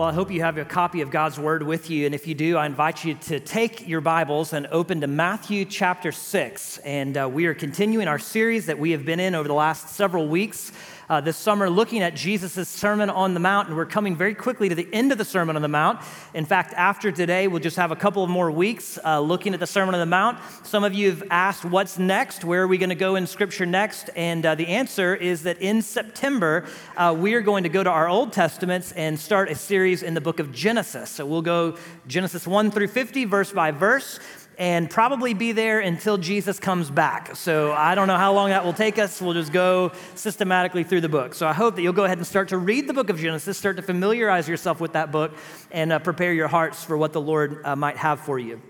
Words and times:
Well, 0.00 0.08
I 0.08 0.14
hope 0.14 0.30
you 0.30 0.40
have 0.40 0.56
a 0.56 0.64
copy 0.64 1.02
of 1.02 1.10
God's 1.10 1.38
Word 1.38 1.62
with 1.62 1.90
you. 1.90 2.06
And 2.06 2.14
if 2.14 2.26
you 2.26 2.34
do, 2.34 2.56
I 2.56 2.64
invite 2.64 3.04
you 3.04 3.16
to 3.16 3.38
take 3.38 3.86
your 3.86 4.00
Bibles 4.00 4.54
and 4.54 4.66
open 4.68 5.02
to 5.02 5.06
Matthew 5.06 5.66
chapter 5.66 6.10
6. 6.10 6.78
And 6.78 7.18
uh, 7.18 7.28
we 7.28 7.44
are 7.44 7.52
continuing 7.52 8.08
our 8.08 8.18
series 8.18 8.64
that 8.64 8.78
we 8.78 8.92
have 8.92 9.04
been 9.04 9.20
in 9.20 9.34
over 9.34 9.46
the 9.46 9.52
last 9.52 9.90
several 9.90 10.26
weeks 10.26 10.72
uh, 11.10 11.20
this 11.20 11.36
summer 11.36 11.68
looking 11.68 12.02
at 12.02 12.14
Jesus' 12.14 12.68
Sermon 12.68 13.10
on 13.10 13.34
the 13.34 13.40
Mount, 13.40 13.66
and 13.66 13.76
we're 13.76 13.84
coming 13.84 14.14
very 14.14 14.32
quickly 14.32 14.68
to 14.68 14.76
the 14.76 14.88
end 14.92 15.10
of 15.10 15.18
the 15.18 15.24
Sermon 15.24 15.56
on 15.56 15.62
the 15.62 15.66
Mount. 15.68 16.00
In 16.34 16.44
fact, 16.44 16.72
after 16.74 17.10
today, 17.10 17.48
we'll 17.48 17.60
just 17.60 17.76
have 17.76 17.90
a 17.90 17.96
couple 17.96 18.22
of 18.22 18.30
more 18.30 18.48
weeks 18.48 18.96
uh, 19.04 19.18
looking 19.18 19.52
at 19.52 19.58
the 19.58 19.66
Sermon 19.66 19.92
on 19.92 20.00
the 20.00 20.06
Mount. 20.06 20.38
Some 20.62 20.84
of 20.84 20.94
you 20.94 21.10
have 21.10 21.24
asked, 21.28 21.64
What's 21.64 21.98
next? 21.98 22.44
Where 22.44 22.62
are 22.62 22.68
we 22.68 22.78
going 22.78 22.90
to 22.90 22.94
go 22.94 23.16
in 23.16 23.26
Scripture 23.26 23.66
next? 23.66 24.08
And 24.14 24.46
uh, 24.46 24.54
the 24.54 24.68
answer 24.68 25.16
is 25.16 25.42
that 25.42 25.60
in 25.60 25.82
September, 25.82 26.64
uh, 26.96 27.14
we 27.18 27.34
are 27.34 27.42
going 27.42 27.64
to 27.64 27.68
go 27.68 27.82
to 27.82 27.90
our 27.90 28.08
Old 28.08 28.32
Testaments 28.32 28.92
and 28.92 29.18
start 29.18 29.50
a 29.50 29.56
series 29.56 30.04
in 30.04 30.14
the 30.14 30.20
book 30.20 30.38
of 30.38 30.52
Genesis. 30.52 31.10
So 31.10 31.26
we'll 31.26 31.42
go 31.42 31.76
Genesis 32.06 32.46
1 32.46 32.70
through 32.70 32.86
50, 32.86 33.24
verse 33.24 33.50
by 33.50 33.72
verse 33.72 34.20
and 34.60 34.90
probably 34.90 35.32
be 35.32 35.52
there 35.52 35.80
until 35.80 36.18
Jesus 36.18 36.60
comes 36.60 36.90
back. 36.90 37.34
So 37.34 37.72
I 37.72 37.94
don't 37.94 38.06
know 38.08 38.18
how 38.18 38.34
long 38.34 38.50
that 38.50 38.62
will 38.62 38.74
take 38.74 38.98
us. 38.98 39.18
We'll 39.18 39.32
just 39.32 39.54
go 39.54 39.90
systematically 40.14 40.84
through 40.84 41.00
the 41.00 41.08
book. 41.08 41.32
So 41.32 41.48
I 41.48 41.54
hope 41.54 41.76
that 41.76 41.82
you'll 41.82 41.94
go 41.94 42.04
ahead 42.04 42.18
and 42.18 42.26
start 42.26 42.50
to 42.50 42.58
read 42.58 42.86
the 42.86 42.92
book 42.92 43.08
of 43.08 43.18
Genesis, 43.18 43.56
start 43.56 43.76
to 43.76 43.82
familiarize 43.82 44.46
yourself 44.46 44.78
with 44.78 44.92
that 44.92 45.10
book, 45.10 45.32
and 45.70 45.90
uh, 45.90 45.98
prepare 45.98 46.34
your 46.34 46.46
hearts 46.46 46.84
for 46.84 46.98
what 46.98 47.14
the 47.14 47.22
Lord 47.22 47.62
uh, 47.64 47.74
might 47.74 47.96
have 47.96 48.20
for 48.20 48.38
you. 48.38 48.60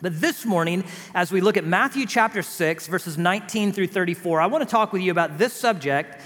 But 0.00 0.20
this 0.20 0.44
morning, 0.44 0.84
as 1.12 1.32
we 1.32 1.40
look 1.40 1.56
at 1.56 1.64
Matthew 1.64 2.06
chapter 2.06 2.42
6, 2.42 2.86
verses 2.86 3.18
19 3.18 3.72
through 3.72 3.88
34, 3.88 4.40
I 4.40 4.46
want 4.46 4.62
to 4.62 4.70
talk 4.70 4.92
with 4.92 5.02
you 5.02 5.10
about 5.10 5.38
this 5.38 5.52
subject 5.52 6.20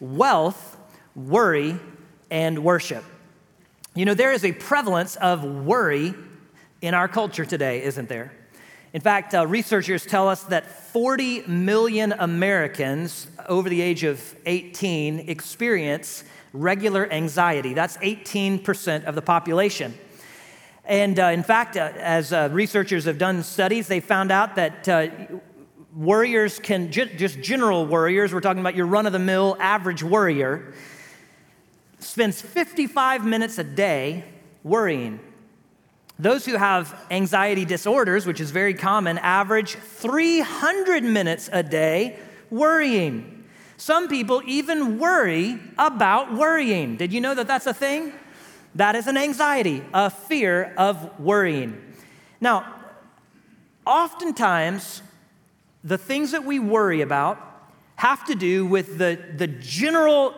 wealth, 0.00 0.78
worry, 1.14 1.78
and 2.30 2.64
worship. 2.64 3.04
You 3.94 4.06
know, 4.06 4.14
there 4.14 4.32
is 4.32 4.46
a 4.46 4.52
prevalence 4.52 5.16
of 5.16 5.44
worry 5.44 6.14
in 6.80 6.94
our 6.94 7.06
culture 7.06 7.44
today, 7.44 7.82
isn't 7.82 8.08
there? 8.08 8.32
In 8.92 9.00
fact, 9.00 9.34
uh, 9.34 9.46
researchers 9.46 10.04
tell 10.04 10.28
us 10.28 10.42
that 10.44 10.66
40 10.66 11.46
million 11.46 12.12
Americans 12.12 13.26
over 13.48 13.70
the 13.70 13.80
age 13.80 14.04
of 14.04 14.34
18 14.44 15.30
experience 15.30 16.24
regular 16.52 17.10
anxiety. 17.10 17.72
That's 17.72 17.96
18% 17.98 19.04
of 19.04 19.14
the 19.14 19.22
population. 19.22 19.94
And 20.84 21.18
uh, 21.18 21.24
in 21.26 21.42
fact, 21.42 21.78
uh, 21.78 21.92
as 21.96 22.34
uh, 22.34 22.50
researchers 22.52 23.06
have 23.06 23.16
done 23.16 23.42
studies, 23.42 23.88
they 23.88 24.00
found 24.00 24.30
out 24.30 24.56
that 24.56 24.86
uh, 24.86 25.06
worriers 25.96 26.58
can, 26.58 26.92
just 26.92 27.40
general 27.40 27.86
worriers, 27.86 28.34
we're 28.34 28.40
talking 28.40 28.60
about 28.60 28.74
your 28.74 28.86
run 28.86 29.06
of 29.06 29.12
the 29.12 29.18
mill 29.18 29.56
average 29.58 30.02
worrier, 30.02 30.74
spends 31.98 32.42
55 32.42 33.24
minutes 33.24 33.56
a 33.58 33.64
day 33.64 34.24
worrying. 34.62 35.18
Those 36.22 36.46
who 36.46 36.56
have 36.56 36.96
anxiety 37.10 37.64
disorders, 37.64 38.26
which 38.26 38.40
is 38.40 38.52
very 38.52 38.74
common, 38.74 39.18
average 39.18 39.74
300 39.74 41.02
minutes 41.02 41.50
a 41.52 41.64
day 41.64 42.16
worrying. 42.48 43.42
Some 43.76 44.06
people 44.06 44.40
even 44.46 45.00
worry 45.00 45.58
about 45.76 46.32
worrying. 46.32 46.96
Did 46.96 47.12
you 47.12 47.20
know 47.20 47.34
that 47.34 47.48
that's 47.48 47.66
a 47.66 47.74
thing? 47.74 48.12
That 48.76 48.94
is 48.94 49.08
an 49.08 49.16
anxiety, 49.16 49.82
a 49.92 50.10
fear 50.10 50.72
of 50.78 51.18
worrying. 51.18 51.92
Now, 52.40 52.72
oftentimes, 53.84 55.02
the 55.82 55.98
things 55.98 56.30
that 56.30 56.44
we 56.44 56.60
worry 56.60 57.00
about 57.00 57.36
have 57.96 58.24
to 58.26 58.36
do 58.36 58.64
with 58.64 58.96
the, 58.96 59.18
the 59.36 59.48
general 59.48 60.36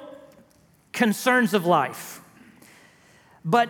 concerns 0.92 1.52
of 1.52 1.66
life. 1.66 2.22
But 3.44 3.68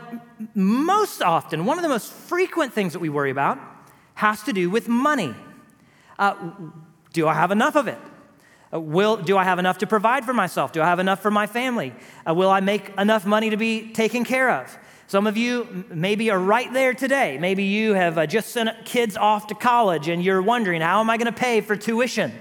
most 0.54 1.22
often, 1.22 1.64
one 1.64 1.78
of 1.78 1.82
the 1.82 1.88
most 1.88 2.12
frequent 2.12 2.72
things 2.72 2.92
that 2.92 3.00
we 3.00 3.08
worry 3.08 3.30
about 3.30 3.58
has 4.14 4.42
to 4.44 4.52
do 4.52 4.70
with 4.70 4.88
money. 4.88 5.34
Uh, 6.18 6.34
do 7.12 7.26
I 7.26 7.34
have 7.34 7.50
enough 7.50 7.74
of 7.74 7.88
it? 7.88 7.98
Uh, 8.72 8.78
will, 8.78 9.16
do 9.16 9.36
I 9.36 9.44
have 9.44 9.58
enough 9.58 9.78
to 9.78 9.86
provide 9.86 10.24
for 10.24 10.32
myself? 10.32 10.72
Do 10.72 10.80
I 10.80 10.86
have 10.86 11.00
enough 11.00 11.20
for 11.20 11.30
my 11.30 11.46
family? 11.46 11.92
Uh, 12.28 12.34
will 12.34 12.50
I 12.50 12.60
make 12.60 12.92
enough 12.98 13.26
money 13.26 13.50
to 13.50 13.56
be 13.56 13.92
taken 13.92 14.24
care 14.24 14.50
of? 14.50 14.78
Some 15.06 15.26
of 15.26 15.36
you 15.36 15.84
maybe 15.90 16.30
are 16.30 16.38
right 16.38 16.72
there 16.72 16.94
today. 16.94 17.36
Maybe 17.38 17.64
you 17.64 17.94
have 17.94 18.16
uh, 18.16 18.26
just 18.26 18.50
sent 18.50 18.84
kids 18.84 19.16
off 19.16 19.48
to 19.48 19.54
college 19.54 20.08
and 20.08 20.24
you're 20.24 20.40
wondering, 20.40 20.80
how 20.80 21.00
am 21.00 21.10
I 21.10 21.16
going 21.16 21.32
to 21.32 21.38
pay 21.38 21.60
for 21.60 21.76
tuition? 21.76 22.32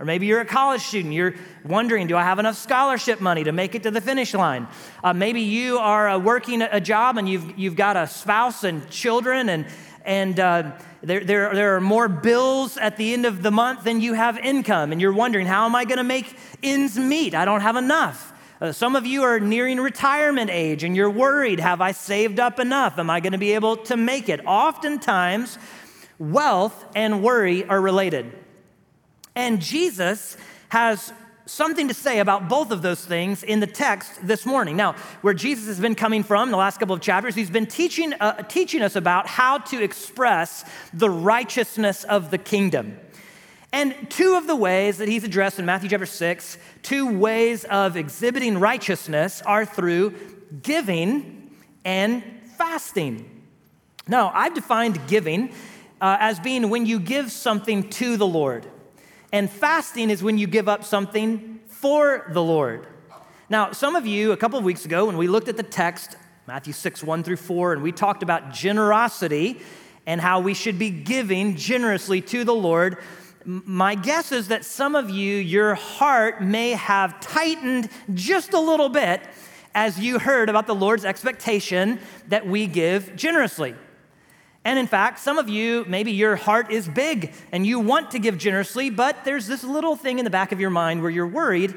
Or 0.00 0.06
maybe 0.06 0.26
you're 0.26 0.40
a 0.40 0.44
college 0.44 0.82
student, 0.82 1.12
you're 1.12 1.34
wondering, 1.64 2.06
do 2.06 2.16
I 2.16 2.22
have 2.22 2.38
enough 2.38 2.56
scholarship 2.56 3.20
money 3.20 3.42
to 3.42 3.50
make 3.50 3.74
it 3.74 3.82
to 3.82 3.90
the 3.90 4.00
finish 4.00 4.32
line? 4.32 4.68
Uh, 5.02 5.12
maybe 5.12 5.40
you 5.40 5.78
are 5.78 6.08
uh, 6.08 6.18
working 6.18 6.62
a 6.62 6.80
job 6.80 7.18
and 7.18 7.28
you've, 7.28 7.58
you've 7.58 7.74
got 7.74 7.96
a 7.96 8.06
spouse 8.06 8.62
and 8.62 8.88
children, 8.90 9.48
and, 9.48 9.66
and 10.04 10.38
uh, 10.38 10.70
there, 11.02 11.24
there, 11.24 11.52
there 11.52 11.76
are 11.76 11.80
more 11.80 12.06
bills 12.06 12.76
at 12.76 12.96
the 12.96 13.12
end 13.12 13.26
of 13.26 13.42
the 13.42 13.50
month 13.50 13.82
than 13.82 14.00
you 14.00 14.12
have 14.12 14.38
income, 14.38 14.92
and 14.92 15.00
you're 15.00 15.12
wondering, 15.12 15.46
how 15.48 15.66
am 15.66 15.74
I 15.74 15.84
going 15.84 15.98
to 15.98 16.04
make 16.04 16.32
ends 16.62 16.96
meet? 16.96 17.34
I 17.34 17.44
don't 17.44 17.62
have 17.62 17.74
enough. 17.74 18.32
Uh, 18.60 18.70
some 18.70 18.94
of 18.94 19.04
you 19.04 19.22
are 19.24 19.40
nearing 19.40 19.78
retirement 19.78 20.50
age 20.50 20.82
and 20.82 20.96
you're 20.96 21.10
worried, 21.10 21.60
have 21.60 21.80
I 21.80 21.92
saved 21.92 22.40
up 22.40 22.58
enough? 22.58 22.98
Am 22.98 23.08
I 23.08 23.20
going 23.20 23.32
to 23.32 23.38
be 23.38 23.52
able 23.52 23.76
to 23.78 23.96
make 23.96 24.28
it? 24.28 24.44
Oftentimes, 24.46 25.58
wealth 26.18 26.84
and 26.96 27.22
worry 27.22 27.64
are 27.64 27.80
related. 27.80 28.32
And 29.38 29.60
Jesus 29.60 30.36
has 30.68 31.12
something 31.46 31.86
to 31.86 31.94
say 31.94 32.18
about 32.18 32.48
both 32.48 32.72
of 32.72 32.82
those 32.82 33.04
things 33.04 33.44
in 33.44 33.60
the 33.60 33.68
text 33.68 34.26
this 34.26 34.44
morning. 34.44 34.76
Now, 34.76 34.94
where 35.20 35.32
Jesus 35.32 35.68
has 35.68 35.78
been 35.78 35.94
coming 35.94 36.24
from 36.24 36.48
in 36.48 36.50
the 36.50 36.58
last 36.58 36.80
couple 36.80 36.92
of 36.92 37.00
chapters, 37.00 37.36
he's 37.36 37.48
been 37.48 37.66
teaching, 37.66 38.14
uh, 38.14 38.42
teaching 38.42 38.82
us 38.82 38.96
about 38.96 39.28
how 39.28 39.58
to 39.58 39.80
express 39.80 40.64
the 40.92 41.08
righteousness 41.08 42.02
of 42.02 42.32
the 42.32 42.36
kingdom. 42.36 42.98
And 43.72 44.10
two 44.10 44.34
of 44.34 44.48
the 44.48 44.56
ways 44.56 44.98
that 44.98 45.06
he's 45.06 45.22
addressed 45.22 45.60
in 45.60 45.64
Matthew 45.64 45.88
chapter 45.88 46.04
6, 46.04 46.58
two 46.82 47.16
ways 47.16 47.62
of 47.62 47.96
exhibiting 47.96 48.58
righteousness 48.58 49.40
are 49.42 49.64
through 49.64 50.14
giving 50.64 51.54
and 51.84 52.24
fasting. 52.56 53.44
Now, 54.08 54.32
I've 54.34 54.54
defined 54.54 55.06
giving 55.06 55.50
uh, 56.00 56.16
as 56.18 56.40
being 56.40 56.70
when 56.70 56.86
you 56.86 56.98
give 56.98 57.30
something 57.30 57.88
to 57.90 58.16
the 58.16 58.26
Lord. 58.26 58.66
And 59.32 59.50
fasting 59.50 60.10
is 60.10 60.22
when 60.22 60.38
you 60.38 60.46
give 60.46 60.68
up 60.68 60.84
something 60.84 61.60
for 61.66 62.26
the 62.32 62.42
Lord. 62.42 62.86
Now, 63.50 63.72
some 63.72 63.94
of 63.94 64.06
you, 64.06 64.32
a 64.32 64.36
couple 64.36 64.58
of 64.58 64.64
weeks 64.64 64.84
ago, 64.84 65.06
when 65.06 65.16
we 65.16 65.28
looked 65.28 65.48
at 65.48 65.56
the 65.56 65.62
text, 65.62 66.16
Matthew 66.46 66.72
6, 66.72 67.02
1 67.02 67.22
through 67.22 67.36
4, 67.36 67.74
and 67.74 67.82
we 67.82 67.92
talked 67.92 68.22
about 68.22 68.52
generosity 68.52 69.60
and 70.06 70.20
how 70.20 70.40
we 70.40 70.54
should 70.54 70.78
be 70.78 70.90
giving 70.90 71.56
generously 71.56 72.22
to 72.22 72.44
the 72.44 72.54
Lord, 72.54 72.98
my 73.44 73.94
guess 73.94 74.32
is 74.32 74.48
that 74.48 74.64
some 74.64 74.94
of 74.94 75.10
you, 75.10 75.36
your 75.36 75.74
heart 75.74 76.42
may 76.42 76.70
have 76.70 77.20
tightened 77.20 77.88
just 78.14 78.54
a 78.54 78.60
little 78.60 78.88
bit 78.88 79.22
as 79.74 79.98
you 79.98 80.18
heard 80.18 80.48
about 80.48 80.66
the 80.66 80.74
Lord's 80.74 81.04
expectation 81.04 82.00
that 82.28 82.46
we 82.46 82.66
give 82.66 83.14
generously. 83.14 83.74
And 84.68 84.78
in 84.78 84.86
fact, 84.86 85.18
some 85.18 85.38
of 85.38 85.48
you, 85.48 85.86
maybe 85.88 86.12
your 86.12 86.36
heart 86.36 86.70
is 86.70 86.86
big 86.86 87.32
and 87.52 87.66
you 87.66 87.80
want 87.80 88.10
to 88.10 88.18
give 88.18 88.36
generously, 88.36 88.90
but 88.90 89.24
there's 89.24 89.46
this 89.46 89.64
little 89.64 89.96
thing 89.96 90.18
in 90.18 90.26
the 90.26 90.30
back 90.30 90.52
of 90.52 90.60
your 90.60 90.68
mind 90.68 91.00
where 91.00 91.10
you're 91.10 91.26
worried 91.26 91.74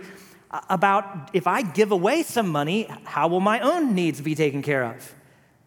about 0.69 1.29
if 1.31 1.47
I 1.47 1.61
give 1.61 1.93
away 1.93 2.21
some 2.23 2.49
money, 2.49 2.89
how 3.05 3.29
will 3.29 3.39
my 3.39 3.61
own 3.61 3.95
needs 3.95 4.19
be 4.19 4.35
taken 4.35 4.61
care 4.61 4.83
of? 4.83 5.15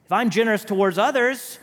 If 0.05 0.13
I'm 0.13 0.29
generous 0.29 0.67
towards 0.67 0.99
others, 0.99 1.59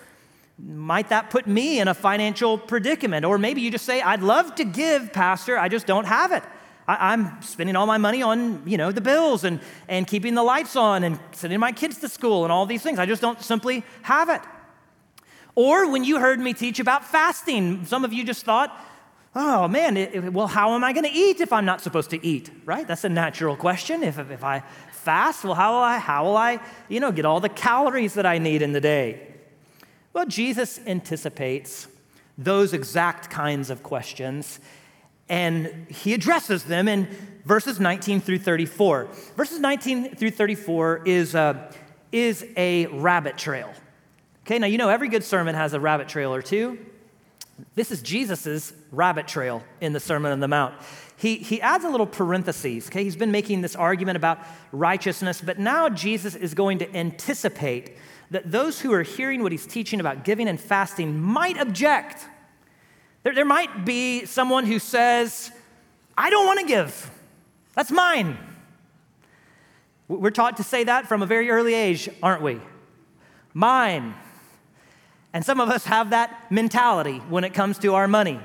might 0.58 1.10
that 1.10 1.30
put 1.30 1.46
me 1.46 1.80
in 1.80 1.88
a 1.88 1.94
financial 1.94 2.58
predicament? 2.58 3.24
Or 3.24 3.38
maybe 3.38 3.62
you 3.62 3.70
just 3.70 3.86
say, 3.86 4.02
I'd 4.02 4.24
love 4.24 4.56
to 4.56 4.64
give, 4.64 5.14
Pastor, 5.14 5.60
I 5.60 5.70
just 5.70 5.86
don't 5.86 6.06
have 6.06 6.32
it. 6.32 6.42
I, 6.88 7.14
am 7.14 7.40
spending 7.44 7.76
all 7.76 7.86
my 7.86 8.00
money 8.00 8.24
on, 8.24 8.64
you 8.66 8.78
know, 8.78 8.92
the 8.92 9.00
bills 9.00 9.44
and, 9.44 9.60
and 9.88 10.08
keeping 10.08 10.34
the 10.34 10.42
lights 10.42 10.76
on 10.76 11.04
and 11.04 11.20
sending 11.34 11.60
my 11.60 11.72
kids 11.72 12.00
to 12.00 12.10
school 12.10 12.46
and 12.46 12.52
all 12.52 12.66
these 12.66 12.82
things. 12.82 12.98
I 12.98 13.06
just 13.06 13.22
don't 13.22 13.40
simply 13.44 13.84
have 14.02 14.30
it. 14.30 14.42
Or 15.56 15.92
when 15.92 16.04
you 16.04 16.20
heard 16.20 16.40
me 16.40 16.54
teach 16.54 16.80
about 16.80 17.06
fasting, 17.06 17.86
some 17.86 18.06
of 18.06 18.14
you 18.14 18.24
just 18.24 18.46
thought, 18.46 18.78
oh 19.36 19.68
man, 19.68 19.98
it, 19.98 20.16
it, 20.16 20.34
well, 20.34 20.48
how 20.48 20.74
am 20.76 20.84
I 20.84 20.94
going 20.94 21.06
to 21.06 21.12
eat 21.12 21.42
if 21.42 21.52
I'm 21.52 21.66
not 21.66 21.82
supposed 21.82 22.10
to 22.12 22.26
eat? 22.26 22.50
Right? 22.66 22.88
That's 22.88 23.04
a 23.04 23.10
natural 23.10 23.56
question. 23.56 24.04
If, 24.04 24.18
if 24.18 24.44
I 24.44 24.64
fast, 24.92 25.44
well, 25.44 25.56
how 25.56 25.74
will 25.74 25.84
I, 25.84 25.98
how 25.98 26.26
will 26.26 26.38
I, 26.38 26.60
you 26.88 27.00
know, 27.00 27.12
get 27.12 27.26
all 27.26 27.40
the 27.40 27.50
calories 27.50 28.14
that 28.14 28.26
I 28.26 28.38
need 28.38 28.62
in 28.62 28.72
the 28.72 28.82
day? 28.82 29.28
Well, 30.14 30.26
Jesus 30.26 30.80
anticipates 30.86 31.88
those 32.38 32.74
exact 32.74 33.30
kinds 33.30 33.70
of 33.70 33.84
questions, 33.84 34.60
and 35.30 35.88
he 35.90 36.14
addresses 36.14 36.66
them 36.66 36.88
in 36.88 37.08
verses 37.46 37.80
19 37.80 38.20
through 38.20 38.40
34. 38.40 39.08
Verses 39.38 39.60
19 39.60 40.16
through 40.16 40.32
34 40.32 41.04
is, 41.06 41.36
uh, 41.36 41.72
is 42.12 42.46
a 42.58 42.88
rabbit 42.88 43.38
trail. 43.38 43.72
Okay, 44.52 44.60
now 44.60 44.68
you 44.68 44.78
know 44.78 44.90
every 44.90 45.08
good 45.08 45.24
sermon 45.24 45.56
has 45.56 45.72
a 45.72 45.80
rabbit 45.80 46.10
trail 46.10 46.36
or 46.36 46.42
two. 46.42 46.78
This 47.76 47.90
is 47.90 48.02
Jesus' 48.02 48.74
rabbit 48.92 49.26
trail 49.26 49.64
in 49.80 49.94
the 49.94 50.00
Sermon 50.02 50.34
on 50.34 50.42
the 50.42 50.48
Mount. 50.50 50.76
He, 51.16 51.38
he 51.38 51.62
adds 51.62 51.86
a 51.86 51.90
little 51.90 52.06
parentheses, 52.06 52.88
okay? 52.88 53.02
He's 53.02 53.16
been 53.16 53.32
making 53.32 53.62
this 53.62 53.78
argument 53.78 54.18
about 54.18 54.40
righteousness, 54.74 55.40
but 55.40 55.58
now 55.58 55.88
Jesus 55.88 56.36
is 56.36 56.54
going 56.54 56.80
to 56.80 56.94
anticipate 56.94 57.96
that 58.30 58.52
those 58.52 58.82
who 58.82 58.92
are 58.92 59.04
hearing 59.04 59.42
what 59.42 59.54
he's 59.54 59.66
teaching 59.66 60.02
about 60.02 60.26
giving 60.26 60.50
and 60.50 60.60
fasting 60.60 61.18
might 61.18 61.58
object. 61.58 62.28
There, 63.24 63.34
there 63.34 63.46
might 63.46 63.86
be 63.86 64.26
someone 64.26 64.66
who 64.66 64.80
says, 64.80 65.50
I 66.18 66.30
don't 66.30 66.46
want 66.46 66.60
to 66.60 66.66
give, 66.66 67.10
that's 67.74 67.90
mine. 67.90 68.38
We're 70.10 70.30
taught 70.30 70.58
to 70.58 70.64
say 70.64 70.84
that 70.84 71.08
from 71.08 71.22
a 71.22 71.26
very 71.26 71.50
early 71.50 71.74
age, 71.74 72.10
aren't 72.22 72.42
we? 72.42 72.60
Mine. 73.54 74.14
And 75.34 75.46
some 75.46 75.62
of 75.62 75.70
us 75.70 75.86
have 75.86 76.10
that 76.10 76.52
mentality 76.52 77.20
when 77.30 77.44
it 77.44 77.54
comes 77.54 77.78
to 77.80 77.96
our 77.96 78.08
money. 78.08 78.40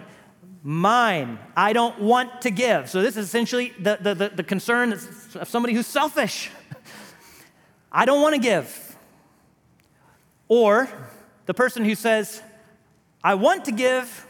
Mine. 0.63 1.39
I 1.57 1.73
don't 1.73 2.01
want 2.01 2.43
to 2.43 2.51
give. 2.51 2.89
So, 2.91 3.03
this 3.03 3.17
is 3.17 3.27
essentially 3.27 3.73
the, 3.79 3.99
the, 4.01 4.15
the, 4.15 4.29
the 4.31 4.43
concern 4.43 4.93
of 4.93 5.49
somebody 5.49 5.75
who's 5.75 5.87
selfish. 5.87 6.51
I 7.93 8.05
don't 8.05 8.21
want 8.21 8.35
to 8.35 8.41
give. 8.41 8.97
Or 10.49 10.89
the 11.47 11.55
person 11.55 11.85
who 11.85 11.95
says, 11.95 12.43
I 13.23 13.35
want 13.35 13.65
to 13.65 13.73
give, 13.73 14.27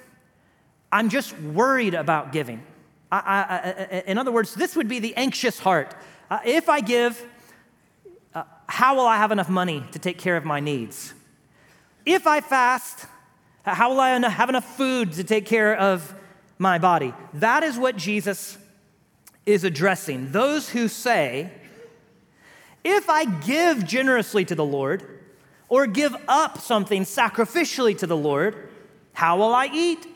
I'm 0.91 1.09
just 1.09 1.39
worried 1.39 1.95
about 1.95 2.33
giving. 2.33 2.63
I, 3.11 3.19
I, 3.19 3.97
I, 3.97 4.03
in 4.07 4.19
other 4.19 4.33
words, 4.33 4.55
this 4.55 4.77
would 4.77 4.89
be 4.89 4.99
the 4.99 5.15
anxious 5.17 5.59
heart. 5.59 5.95
Uh, 6.31 6.39
if 6.45 6.69
I 6.69 6.81
give, 6.81 7.25
uh, 8.35 8.45
how 8.67 8.97
will 8.97 9.07
I 9.07 9.17
have 9.17 9.33
enough 9.33 9.49
money 9.49 9.85
to 9.93 9.99
take 9.99 10.19
care 10.19 10.37
of 10.37 10.45
my 10.45 10.61
needs? 10.61 11.15
If 12.07 12.27
I 12.27 12.41
fast, 12.41 13.05
how 13.65 13.91
will 13.91 14.01
I 14.01 14.11
have 14.29 14.49
enough 14.49 14.77
food 14.77 15.13
to 15.15 15.25
take 15.25 15.45
care 15.45 15.77
of 15.77 16.15
my 16.57 16.79
body? 16.79 17.13
That 17.35 17.65
is 17.65 17.77
what 17.77 17.97
Jesus 17.97 18.57
is 19.45 19.65
addressing. 19.65 20.33
Those 20.33 20.71
who 20.71 20.89
say, 20.89 21.51
if 22.85 23.11
I 23.11 23.25
give 23.25 23.85
generously 23.85 24.45
to 24.45 24.55
the 24.55 24.65
Lord, 24.65 25.21
or 25.69 25.89
give 25.89 26.15
up 26.29 26.59
something 26.59 27.03
sacrificially 27.03 27.99
to 27.99 28.07
the 28.07 28.17
Lord, 28.17 28.69
how 29.13 29.37
will 29.39 29.53
I 29.53 29.67
eat? 29.67 30.07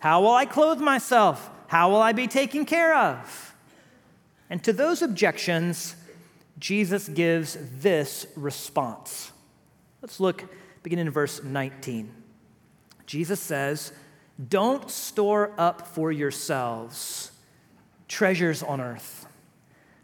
How 0.00 0.20
will 0.22 0.34
I 0.34 0.46
clothe 0.46 0.80
myself? 0.80 1.48
How 1.68 1.90
will 1.90 2.02
I 2.02 2.12
be 2.12 2.26
taken 2.26 2.64
care 2.64 2.96
of? 2.96 3.54
And 4.50 4.64
to 4.64 4.72
those 4.72 5.02
objections, 5.02 5.94
Jesus 6.58 7.08
gives 7.08 7.56
this 7.78 8.26
response. 8.34 9.30
Let's 10.02 10.18
look 10.18 10.44
beginning 10.86 11.06
in 11.06 11.12
verse 11.12 11.42
19. 11.42 12.14
Jesus 13.06 13.40
says, 13.40 13.92
Don't 14.48 14.88
store 14.88 15.50
up 15.58 15.84
for 15.88 16.12
yourselves 16.12 17.32
treasures 18.06 18.62
on 18.62 18.80
earth, 18.80 19.26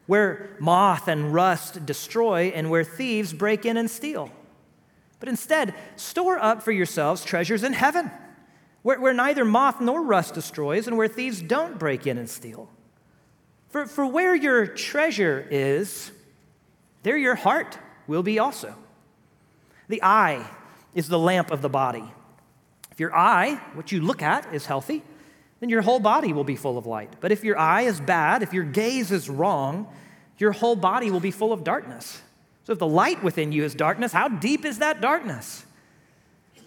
where 0.06 0.56
moth 0.58 1.06
and 1.06 1.32
rust 1.32 1.86
destroy 1.86 2.46
and 2.48 2.68
where 2.68 2.82
thieves 2.82 3.32
break 3.32 3.64
in 3.64 3.76
and 3.76 3.88
steal. 3.88 4.28
But 5.20 5.28
instead, 5.28 5.72
store 5.94 6.36
up 6.40 6.64
for 6.64 6.72
yourselves 6.72 7.24
treasures 7.24 7.62
in 7.62 7.74
heaven 7.74 8.10
where, 8.82 9.00
where 9.00 9.14
neither 9.14 9.44
moth 9.44 9.80
nor 9.80 10.02
rust 10.02 10.34
destroys, 10.34 10.88
and 10.88 10.96
where 10.96 11.06
thieves 11.06 11.40
don't 11.40 11.78
break 11.78 12.08
in 12.08 12.18
and 12.18 12.28
steal. 12.28 12.68
For, 13.68 13.86
for 13.86 14.04
where 14.04 14.34
your 14.34 14.66
treasure 14.66 15.46
is, 15.48 16.10
there 17.04 17.16
your 17.16 17.36
heart 17.36 17.78
will 18.08 18.24
be 18.24 18.40
also. 18.40 18.74
The 19.86 20.02
eye 20.02 20.44
is 20.94 21.08
the 21.08 21.18
lamp 21.18 21.50
of 21.50 21.62
the 21.62 21.68
body. 21.68 22.04
If 22.90 23.00
your 23.00 23.14
eye, 23.16 23.60
what 23.74 23.92
you 23.92 24.00
look 24.00 24.22
at, 24.22 24.52
is 24.54 24.66
healthy, 24.66 25.02
then 25.60 25.68
your 25.68 25.82
whole 25.82 26.00
body 26.00 26.32
will 26.32 26.44
be 26.44 26.56
full 26.56 26.76
of 26.76 26.86
light. 26.86 27.14
But 27.20 27.32
if 27.32 27.44
your 27.44 27.58
eye 27.58 27.82
is 27.82 28.00
bad, 28.00 28.42
if 28.42 28.52
your 28.52 28.64
gaze 28.64 29.10
is 29.12 29.30
wrong, 29.30 29.86
your 30.38 30.52
whole 30.52 30.76
body 30.76 31.10
will 31.10 31.20
be 31.20 31.30
full 31.30 31.52
of 31.52 31.64
darkness. 31.64 32.20
So 32.64 32.72
if 32.72 32.78
the 32.78 32.86
light 32.86 33.22
within 33.22 33.52
you 33.52 33.64
is 33.64 33.74
darkness, 33.74 34.12
how 34.12 34.28
deep 34.28 34.64
is 34.64 34.78
that 34.78 35.00
darkness? 35.00 35.64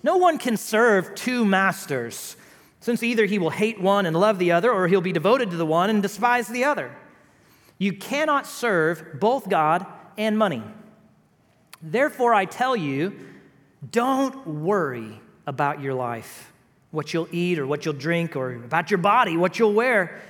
No 0.02 0.18
one 0.18 0.38
can 0.38 0.56
serve 0.56 1.14
two 1.16 1.46
masters, 1.46 2.38
since 2.80 3.04
either 3.04 3.26
he 3.26 3.40
will 3.40 3.50
hate 3.50 3.82
one 3.82 4.06
and 4.06 4.16
love 4.16 4.40
the 4.40 4.52
other, 4.52 4.72
or 4.72 4.88
he'll 4.88 5.02
be 5.02 5.12
devoted 5.12 5.52
to 5.52 5.58
the 5.58 5.66
one 5.66 5.90
and 5.90 6.02
despise 6.02 6.48
the 6.48 6.64
other. 6.64 6.96
You 7.78 7.94
cannot 7.94 8.48
serve 8.48 9.20
both 9.20 9.50
God 9.50 9.86
and 10.18 10.38
money. 10.38 10.64
Therefore, 11.82 12.34
I 12.34 12.46
tell 12.46 12.76
you, 12.76 13.20
don't 13.92 14.46
worry 14.48 15.20
about 15.48 15.82
your 15.82 15.94
life, 15.94 16.52
what 16.92 17.14
you'll 17.14 17.28
eat 17.32 17.60
or 17.60 17.68
what 17.68 17.86
you'll 17.86 17.94
drink, 17.94 18.36
or 18.36 18.56
about 18.56 18.92
your 18.92 18.98
body, 18.98 19.38
what 19.38 19.60
you'll 19.60 19.74
wear. 19.74 20.22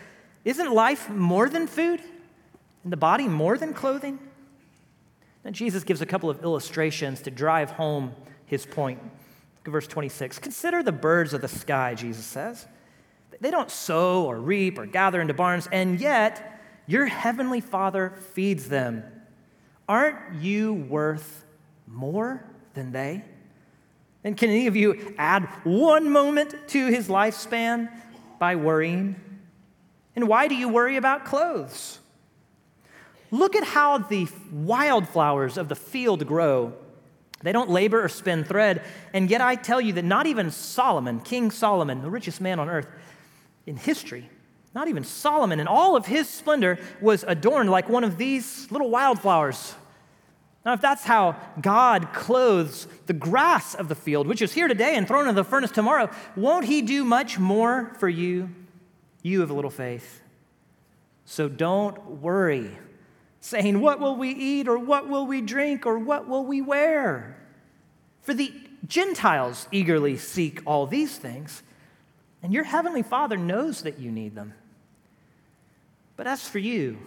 Isn't 0.44 0.72
life 0.74 1.10
more 1.10 1.50
than 1.50 1.68
food? 1.68 2.02
And 2.84 2.92
the 2.92 2.98
body 2.98 3.28
more 3.28 3.58
than 3.58 3.74
clothing? 3.74 4.20
Then 5.44 5.54
Jesus 5.54 5.84
gives 5.84 6.02
a 6.02 6.06
couple 6.06 6.30
of 6.30 6.44
illustrations 6.44 7.22
to 7.22 7.32
drive 7.32 7.72
home 7.72 8.14
his 8.46 8.66
point 8.66 9.00
verse 9.72 9.88
26. 9.88 10.40
Consider 10.40 10.84
the 10.84 10.92
birds 10.92 11.34
of 11.34 11.42
the 11.42 11.48
sky, 11.48 11.96
Jesus 11.96 12.26
says. 12.26 12.66
They 13.42 13.52
don't 13.52 13.70
sow 13.70 14.26
or 14.26 14.40
reap 14.40 14.80
or 14.80 14.86
gather 14.86 15.20
into 15.20 15.34
barns, 15.34 15.68
and 15.72 16.00
yet 16.00 16.62
your 16.88 17.06
heavenly 17.06 17.62
Father 17.62 18.14
feeds 18.34 18.70
them. 18.70 19.04
Aren't 19.90 20.36
you 20.36 20.74
worth 20.74 21.46
more 21.88 22.44
than 22.74 22.92
they? 22.92 23.24
And 24.26 24.36
can 24.36 24.50
any 24.50 24.66
of 24.66 24.76
you 24.76 25.14
add 25.20 25.44
one 25.64 26.10
moment 26.10 26.56
to 26.70 26.88
his 26.88 27.08
lifespan 27.08 27.90
by 28.40 28.56
worrying? 28.56 29.16
And 30.16 30.28
why 30.28 30.48
do 30.48 30.56
you 30.56 30.68
worry 30.68 30.98
about 30.98 31.26
clothes? 31.26 32.00
Look 33.30 33.56
at 33.56 33.64
how 33.64 34.00
the 34.00 34.28
wildflowers 34.52 35.58
of 35.58 35.70
the 35.70 35.76
field 35.76 36.26
grow. 36.26 36.74
They 37.44 37.52
don't 37.52 37.70
labor 37.70 38.04
or 38.04 38.10
spin 38.10 38.44
thread. 38.44 38.82
And 39.14 39.30
yet 39.30 39.42
I 39.42 39.54
tell 39.54 39.80
you 39.80 39.94
that 39.94 40.06
not 40.06 40.26
even 40.26 40.50
Solomon, 40.50 41.20
King 41.20 41.52
Solomon, 41.52 42.02
the 42.02 42.10
richest 42.10 42.42
man 42.42 42.60
on 42.60 42.68
earth 42.68 42.88
in 43.68 43.78
history, 43.78 44.28
not 44.74 44.88
even 44.88 45.04
Solomon 45.04 45.60
in 45.60 45.68
all 45.68 45.96
of 45.96 46.08
his 46.08 46.28
splendor 46.28 46.80
was 47.00 47.24
adorned 47.28 47.70
like 47.70 47.90
one 47.90 48.04
of 48.04 48.18
these 48.18 48.72
little 48.72 48.90
wildflowers. 48.90 49.76
Now, 50.66 50.74
if 50.74 50.82
that's 50.82 51.04
how 51.04 51.36
God 51.62 52.12
clothes 52.12 52.88
the 53.06 53.14
grass 53.14 53.76
of 53.76 53.88
the 53.88 53.94
field, 53.94 54.26
which 54.26 54.42
is 54.42 54.52
here 54.52 54.68
today 54.68 54.96
and 54.96 55.08
thrown 55.08 55.28
into 55.28 55.34
the 55.34 55.44
furnace 55.44 55.70
tomorrow, 55.70 56.10
won't 56.36 56.66
He 56.66 56.82
do 56.82 57.06
much 57.06 57.38
more 57.38 57.94
for 58.00 58.10
you, 58.10 58.50
you 59.22 59.44
of 59.44 59.52
a 59.52 59.54
little 59.54 59.70
faith? 59.70 60.22
So 61.24 61.48
don't 61.48 62.20
worry 62.22 62.72
saying, 63.42 63.80
What 63.80 64.00
will 64.00 64.16
we 64.16 64.32
eat, 64.32 64.68
or 64.68 64.80
what 64.80 65.08
will 65.08 65.28
we 65.28 65.40
drink, 65.42 65.86
or 65.86 66.00
what 66.00 66.28
will 66.28 66.44
we 66.44 66.62
wear? 66.62 67.38
For 68.22 68.34
the 68.34 68.52
Gentiles 68.88 69.68
eagerly 69.72 70.18
seek 70.18 70.62
all 70.66 70.88
these 70.88 71.16
things, 71.16 71.62
and 72.42 72.52
your 72.52 72.64
heavenly 72.64 73.04
Father 73.04 73.38
knows 73.38 73.84
that 73.84 74.00
you 74.00 74.12
need 74.12 74.34
them. 74.34 74.56
But 76.18 76.26
as 76.26 76.48
for 76.48 76.58
you, 76.58 76.98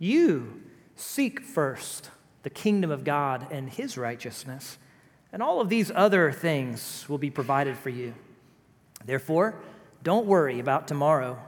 you 0.00 0.60
seek 0.96 1.40
first 1.40 2.10
the 2.42 2.50
kingdom 2.50 2.90
of 2.90 3.04
God 3.04 3.46
and 3.50 3.70
his 3.70 3.96
righteousness, 3.96 4.78
and 5.32 5.42
all 5.42 5.60
of 5.60 5.68
these 5.68 5.90
other 5.94 6.32
things 6.32 7.06
will 7.08 7.18
be 7.18 7.30
provided 7.30 7.76
for 7.76 7.90
you. 7.90 8.14
Therefore, 9.04 9.54
don't 10.02 10.26
worry 10.26 10.60
about 10.60 10.88
tomorrow 10.88 11.38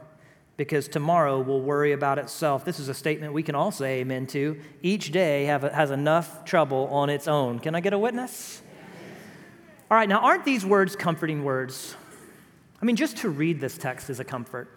because 0.57 0.87
tomorrow 0.87 1.41
will 1.41 1.61
worry 1.61 1.93
about 1.93 2.19
itself. 2.19 2.65
This 2.65 2.79
is 2.79 2.89
a 2.89 2.95
statement 2.95 3.33
we 3.33 3.43
can 3.43 3.55
all 3.55 3.73
say 3.73 4.01
amen 4.01 4.27
to. 4.29 4.61
Each 4.83 5.11
day 5.11 5.45
has 5.47 5.91
enough 5.91 6.45
trouble 6.45 6.87
on 6.93 7.11
its 7.11 7.27
own. 7.27 7.59
Can 7.59 7.75
I 7.75 7.81
get 7.81 7.93
a 7.93 7.99
witness? 7.99 8.63
All 9.91 9.99
right, 9.99 10.09
now, 10.09 10.21
aren't 10.21 10.45
these 10.45 10.65
words 10.65 10.97
comforting 10.97 11.45
words? 11.45 11.97
I 12.81 12.85
mean, 12.85 12.97
just 12.97 13.19
to 13.19 13.29
read 13.29 13.61
this 13.61 13.77
text 13.77 14.11
is 14.11 14.21
a 14.21 14.25
comfort. 14.25 14.69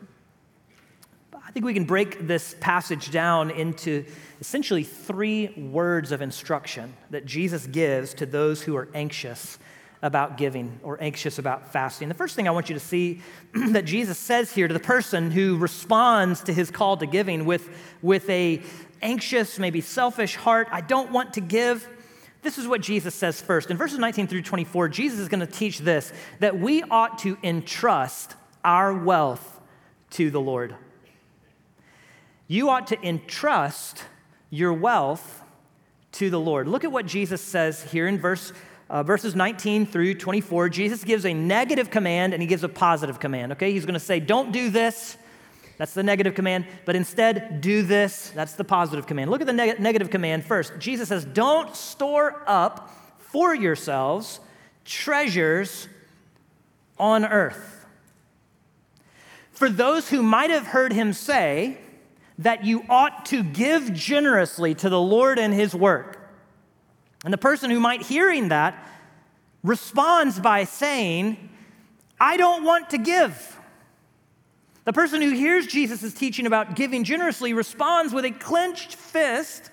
I 1.57 1.59
think 1.59 1.65
we 1.65 1.73
can 1.73 1.85
break 1.85 2.27
this 2.27 2.55
passage 2.59 3.09
down 3.09 3.49
into 3.49 4.05
essentially 4.39 4.83
three 4.83 5.47
words 5.57 6.11
of 6.11 6.21
instruction 6.21 6.93
that 7.09 7.25
Jesus 7.25 7.65
gives 7.65 8.13
to 8.13 8.27
those 8.27 8.61
who 8.61 8.77
are 8.77 8.87
anxious 8.93 9.57
about 10.03 10.37
giving 10.37 10.79
or 10.83 11.01
anxious 11.01 11.39
about 11.39 11.73
fasting. 11.73 12.09
The 12.09 12.13
first 12.13 12.35
thing 12.35 12.47
I 12.47 12.51
want 12.51 12.69
you 12.69 12.75
to 12.75 12.79
see 12.79 13.21
that 13.69 13.85
Jesus 13.85 14.19
says 14.19 14.53
here 14.53 14.67
to 14.67 14.73
the 14.75 14.79
person 14.79 15.31
who 15.31 15.57
responds 15.57 16.41
to 16.41 16.53
his 16.53 16.69
call 16.69 16.95
to 16.97 17.07
giving 17.07 17.43
with, 17.45 17.67
with 18.03 18.29
a 18.29 18.61
anxious, 19.01 19.57
maybe 19.57 19.81
selfish 19.81 20.35
heart, 20.35 20.67
I 20.71 20.81
don't 20.81 21.11
want 21.11 21.33
to 21.33 21.41
give. 21.41 21.89
This 22.43 22.59
is 22.59 22.67
what 22.67 22.81
Jesus 22.81 23.15
says 23.15 23.41
first. 23.41 23.71
In 23.71 23.77
verses 23.77 23.97
19 23.97 24.27
through 24.27 24.43
24, 24.43 24.89
Jesus 24.89 25.17
is 25.17 25.27
going 25.27 25.39
to 25.39 25.47
teach 25.47 25.79
this 25.79 26.13
that 26.39 26.59
we 26.59 26.83
ought 26.83 27.17
to 27.19 27.35
entrust 27.41 28.35
our 28.63 28.93
wealth 28.93 29.59
to 30.11 30.29
the 30.29 30.39
Lord. 30.39 30.75
You 32.47 32.69
ought 32.69 32.87
to 32.87 33.07
entrust 33.07 34.03
your 34.49 34.73
wealth 34.73 35.43
to 36.13 36.29
the 36.29 36.39
Lord. 36.39 36.67
Look 36.67 36.83
at 36.83 36.91
what 36.91 37.05
Jesus 37.05 37.41
says 37.41 37.83
here 37.83 38.07
in 38.07 38.19
verse 38.19 38.53
uh, 38.89 39.03
verses 39.03 39.35
19 39.35 39.85
through 39.85 40.13
24, 40.13 40.69
Jesus 40.69 41.03
gives 41.03 41.25
a 41.25 41.33
negative 41.33 41.89
command 41.89 42.33
and 42.33 42.41
he 42.41 42.47
gives 42.47 42.63
a 42.63 42.69
positive 42.69 43.19
command. 43.19 43.51
Okay, 43.53 43.71
he's 43.71 43.85
going 43.85 43.95
to 43.95 43.99
say, 43.99 44.19
Don't 44.19 44.51
do 44.51 44.69
this. 44.69 45.17
That's 45.77 45.93
the 45.93 46.03
negative 46.03 46.33
command. 46.33 46.65
But 46.85 46.95
instead, 46.95 47.61
do 47.61 47.83
this. 47.83 48.31
That's 48.31 48.53
the 48.53 48.63
positive 48.63 49.05
command. 49.05 49.29
Look 49.29 49.41
at 49.41 49.47
the 49.47 49.53
neg- 49.53 49.79
negative 49.79 50.09
command 50.09 50.45
first. 50.45 50.73
Jesus 50.79 51.09
says, 51.09 51.25
Don't 51.25 51.75
store 51.75 52.43
up 52.47 52.93
for 53.19 53.53
yourselves 53.53 54.39
treasures 54.85 55.89
on 56.97 57.25
earth. 57.25 57.85
For 59.51 59.69
those 59.69 60.09
who 60.09 60.23
might 60.23 60.49
have 60.49 60.67
heard 60.67 60.93
him 60.93 61.11
say 61.11 61.77
that 62.39 62.63
you 62.65 62.83
ought 62.89 63.25
to 63.27 63.43
give 63.43 63.93
generously 63.93 64.75
to 64.75 64.89
the 64.89 65.01
Lord 65.01 65.39
and 65.39 65.53
his 65.53 65.73
work. 65.73 66.19
And 67.23 67.33
the 67.33 67.37
person 67.37 67.71
who 67.71 67.79
might 67.79 68.03
hearing 68.03 68.49
that 68.49 68.87
responds 69.63 70.39
by 70.39 70.63
saying, 70.63 71.49
I 72.19 72.37
don't 72.37 72.63
want 72.63 72.91
to 72.91 72.97
give. 72.97 73.59
The 74.85 74.93
person 74.93 75.21
who 75.21 75.31
hears 75.31 75.67
Jesus' 75.67 76.13
teaching 76.13 76.45
about 76.45 76.75
giving 76.75 77.03
generously 77.03 77.53
responds 77.53 78.13
with 78.13 78.23
a 78.23 78.31
clenched 78.31 78.95
fist 78.95 79.69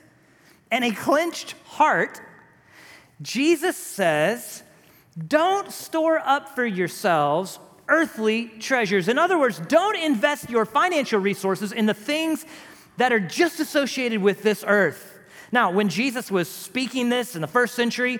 and 0.70 0.84
a 0.84 0.90
clenched 0.90 1.54
heart. 1.66 2.20
Jesus 3.22 3.76
says, 3.76 4.64
Don't 5.28 5.70
store 5.70 6.18
up 6.18 6.54
for 6.56 6.66
yourselves 6.66 7.60
earthly 7.88 8.46
treasures. 8.60 9.08
In 9.08 9.18
other 9.18 9.38
words, 9.38 9.58
don't 9.68 9.96
invest 9.96 10.50
your 10.50 10.64
financial 10.64 11.20
resources 11.20 11.72
in 11.72 11.86
the 11.86 11.94
things 11.94 12.44
that 12.96 13.12
are 13.12 13.20
just 13.20 13.60
associated 13.60 14.22
with 14.22 14.42
this 14.42 14.64
earth. 14.66 15.18
Now, 15.52 15.70
when 15.70 15.88
Jesus 15.88 16.30
was 16.30 16.48
speaking 16.48 17.08
this 17.08 17.34
in 17.34 17.40
the 17.40 17.48
first 17.48 17.74
century, 17.74 18.18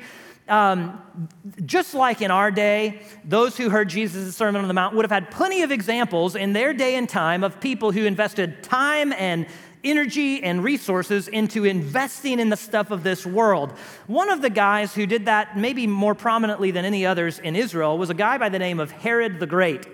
um, 0.48 1.28
just 1.64 1.94
like 1.94 2.20
in 2.20 2.30
our 2.30 2.50
day, 2.50 3.00
those 3.24 3.56
who 3.56 3.70
heard 3.70 3.88
Jesus' 3.88 4.36
Sermon 4.36 4.60
on 4.60 4.68
the 4.68 4.74
Mount 4.74 4.94
would 4.94 5.04
have 5.04 5.10
had 5.10 5.30
plenty 5.30 5.62
of 5.62 5.72
examples 5.72 6.36
in 6.36 6.52
their 6.52 6.74
day 6.74 6.96
and 6.96 7.08
time 7.08 7.42
of 7.42 7.60
people 7.60 7.92
who 7.92 8.04
invested 8.04 8.62
time 8.62 9.12
and 9.14 9.46
energy 9.84 10.42
and 10.42 10.64
resources 10.64 11.28
into 11.28 11.64
investing 11.64 12.40
in 12.40 12.48
the 12.48 12.56
stuff 12.56 12.90
of 12.90 13.02
this 13.02 13.24
world. 13.26 13.72
One 14.06 14.30
of 14.30 14.42
the 14.42 14.50
guys 14.50 14.94
who 14.94 15.06
did 15.06 15.26
that 15.26 15.56
maybe 15.56 15.86
more 15.86 16.14
prominently 16.14 16.70
than 16.70 16.84
any 16.84 17.06
others 17.06 17.38
in 17.38 17.54
Israel 17.54 17.98
was 17.98 18.10
a 18.10 18.14
guy 18.14 18.38
by 18.38 18.48
the 18.48 18.58
name 18.58 18.80
of 18.80 18.90
Herod 18.90 19.40
the 19.40 19.46
Great. 19.46 19.86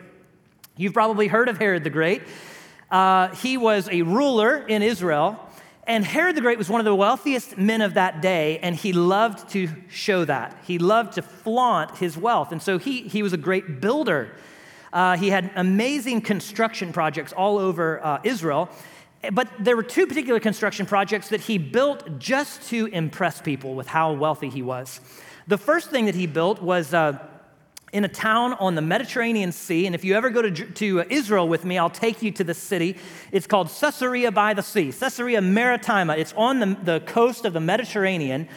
You've 0.76 0.94
probably 0.94 1.26
heard 1.26 1.48
of 1.48 1.58
Herod 1.58 1.84
the 1.84 1.90
Great. 1.90 2.22
Uh, 2.90 3.28
he 3.34 3.56
was 3.56 3.88
a 3.90 4.02
ruler 4.02 4.66
in 4.66 4.82
Israel. 4.82 5.38
And 5.86 6.04
Herod 6.04 6.36
the 6.36 6.40
Great 6.40 6.58
was 6.58 6.68
one 6.68 6.80
of 6.80 6.84
the 6.84 6.94
wealthiest 6.94 7.58
men 7.58 7.80
of 7.80 7.94
that 7.94 8.22
day, 8.22 8.58
and 8.58 8.76
he 8.76 8.92
loved 8.92 9.48
to 9.50 9.68
show 9.88 10.24
that. 10.24 10.56
He 10.64 10.78
loved 10.78 11.14
to 11.14 11.22
flaunt 11.22 11.96
his 11.96 12.16
wealth. 12.16 12.52
And 12.52 12.62
so 12.62 12.78
he, 12.78 13.02
he 13.02 13.22
was 13.22 13.32
a 13.32 13.36
great 13.36 13.80
builder. 13.80 14.30
Uh, 14.92 15.16
he 15.16 15.30
had 15.30 15.50
amazing 15.56 16.20
construction 16.20 16.92
projects 16.92 17.32
all 17.32 17.58
over 17.58 18.04
uh, 18.04 18.20
Israel. 18.22 18.68
But 19.32 19.48
there 19.58 19.76
were 19.76 19.82
two 19.82 20.06
particular 20.06 20.40
construction 20.40 20.86
projects 20.86 21.28
that 21.28 21.42
he 21.42 21.58
built 21.58 22.18
just 22.18 22.68
to 22.68 22.86
impress 22.86 23.42
people 23.42 23.74
with 23.74 23.86
how 23.86 24.12
wealthy 24.12 24.48
he 24.48 24.62
was. 24.62 25.00
The 25.46 25.58
first 25.58 25.90
thing 25.90 26.06
that 26.06 26.14
he 26.14 26.26
built 26.26 26.62
was 26.62 26.94
uh, 26.94 27.18
in 27.92 28.04
a 28.04 28.08
town 28.08 28.54
on 28.54 28.76
the 28.76 28.82
Mediterranean 28.82 29.52
Sea. 29.52 29.86
And 29.86 29.94
if 29.94 30.04
you 30.04 30.14
ever 30.14 30.30
go 30.30 30.42
to, 30.42 30.50
to 30.50 31.04
Israel 31.10 31.48
with 31.48 31.64
me, 31.64 31.76
I'll 31.76 31.90
take 31.90 32.22
you 32.22 32.30
to 32.32 32.44
the 32.44 32.54
city. 32.54 32.96
It's 33.32 33.46
called 33.46 33.68
Caesarea 33.68 34.30
by 34.32 34.54
the 34.54 34.62
Sea, 34.62 34.92
Caesarea 34.92 35.40
Maritima. 35.40 36.16
It's 36.16 36.32
on 36.34 36.60
the, 36.60 36.76
the 36.82 37.00
coast 37.00 37.44
of 37.44 37.52
the 37.52 37.60
Mediterranean. 37.60 38.48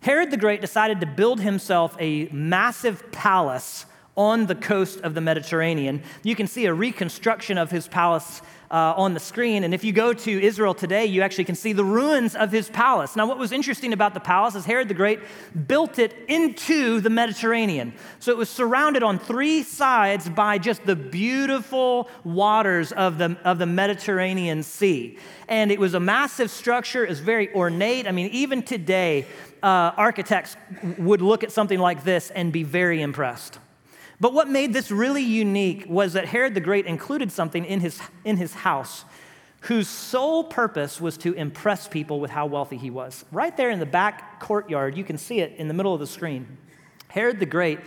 Herod 0.00 0.30
the 0.30 0.36
Great 0.36 0.60
decided 0.60 1.00
to 1.00 1.06
build 1.06 1.40
himself 1.40 1.96
a 2.00 2.28
massive 2.32 3.12
palace 3.12 3.86
on 4.16 4.46
the 4.46 4.54
coast 4.54 5.00
of 5.00 5.14
the 5.14 5.20
Mediterranean. 5.20 6.02
You 6.22 6.34
can 6.34 6.46
see 6.46 6.66
a 6.66 6.74
reconstruction 6.74 7.56
of 7.56 7.70
his 7.70 7.88
palace 7.88 8.42
uh, 8.72 8.94
on 8.96 9.12
the 9.12 9.20
screen. 9.20 9.64
And 9.64 9.74
if 9.74 9.84
you 9.84 9.92
go 9.92 10.14
to 10.14 10.42
Israel 10.42 10.72
today, 10.72 11.04
you 11.04 11.20
actually 11.20 11.44
can 11.44 11.54
see 11.54 11.74
the 11.74 11.84
ruins 11.84 12.34
of 12.34 12.50
his 12.50 12.70
palace. 12.70 13.14
Now, 13.14 13.26
what 13.26 13.38
was 13.38 13.52
interesting 13.52 13.92
about 13.92 14.14
the 14.14 14.20
palace 14.20 14.54
is 14.54 14.64
Herod 14.64 14.88
the 14.88 14.94
Great 14.94 15.20
built 15.68 15.98
it 15.98 16.14
into 16.26 17.00
the 17.00 17.10
Mediterranean. 17.10 17.92
So 18.18 18.32
it 18.32 18.38
was 18.38 18.48
surrounded 18.48 19.02
on 19.02 19.18
three 19.18 19.62
sides 19.62 20.28
by 20.28 20.56
just 20.56 20.86
the 20.86 20.96
beautiful 20.96 22.08
waters 22.24 22.92
of 22.92 23.18
the, 23.18 23.36
of 23.44 23.58
the 23.58 23.66
Mediterranean 23.66 24.62
Sea. 24.62 25.18
And 25.48 25.70
it 25.70 25.78
was 25.78 25.92
a 25.92 26.00
massive 26.00 26.50
structure, 26.50 27.04
it 27.04 27.10
was 27.10 27.20
very 27.20 27.52
ornate. 27.54 28.08
I 28.08 28.12
mean, 28.12 28.30
even 28.32 28.62
today, 28.62 29.26
uh, 29.62 29.92
architects 29.96 30.56
would 30.98 31.20
look 31.20 31.44
at 31.44 31.52
something 31.52 31.78
like 31.78 32.04
this 32.04 32.30
and 32.30 32.52
be 32.52 32.62
very 32.62 33.02
impressed. 33.02 33.58
But 34.22 34.34
what 34.34 34.48
made 34.48 34.72
this 34.72 34.92
really 34.92 35.24
unique 35.24 35.84
was 35.88 36.12
that 36.12 36.26
Herod 36.26 36.54
the 36.54 36.60
Great 36.60 36.86
included 36.86 37.32
something 37.32 37.64
in 37.64 37.80
his, 37.80 38.00
in 38.24 38.36
his 38.36 38.54
house 38.54 39.04
whose 39.62 39.88
sole 39.88 40.44
purpose 40.44 41.00
was 41.00 41.16
to 41.18 41.32
impress 41.32 41.88
people 41.88 42.20
with 42.20 42.30
how 42.30 42.46
wealthy 42.46 42.76
he 42.76 42.88
was. 42.88 43.24
Right 43.32 43.56
there 43.56 43.68
in 43.70 43.80
the 43.80 43.84
back 43.84 44.38
courtyard, 44.38 44.96
you 44.96 45.02
can 45.02 45.18
see 45.18 45.40
it 45.40 45.56
in 45.56 45.66
the 45.66 45.74
middle 45.74 45.92
of 45.92 45.98
the 45.98 46.06
screen. 46.06 46.56
Herod 47.08 47.40
the 47.40 47.46
Great 47.46 47.80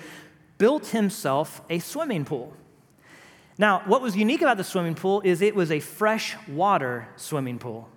built 0.58 0.88
himself 0.88 1.62
a 1.70 1.80
swimming 1.80 2.26
pool. 2.26 2.52
Now, 3.58 3.84
what 3.86 4.02
was 4.02 4.18
unique 4.18 4.42
about 4.42 4.58
the 4.58 4.66
swimming 4.66 4.96
pool 4.96 5.22
is 5.24 5.42
it 5.42 5.56
was 5.56 5.72
a 5.72 5.80
fresh 5.80 6.36
water 6.50 7.08
swimming 7.16 7.60
pool. 7.60 7.88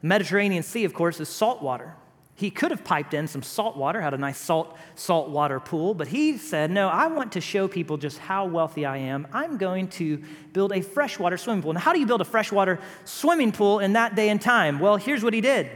The 0.00 0.06
Mediterranean 0.06 0.62
Sea, 0.62 0.84
of 0.84 0.94
course, 0.94 1.20
is 1.20 1.28
salt 1.28 1.62
water. 1.62 1.94
He 2.38 2.50
could 2.50 2.70
have 2.70 2.84
piped 2.84 3.14
in 3.14 3.26
some 3.26 3.42
salt 3.42 3.78
water, 3.78 4.02
had 4.02 4.12
a 4.12 4.18
nice 4.18 4.36
salt 4.36 4.76
salt 4.94 5.30
water 5.30 5.58
pool, 5.58 5.94
but 5.94 6.08
he 6.08 6.36
said, 6.36 6.70
"No, 6.70 6.88
I 6.88 7.06
want 7.06 7.32
to 7.32 7.40
show 7.40 7.66
people 7.66 7.96
just 7.96 8.18
how 8.18 8.44
wealthy 8.44 8.84
I 8.84 8.98
am. 8.98 9.26
I'm 9.32 9.56
going 9.56 9.88
to 9.88 10.22
build 10.52 10.72
a 10.72 10.82
freshwater 10.82 11.38
swimming 11.38 11.62
pool." 11.62 11.72
Now, 11.72 11.80
how 11.80 11.94
do 11.94 11.98
you 11.98 12.04
build 12.04 12.20
a 12.20 12.26
freshwater 12.26 12.78
swimming 13.06 13.52
pool 13.52 13.78
in 13.78 13.94
that 13.94 14.14
day 14.14 14.28
and 14.28 14.38
time? 14.38 14.78
Well, 14.78 14.98
here's 14.98 15.24
what 15.24 15.32
he 15.32 15.40
did. 15.40 15.70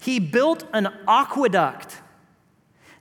He 0.00 0.20
built 0.20 0.64
an 0.72 0.88
aqueduct 1.08 2.00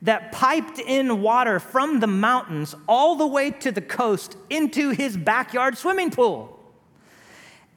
that 0.01 0.31
piped 0.31 0.79
in 0.79 1.21
water 1.21 1.59
from 1.59 1.99
the 1.99 2.07
mountains 2.07 2.73
all 2.87 3.15
the 3.15 3.27
way 3.27 3.51
to 3.51 3.71
the 3.71 3.81
coast 3.81 4.35
into 4.49 4.89
his 4.89 5.15
backyard 5.15 5.77
swimming 5.77 6.09
pool. 6.09 6.59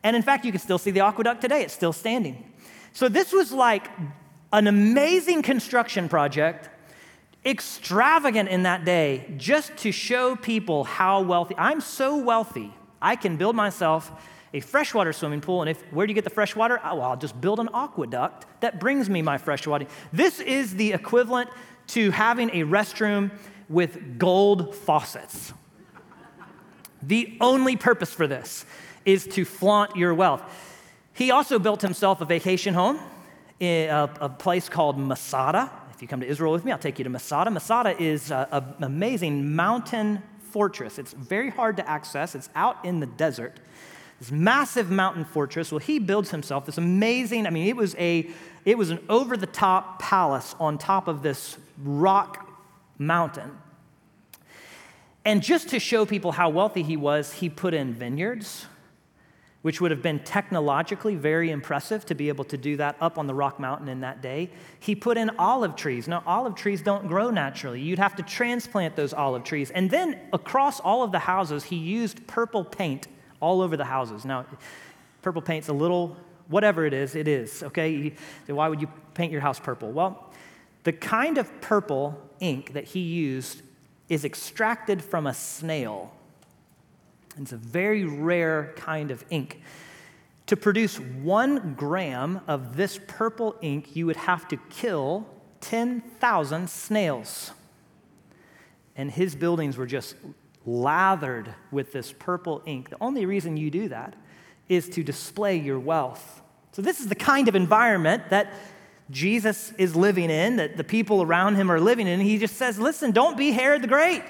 And 0.03 0.17
in 0.17 0.23
fact, 0.23 0.47
you 0.47 0.53
can 0.53 0.61
still 0.61 0.79
see 0.79 0.91
the 0.91 1.01
aqueduct 1.01 1.43
today. 1.43 1.63
It's 1.63 1.75
still 1.75 1.93
standing. 1.93 2.51
So 2.93 3.09
this 3.09 3.33
was 3.33 3.53
like 3.53 3.91
an 4.53 4.67
amazing 4.67 5.43
construction 5.43 6.09
project, 6.09 6.69
extravagant 7.45 8.49
in 8.49 8.63
that 8.65 8.85
day, 8.85 9.33
just 9.37 9.77
to 9.79 9.93
show 9.93 10.37
people 10.37 10.85
how 10.85 11.21
wealthy. 11.21 11.55
I'm 11.59 11.81
so 11.81 12.17
wealthy, 12.17 12.73
I 13.01 13.17
can 13.17 13.37
build 13.37 13.55
myself 13.55 14.11
a 14.55 14.61
freshwater 14.61 15.13
swimming 15.13 15.41
pool. 15.41 15.61
And 15.61 15.71
if 15.71 15.81
where 15.93 16.07
do 16.07 16.11
you 16.11 16.15
get 16.15 16.25
the 16.25 16.31
fresh 16.31 16.57
water? 16.57 16.81
Oh, 16.83 16.97
well, 16.97 17.11
I'll 17.11 17.17
just 17.17 17.39
build 17.41 17.61
an 17.61 17.69
aqueduct 17.75 18.47
that 18.61 18.81
brings 18.81 19.11
me 19.11 19.23
my 19.23 19.39
fresh 19.39 19.67
water. 19.67 19.87
This 20.13 20.41
is 20.41 20.75
the 20.77 20.93
equivalent 20.93 21.51
to 21.89 22.11
having 22.11 22.51
a 22.51 22.65
restroom 22.65 23.31
with 23.69 24.19
gold 24.19 24.75
faucets. 24.75 25.53
the 27.03 27.37
only 27.41 27.77
purpose 27.77 28.13
for 28.13 28.27
this 28.27 28.65
is 29.05 29.27
to 29.27 29.45
flaunt 29.45 29.97
your 29.97 30.15
wealth. 30.15 30.43
He 31.13 31.31
also 31.31 31.59
built 31.59 31.83
himself 31.83 32.21
a 32.21 32.25
vacation 32.25 32.75
home 32.75 32.99
a, 33.61 34.35
place 34.39 34.69
called 34.69 34.99
Masada. 34.99 35.71
If 35.93 36.03
you 36.03 36.09
come 36.09 36.21
to 36.21 36.27
Israel 36.27 36.53
with 36.53 36.65
me, 36.65 36.73
I'll 36.73 36.79
take 36.79 36.99
you 36.99 37.05
to 37.05 37.11
Masada. 37.11 37.51
Masada 37.51 38.01
is 38.01 38.31
an 38.31 38.75
amazing 38.81 39.55
mountain 39.55 40.23
fortress. 40.51 40.99
It's 40.99 41.13
very 41.13 41.51
hard 41.51 41.77
to 41.77 41.89
access, 41.89 42.35
it's 42.35 42.49
out 42.55 42.85
in 42.85 43.01
the 43.01 43.07
desert. 43.07 43.61
This 44.19 44.33
massive 44.33 44.91
mountain 44.91 45.25
fortress. 45.25 45.71
Well, 45.71 45.79
he 45.79 46.01
builds 46.01 46.31
himself 46.31 46.67
this 46.67 46.79
amazing, 46.79 47.47
I 47.47 47.51
mean, 47.51 47.69
it 47.69 47.77
was 47.77 47.95
a 47.97 48.29
it 48.65 48.77
was 48.77 48.91
an 48.91 48.99
over-the-top 49.09 49.99
palace 49.99 50.55
on 50.61 50.77
top 50.77 51.09
of 51.09 51.23
this 51.23 51.57
rock 51.83 52.51
mountain. 52.99 53.57
And 55.25 55.43
just 55.43 55.71
to 55.71 55.79
show 55.79 56.05
people 56.05 56.33
how 56.33 56.51
wealthy 56.51 56.83
he 56.83 56.97
was, 56.97 57.33
he 57.33 57.49
put 57.49 57.73
in 57.73 57.95
vineyards, 57.95 58.67
which 59.63 59.81
would 59.81 59.91
have 59.91 60.03
been 60.03 60.21
technologically 60.21 61.17
very 61.17 61.51
impressive 61.51 62.07
to 62.07 62.15
be 62.15 62.29
able 62.29 62.45
to 62.45 62.57
do 62.57 62.77
that 62.77 62.97
up 63.01 63.19
on 63.19 63.27
the 63.27 63.35
Rock 63.35 63.59
Mountain 63.59 63.89
in 63.89 64.01
that 64.01 64.23
day. 64.23 64.51
He 64.79 64.95
put 64.95 65.17
in 65.17 65.31
olive 65.39 65.75
trees. 65.75 66.07
Now, 66.07 66.23
olive 66.27 66.55
trees 66.55 66.81
don't 66.81 67.09
grow 67.09 67.31
naturally. 67.31 67.81
You'd 67.81 67.99
have 67.99 68.15
to 68.17 68.23
transplant 68.23 68.95
those 68.95 69.13
olive 69.13 69.43
trees. 69.43 69.71
And 69.71 69.91
then 69.91 70.19
across 70.33 70.79
all 70.79 71.03
of 71.03 71.11
the 71.11 71.19
houses, 71.19 71.65
he 71.65 71.77
used 71.77 72.27
purple 72.29 72.65
paint 72.65 73.09
all 73.41 73.61
over 73.61 73.77
the 73.77 73.85
houses. 73.85 74.25
Now, 74.25 74.47
purple 75.23 75.43
paint's 75.43 75.69
a 75.69 75.73
little, 75.73 76.17
whatever 76.47 76.87
it 76.87 76.95
is, 76.95 77.17
it 77.17 77.27
is, 77.27 77.63
okay? 77.65 78.15
Why 78.47 78.69
would 78.69 78.81
you 78.81 78.89
paint 79.15 79.33
your 79.33 79.41
house 79.41 79.59
purple? 79.59 79.91
Well, 79.91 80.33
the 80.85 80.93
kind 80.93 81.37
of 81.37 81.61
purple 81.61 82.21
ink 82.39 82.75
that 82.75 82.85
he 82.85 83.01
used 83.01 83.63
is 84.09 84.25
extracted 84.25 85.03
from 85.03 85.27
a 85.27 85.35
snail. 85.35 86.13
It's 87.39 87.53
a 87.53 87.57
very 87.57 88.05
rare 88.05 88.73
kind 88.77 89.11
of 89.11 89.25
ink. 89.31 89.63
To 90.47 90.57
produce 90.57 90.99
one 90.99 91.75
gram 91.75 92.41
of 92.47 92.77
this 92.77 92.99
purple 93.07 93.57
ink, 93.61 93.95
you 93.95 94.07
would 94.07 94.17
have 94.17 94.49
to 94.49 94.57
kill 94.71 95.27
10,000 95.61 96.71
snails. 96.71 97.53
and 98.97 99.13
his 99.13 99.37
buildings 99.37 99.77
were 99.77 99.87
just 99.87 100.17
lathered 100.67 101.55
with 101.71 101.93
this 101.93 102.13
purple 102.19 102.63
ink. 102.67 102.91
The 102.91 102.97
only 103.01 103.27
reason 103.27 103.57
you 103.57 103.71
do 103.71 103.89
that 103.89 104.15
is 104.69 104.89
to 104.91 105.05
display 105.05 105.57
your 105.57 105.79
wealth. 105.79 106.43
So, 106.73 106.83
this 106.83 107.01
is 107.01 107.07
the 107.07 107.15
kind 107.15 107.49
of 107.49 107.55
environment 107.55 108.25
that 108.31 108.53
Jesus 109.11 109.73
is 109.79 109.97
living 109.97 110.31
in, 110.31 110.57
that 110.57 110.77
the 110.77 110.85
people 110.85 111.23
around 111.23 111.55
him 111.55 111.71
are 111.71 111.81
living 111.81 112.07
in. 112.07 112.21
He 112.21 112.39
just 112.39 112.57
says, 112.57 112.79
Listen, 112.79 113.11
don't 113.13 113.37
be 113.37 113.53
Herod 113.53 113.83
the 113.83 113.89
Great. 113.89 114.23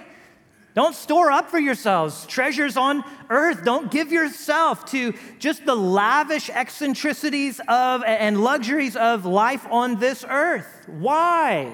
Don't 0.79 0.95
store 0.95 1.33
up 1.33 1.51
for 1.51 1.59
yourselves 1.59 2.25
treasures 2.27 2.77
on 2.77 3.03
earth. 3.31 3.65
Don't 3.65 3.91
give 3.91 4.13
yourself 4.13 4.85
to 4.93 5.13
just 5.41 5.67
the 5.67 5.75
lavish 5.75 6.51
eccentricities 6.51 7.61
of 7.67 8.05
and 8.05 8.45
luxuries 8.45 8.95
of 8.95 9.27
life 9.27 9.67
on 9.73 9.99
this 9.99 10.25
earth. 10.29 10.85
Why? 10.87 11.73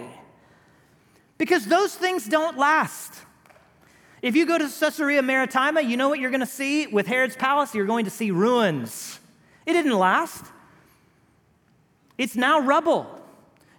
Because 1.37 1.67
those 1.67 1.95
things 1.95 2.27
don't 2.27 2.57
last. 2.57 3.13
If 4.23 4.37
you 4.37 4.47
go 4.47 4.57
to 4.57 4.71
Caesarea 4.71 5.21
Maritima, 5.21 5.83
you 5.83 5.99
know 5.99 6.09
what 6.09 6.19
you're 6.19 6.31
going 6.31 6.41
to 6.41 6.47
see 6.47 6.87
with 6.87 7.07
Herod's 7.07 7.37
palace? 7.37 7.75
You're 7.75 7.85
going 7.85 8.07
to 8.07 8.11
see 8.11 8.31
ruins. 8.31 9.21
It 9.67 9.75
didn't 9.75 9.99
last. 9.99 10.47
It's 12.17 12.37
now 12.37 12.61
rubble. 12.61 13.21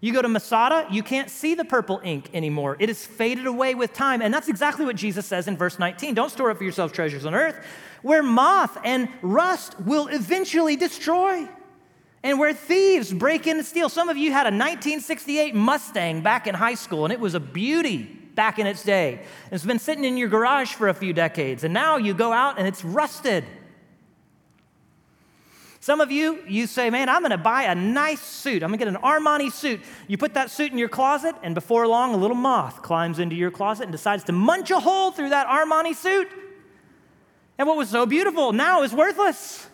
You 0.06 0.14
go 0.14 0.22
to 0.22 0.30
Masada, 0.30 0.86
you 0.92 1.02
can't 1.02 1.32
see 1.32 1.56
the 1.56 1.66
purple 1.66 2.00
ink 2.04 2.30
anymore. 2.32 2.78
It 2.78 2.90
has 2.90 3.04
faded 3.04 3.48
away 3.48 3.74
with 3.74 3.92
time. 3.92 4.22
And 4.22 4.32
that's 4.32 4.48
exactly 4.48 4.86
what 4.86 4.96
Jesus 4.96 5.26
says 5.26 5.48
in 5.48 5.58
verse 5.58 5.80
19. 5.80 6.14
Don't 6.14 6.30
store 6.30 6.52
up 6.52 6.58
for 6.58 6.64
yourselves 6.64 6.94
treasures 6.94 7.26
on 7.26 7.34
earth, 7.34 7.60
where 8.04 8.22
moth 8.22 8.78
and 8.84 9.10
rust 9.24 9.80
will 9.80 10.08
eventually 10.10 10.76
destroy, 10.76 11.50
and 12.22 12.38
where 12.38 12.54
thieves 12.54 13.12
break 13.12 13.48
in 13.48 13.58
and 13.58 13.66
steal. 13.66 13.90
Some 13.90 14.08
of 14.08 14.16
you 14.16 14.32
had 14.32 14.46
a 14.46 14.54
1968 14.54 15.56
Mustang 15.56 16.22
back 16.22 16.46
in 16.46 16.54
high 16.54 16.76
school, 16.76 17.06
and 17.06 17.12
it 17.12 17.20
was 17.20 17.34
a 17.34 17.40
beauty 17.40 18.04
back 18.36 18.60
in 18.60 18.68
its 18.68 18.84
day. 18.84 19.24
It's 19.50 19.66
been 19.66 19.80
sitting 19.80 20.04
in 20.04 20.18
your 20.18 20.30
garage 20.30 20.74
for 20.74 20.88
a 20.88 20.94
few 20.94 21.14
decades, 21.14 21.64
and 21.64 21.74
now 21.74 21.98
you 21.98 22.14
go 22.14 22.32
out 22.32 22.60
and 22.60 22.68
it's 22.68 22.86
rusted. 22.86 23.44
Some 25.86 26.02
of 26.02 26.12
you, 26.12 26.40
you 26.48 26.66
say, 26.66 26.90
man, 26.90 27.10
I'm 27.10 27.22
gonna 27.22 27.38
buy 27.38 27.66
a 27.66 27.76
nice 27.76 28.20
suit. 28.20 28.64
I'm 28.64 28.70
gonna 28.70 28.78
get 28.78 28.88
an 28.88 28.96
Armani 28.96 29.52
suit. 29.52 29.82
You 30.08 30.18
put 30.18 30.34
that 30.34 30.50
suit 30.50 30.72
in 30.72 30.80
your 30.80 30.90
closet, 30.90 31.36
and 31.44 31.54
before 31.54 31.88
long, 31.88 32.16
a 32.16 32.18
little 32.18 32.36
moth 32.36 32.82
climbs 32.82 33.20
into 33.20 33.36
your 33.36 33.52
closet 33.52 33.84
and 33.84 33.92
decides 33.92 34.24
to 34.24 34.32
munch 34.32 34.72
a 34.72 34.80
hole 34.80 35.12
through 35.12 35.30
that 35.30 35.46
Armani 35.46 35.94
suit. 35.94 36.28
And 37.60 37.68
what 37.68 37.78
was 37.78 37.90
so 37.90 38.08
beautiful 38.08 38.52
now 38.52 38.82
is 38.82 38.96
worthless. 38.96 39.68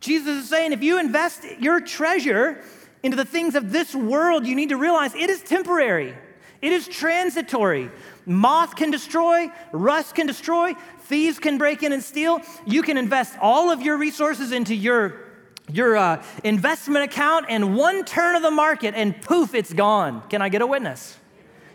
Jesus 0.00 0.42
is 0.42 0.48
saying, 0.48 0.72
if 0.72 0.82
you 0.82 0.98
invest 0.98 1.44
your 1.60 1.80
treasure 1.80 2.64
into 3.04 3.16
the 3.16 3.24
things 3.24 3.54
of 3.54 3.70
this 3.70 3.94
world, 3.94 4.48
you 4.48 4.56
need 4.56 4.70
to 4.70 4.76
realize 4.76 5.14
it 5.14 5.30
is 5.30 5.44
temporary, 5.44 6.12
it 6.62 6.72
is 6.72 6.86
transitory. 6.86 7.90
Moth 8.26 8.76
can 8.76 8.90
destroy, 8.90 9.50
rust 9.72 10.14
can 10.14 10.26
destroy, 10.26 10.74
thieves 11.00 11.38
can 11.38 11.58
break 11.58 11.82
in 11.82 11.92
and 11.92 12.02
steal. 12.02 12.40
You 12.66 12.82
can 12.82 12.96
invest 12.96 13.36
all 13.40 13.70
of 13.70 13.80
your 13.82 13.96
resources 13.96 14.52
into 14.52 14.74
your 14.74 15.30
your 15.72 15.96
uh, 15.96 16.22
investment 16.42 17.04
account 17.04 17.46
and 17.48 17.76
one 17.76 18.04
turn 18.04 18.34
of 18.34 18.42
the 18.42 18.50
market 18.50 18.94
and 18.96 19.20
poof, 19.22 19.54
it's 19.54 19.72
gone. 19.72 20.20
Can 20.28 20.42
I 20.42 20.48
get 20.48 20.62
a 20.62 20.66
witness? 20.66 21.16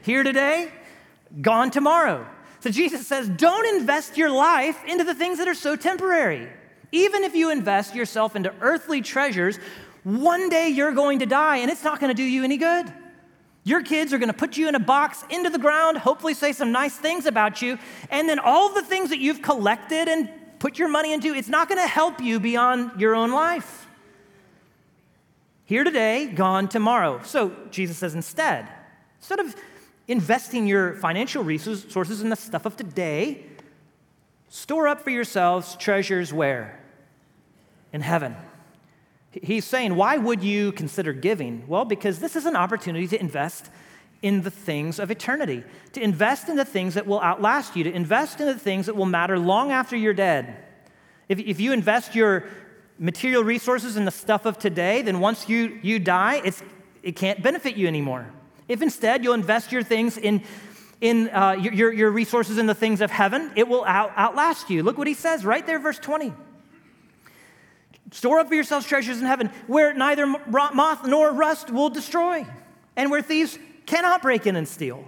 Here 0.02 0.22
today, 0.22 0.70
gone 1.42 1.72
tomorrow. 1.72 2.28
So 2.60 2.70
Jesus 2.70 3.08
says, 3.08 3.30
don't 3.30 3.80
invest 3.80 4.18
your 4.18 4.30
life 4.30 4.84
into 4.86 5.04
the 5.04 5.14
things 5.14 5.38
that 5.38 5.48
are 5.48 5.56
so 5.56 5.76
temporary. 5.76 6.50
Even 6.92 7.24
if 7.24 7.36
you 7.36 7.52
invest 7.52 7.96
yourself 7.96 8.36
into 8.36 8.54
earthly 8.60 9.02
treasures, 9.02 9.60
one 10.04 10.50
day 10.50 10.70
you're 10.70 10.92
going 10.92 11.20
to 11.20 11.26
die 11.26 11.58
and 11.58 11.72
it's 11.72 11.84
not 11.84 12.00
going 12.00 12.10
to 12.10 12.16
do 12.16 12.24
you 12.24 12.44
any 12.44 12.58
good. 12.58 12.92
Your 13.66 13.82
kids 13.82 14.14
are 14.14 14.20
going 14.20 14.30
to 14.30 14.38
put 14.38 14.58
you 14.58 14.70
in 14.70 14.76
a 14.76 14.80
box 14.80 15.24
into 15.32 15.50
the 15.50 15.58
ground, 15.58 15.98
hopefully 15.98 16.36
say 16.36 16.54
some 16.54 16.72
nice 16.72 16.96
things 16.96 17.26
about 17.26 17.64
you, 17.64 17.80
and 18.12 18.30
then 18.30 18.38
all 18.38 18.72
the 18.72 18.84
things 18.84 19.10
that 19.10 19.18
you've 19.18 19.42
collected 19.42 20.08
and 20.08 20.30
put 20.60 20.78
your 20.78 20.88
money 20.88 21.12
into, 21.12 21.34
it's 21.34 21.50
not 21.50 21.68
going 21.68 21.82
to 21.82 21.88
help 21.88 22.22
you 22.22 22.40
beyond 22.40 23.02
your 23.02 23.16
own 23.16 23.32
life. 23.32 23.88
Here 25.66 25.84
today, 25.84 26.28
gone 26.28 26.68
tomorrow. 26.68 27.22
So 27.24 27.56
Jesus 27.72 27.98
says 27.98 28.14
instead, 28.14 28.70
instead 29.18 29.40
of 29.40 29.56
investing 30.08 30.68
your 30.68 30.94
financial 30.98 31.44
resources 31.44 32.22
in 32.22 32.30
the 32.30 32.36
stuff 32.36 32.68
of 32.68 32.78
today, 32.78 33.48
store 34.48 34.88
up 34.88 35.02
for 35.02 35.10
yourselves 35.10 35.76
treasures 35.78 36.32
where? 36.32 36.80
In 37.92 38.02
heaven 38.02 38.36
He's 39.42 39.66
saying, 39.66 39.96
why 39.96 40.18
would 40.18 40.44
you 40.44 40.72
consider 40.72 41.14
giving? 41.14 41.66
Well, 41.68 41.86
because 41.86 42.20
this 42.20 42.36
is 42.36 42.46
an 42.46 42.56
opportunity 42.56 43.08
to 43.08 43.20
invest 43.20 43.70
in 44.22 44.42
the 44.42 44.52
things 44.52 44.98
of 44.98 45.12
eternity, 45.12 45.64
to 45.94 46.02
invest 46.02 46.50
in 46.50 46.56
the 46.56 46.66
things 46.66 46.94
that 46.94 47.06
will 47.06 47.22
outlast 47.22 47.76
you, 47.76 47.84
to 47.84 47.92
invest 47.92 48.40
in 48.40 48.48
the 48.48 48.58
things 48.58 48.86
that 48.86 48.96
will 48.96 49.06
matter 49.06 49.38
long 49.38 49.72
after 49.72 49.96
you're 49.96 50.14
dead. 50.14 50.56
If, 51.28 51.40
if 51.40 51.60
you 51.60 51.74
invest 51.74 52.16
your 52.16 52.46
material 52.98 53.44
resources 53.44 53.98
in 53.98 54.06
the 54.06 54.12
stuff 54.12 54.46
of 54.46 54.58
today, 54.58 55.02
then 55.02 55.20
once 55.20 55.50
you, 55.50 55.80
you 55.84 56.00
die, 56.00 56.42
it's, 56.44 56.64
it 57.04 57.16
can't 57.16 57.44
benefit 57.44 57.76
you 57.76 57.88
anymore. 57.88 58.28
If 58.68 58.82
instead 58.82 59.24
you'll 59.24 59.34
invest 59.34 59.72
your 59.72 59.84
things 59.84 60.18
in, 60.18 60.44
in 61.02 61.30
uh, 61.30 61.52
your, 61.52 61.92
your 61.92 62.10
resources 62.10 62.58
in 62.58 62.68
the 62.68 62.74
things 62.74 63.02
of 63.02 63.12
heaven, 63.12 63.52
it 63.56 63.68
will 63.68 63.84
out, 63.86 64.12
outlast 64.16 64.70
you. 64.70 64.82
Look 64.82 64.98
what 64.98 65.08
he 65.08 65.14
says 65.14 65.46
right 65.46 65.66
there, 65.66 65.78
verse 65.78 66.00
20. 66.00 66.34
Store 68.12 68.40
up 68.40 68.48
for 68.48 68.56
yourselves 68.56 68.86
treasures 68.86 69.20
in 69.20 69.26
heaven 69.26 69.50
where 69.68 69.94
neither 69.94 70.26
moth 70.28 71.06
nor 71.06 71.32
rust 71.32 71.72
will 71.72 71.90
destroy, 71.90 72.46
and 72.96 73.10
where 73.12 73.22
thieves 73.22 73.58
cannot 73.86 74.22
break 74.22 74.48
in 74.48 74.56
and 74.56 74.68
steal. 74.68 75.04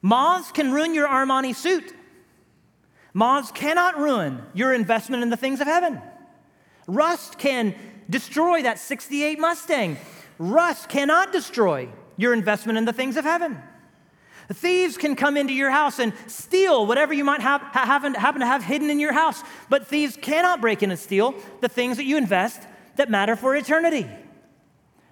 Moths 0.00 0.52
can 0.52 0.72
ruin 0.72 0.94
your 0.94 1.08
Armani 1.08 1.54
suit. 1.54 1.92
Moths 3.12 3.50
cannot 3.50 3.98
ruin 3.98 4.42
your 4.54 4.72
investment 4.72 5.22
in 5.22 5.30
the 5.30 5.36
things 5.36 5.60
of 5.60 5.66
heaven. 5.66 6.00
Rust 6.86 7.38
can 7.38 7.74
destroy 8.08 8.62
that 8.62 8.78
68 8.78 9.38
Mustang. 9.38 9.96
Rust 10.38 10.88
cannot 10.88 11.32
destroy 11.32 11.88
your 12.16 12.32
investment 12.32 12.78
in 12.78 12.84
the 12.84 12.92
things 12.92 13.16
of 13.16 13.24
heaven. 13.24 13.60
Thieves 14.52 14.96
can 14.96 15.14
come 15.14 15.36
into 15.36 15.52
your 15.52 15.70
house 15.70 15.98
and 15.98 16.12
steal 16.26 16.86
whatever 16.86 17.12
you 17.12 17.22
might 17.22 17.42
have, 17.42 17.60
happen, 17.60 18.14
happen 18.14 18.40
to 18.40 18.46
have 18.46 18.64
hidden 18.64 18.88
in 18.88 18.98
your 18.98 19.12
house, 19.12 19.42
but 19.68 19.86
thieves 19.86 20.16
cannot 20.16 20.62
break 20.62 20.82
in 20.82 20.90
and 20.90 20.98
steal 20.98 21.34
the 21.60 21.68
things 21.68 21.98
that 21.98 22.04
you 22.04 22.16
invest 22.16 22.62
that 22.96 23.10
matter 23.10 23.36
for 23.36 23.54
eternity. 23.54 24.08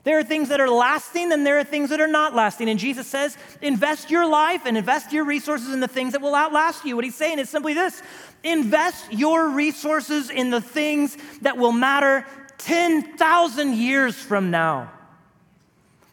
There 0.05 0.19
are 0.19 0.25
things 0.25 0.51
that 0.51 0.61
are 0.61 0.71
lasting 0.71 1.33
and 1.33 1.45
there 1.45 1.59
are 1.59 1.65
things 1.65 1.91
that 1.91 2.01
are 2.01 2.07
not 2.07 2.35
lasting. 2.35 2.69
And 2.69 2.79
Jesus 2.79 3.09
says, 3.09 3.37
invest 3.61 4.09
your 4.09 4.27
life 4.27 4.63
and 4.65 4.79
invest 4.79 5.13
your 5.13 5.25
resources 5.25 5.75
in 5.75 5.81
the 5.81 5.89
things 5.89 6.13
that 6.13 6.23
will 6.23 6.35
outlast 6.35 6.85
you. 6.85 6.95
What 6.95 7.05
he's 7.05 7.17
saying 7.17 7.39
is 7.39 7.51
simply 7.51 7.75
this 7.75 8.03
invest 8.45 9.13
your 9.13 9.51
resources 9.51 10.31
in 10.31 10.51
the 10.51 10.61
things 10.61 11.19
that 11.43 11.59
will 11.59 11.73
matter 11.73 12.25
10,000 12.59 13.75
years 13.75 14.15
from 14.15 14.51
now. 14.51 14.93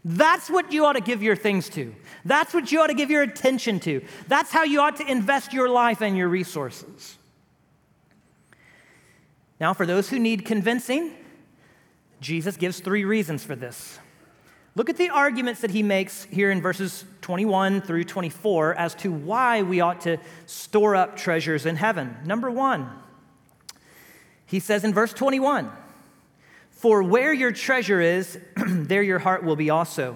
That's 0.04 0.50
what 0.50 0.74
you 0.74 0.86
ought 0.86 0.94
to 0.94 1.02
give 1.02 1.24
your 1.24 1.36
things 1.36 1.70
to. 1.70 1.94
That's 2.26 2.54
what 2.54 2.72
you 2.72 2.82
ought 2.82 2.88
to 2.88 2.94
give 2.94 3.12
your 3.12 3.22
attention 3.22 3.80
to. 3.82 4.04
That's 4.28 4.52
how 4.52 4.64
you 4.64 4.82
ought 4.82 4.98
to 4.98 5.12
invest 5.12 5.54
your 5.54 5.70
life 5.70 6.02
and 6.02 6.18
your 6.18 6.30
resources. 6.30 7.18
Now, 9.60 9.74
for 9.74 9.86
those 9.86 10.10
who 10.10 10.20
need 10.20 10.46
convincing, 10.46 11.14
Jesus 12.22 12.58
gives 12.58 12.80
three 12.80 13.06
reasons 13.06 13.44
for 13.44 13.56
this. 13.56 14.00
Look 14.76 14.90
at 14.90 14.98
the 14.98 15.10
arguments 15.10 15.62
that 15.62 15.72
he 15.72 15.84
makes 15.84 16.24
here 16.26 16.50
in 16.50 16.62
verses 16.62 17.06
21 17.22 17.82
through 17.82 18.06
24 18.06 18.74
as 18.76 18.96
to 18.96 19.12
why 19.12 19.62
we 19.62 19.82
ought 19.82 20.02
to 20.02 20.18
store 20.48 20.96
up 20.96 21.16
treasures 21.16 21.66
in 21.66 21.76
heaven. 21.76 22.18
Number 22.26 22.50
one, 22.50 22.90
he 24.46 24.60
says 24.60 24.84
in 24.84 24.94
verse 24.94 25.14
21 25.14 25.72
For 26.72 27.04
where 27.04 27.32
your 27.32 27.52
treasure 27.52 28.02
is, 28.02 28.40
there 28.56 29.04
your 29.04 29.20
heart 29.20 29.44
will 29.44 29.56
be 29.56 29.70
also. 29.70 30.16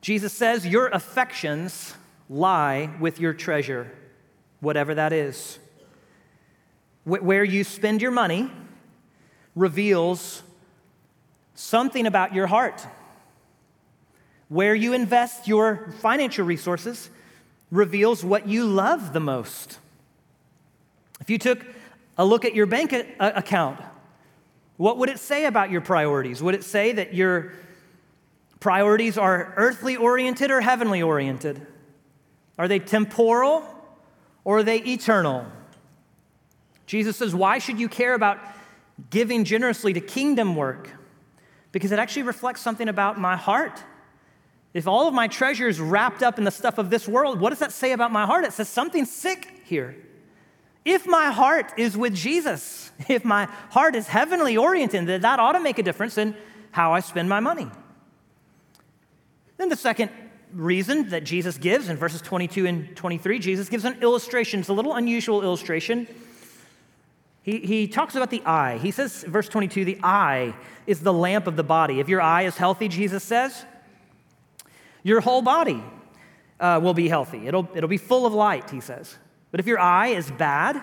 Jesus 0.00 0.32
says, 0.32 0.66
Your 0.66 0.88
affections 0.88 1.94
lie 2.28 2.90
with 3.00 3.20
your 3.20 3.34
treasure, 3.34 3.90
whatever 4.60 4.94
that 4.94 5.12
is. 5.12 5.58
Where 7.04 7.44
you 7.44 7.64
spend 7.64 8.02
your 8.02 8.10
money 8.10 8.50
reveals 9.54 10.42
something 11.54 12.06
about 12.06 12.34
your 12.34 12.46
heart. 12.46 12.86
Where 14.48 14.74
you 14.74 14.92
invest 14.92 15.46
your 15.48 15.92
financial 16.00 16.44
resources 16.44 17.10
reveals 17.70 18.24
what 18.24 18.48
you 18.48 18.64
love 18.64 19.12
the 19.12 19.20
most. 19.20 19.78
If 21.20 21.30
you 21.30 21.38
took 21.38 21.64
a 22.18 22.24
look 22.24 22.44
at 22.44 22.54
your 22.54 22.66
bank 22.66 22.92
account, 23.18 23.80
what 24.76 24.98
would 24.98 25.08
it 25.08 25.18
say 25.18 25.44
about 25.44 25.70
your 25.70 25.80
priorities? 25.80 26.42
Would 26.42 26.54
it 26.54 26.64
say 26.64 26.92
that 26.92 27.14
you're 27.14 27.52
priorities 28.60 29.18
are 29.18 29.52
earthly 29.56 29.96
oriented 29.96 30.50
or 30.50 30.60
heavenly 30.60 31.02
oriented? 31.02 31.66
Are 32.58 32.68
they 32.68 32.78
temporal 32.78 33.64
or 34.44 34.58
are 34.58 34.62
they 34.62 34.78
eternal? 34.78 35.46
Jesus 36.86 37.16
says, 37.16 37.34
Why 37.34 37.58
should 37.58 37.80
you 37.80 37.88
care 37.88 38.14
about 38.14 38.38
giving 39.08 39.44
generously 39.44 39.92
to 39.94 40.00
kingdom 40.00 40.56
work? 40.56 40.90
Because 41.72 41.92
it 41.92 41.98
actually 41.98 42.24
reflects 42.24 42.60
something 42.60 42.88
about 42.88 43.18
my 43.18 43.36
heart. 43.36 43.82
if 44.74 44.86
all 44.86 45.08
of 45.08 45.14
my 45.14 45.26
treasure 45.26 45.66
is 45.66 45.80
wrapped 45.80 46.22
up 46.22 46.38
in 46.38 46.44
the 46.44 46.50
stuff 46.50 46.78
of 46.78 46.90
this 46.90 47.08
world, 47.08 47.40
what 47.40 47.50
does 47.50 47.58
that 47.58 47.72
say 47.72 47.92
about 47.92 48.12
my 48.12 48.26
heart? 48.26 48.44
It 48.44 48.52
says 48.52 48.68
something 48.68 49.04
sick 49.04 49.62
here. 49.64 49.96
If 50.84 51.06
my 51.06 51.26
heart 51.30 51.72
is 51.76 51.96
with 51.96 52.14
Jesus, 52.14 52.90
if 53.08 53.24
my 53.24 53.46
heart 53.70 53.94
is 53.94 54.06
heavenly 54.06 54.56
oriented, 54.56 55.06
that 55.22 55.38
ought 55.38 55.52
to 55.52 55.60
make 55.60 55.78
a 55.78 55.82
difference 55.82 56.18
in 56.18 56.36
how 56.72 56.92
I 56.92 57.00
spend 57.00 57.28
my 57.28 57.40
money. 57.40 57.70
Then 59.60 59.68
the 59.68 59.76
second 59.76 60.10
reason 60.54 61.10
that 61.10 61.22
Jesus 61.22 61.58
gives 61.58 61.90
in 61.90 61.98
verses 61.98 62.22
22 62.22 62.64
and 62.64 62.96
23, 62.96 63.38
Jesus 63.38 63.68
gives 63.68 63.84
an 63.84 64.00
illustration. 64.00 64.60
It's 64.60 64.70
a 64.70 64.72
little 64.72 64.94
unusual 64.94 65.42
illustration. 65.42 66.06
He, 67.42 67.58
he 67.58 67.86
talks 67.86 68.14
about 68.14 68.30
the 68.30 68.42
eye. 68.46 68.78
He 68.78 68.90
says, 68.90 69.22
verse 69.22 69.50
22, 69.50 69.84
the 69.84 69.98
eye 70.02 70.54
is 70.86 71.00
the 71.00 71.12
lamp 71.12 71.46
of 71.46 71.56
the 71.56 71.62
body. 71.62 72.00
If 72.00 72.08
your 72.08 72.22
eye 72.22 72.44
is 72.44 72.56
healthy, 72.56 72.88
Jesus 72.88 73.22
says, 73.22 73.66
your 75.02 75.20
whole 75.20 75.42
body 75.42 75.84
uh, 76.58 76.80
will 76.82 76.94
be 76.94 77.10
healthy. 77.10 77.46
It'll, 77.46 77.68
it'll 77.74 77.86
be 77.86 77.98
full 77.98 78.24
of 78.24 78.32
light, 78.32 78.70
he 78.70 78.80
says. 78.80 79.14
But 79.50 79.60
if 79.60 79.66
your 79.66 79.78
eye 79.78 80.08
is 80.08 80.30
bad, 80.30 80.82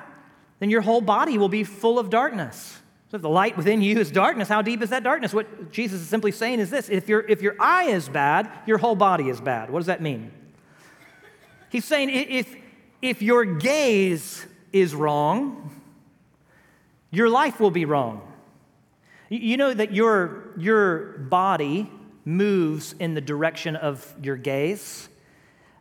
then 0.59 0.69
your 0.69 0.81
whole 0.81 1.01
body 1.01 1.39
will 1.39 1.49
be 1.49 1.63
full 1.63 1.97
of 1.97 2.11
darkness. 2.11 2.77
So 3.09 3.15
if 3.15 3.21
the 3.21 3.29
light 3.29 3.55
within 3.55 3.81
you 3.81 3.99
is 3.99 4.11
darkness, 4.11 4.49
how 4.49 4.61
deep 4.61 4.81
is 4.81 4.89
that 4.89 5.03
darkness? 5.03 5.33
What 5.33 5.71
Jesus 5.71 6.01
is 6.01 6.09
simply 6.09 6.31
saying 6.31 6.59
is 6.59 6.69
this 6.69 6.89
if, 6.89 7.07
your 7.07 7.21
if 7.21 7.41
your 7.41 7.55
eye 7.59 7.85
is 7.85 8.09
bad, 8.09 8.49
your 8.65 8.77
whole 8.77 8.95
body 8.95 9.29
is 9.29 9.39
bad. 9.39 9.69
What 9.69 9.79
does 9.79 9.87
that 9.87 10.01
mean? 10.01 10.31
He's 11.69 11.85
saying 11.85 12.09
if, 12.09 12.53
if 13.01 13.21
your 13.21 13.45
gaze 13.45 14.45
is 14.73 14.93
wrong, 14.93 15.71
your 17.11 17.29
life 17.29 17.59
will 17.59 17.71
be 17.71 17.85
wrong. 17.85 18.21
You 19.29 19.57
know 19.57 19.73
that 19.73 19.93
your, 19.93 20.53
your 20.57 21.17
body 21.17 21.89
moves 22.25 22.93
in 22.99 23.13
the 23.13 23.21
direction 23.21 23.75
of 23.75 24.13
your 24.21 24.35
gaze. 24.35 25.07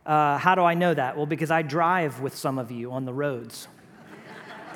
Uh, 0.05 0.37
how 0.37 0.55
do 0.55 0.63
I 0.63 0.73
know 0.73 0.93
that? 0.93 1.17
Well, 1.17 1.25
because 1.25 1.51
I 1.51 1.61
drive 1.61 2.21
with 2.21 2.35
some 2.35 2.57
of 2.57 2.71
you 2.71 2.91
on 2.91 3.05
the 3.05 3.13
roads. 3.13 3.67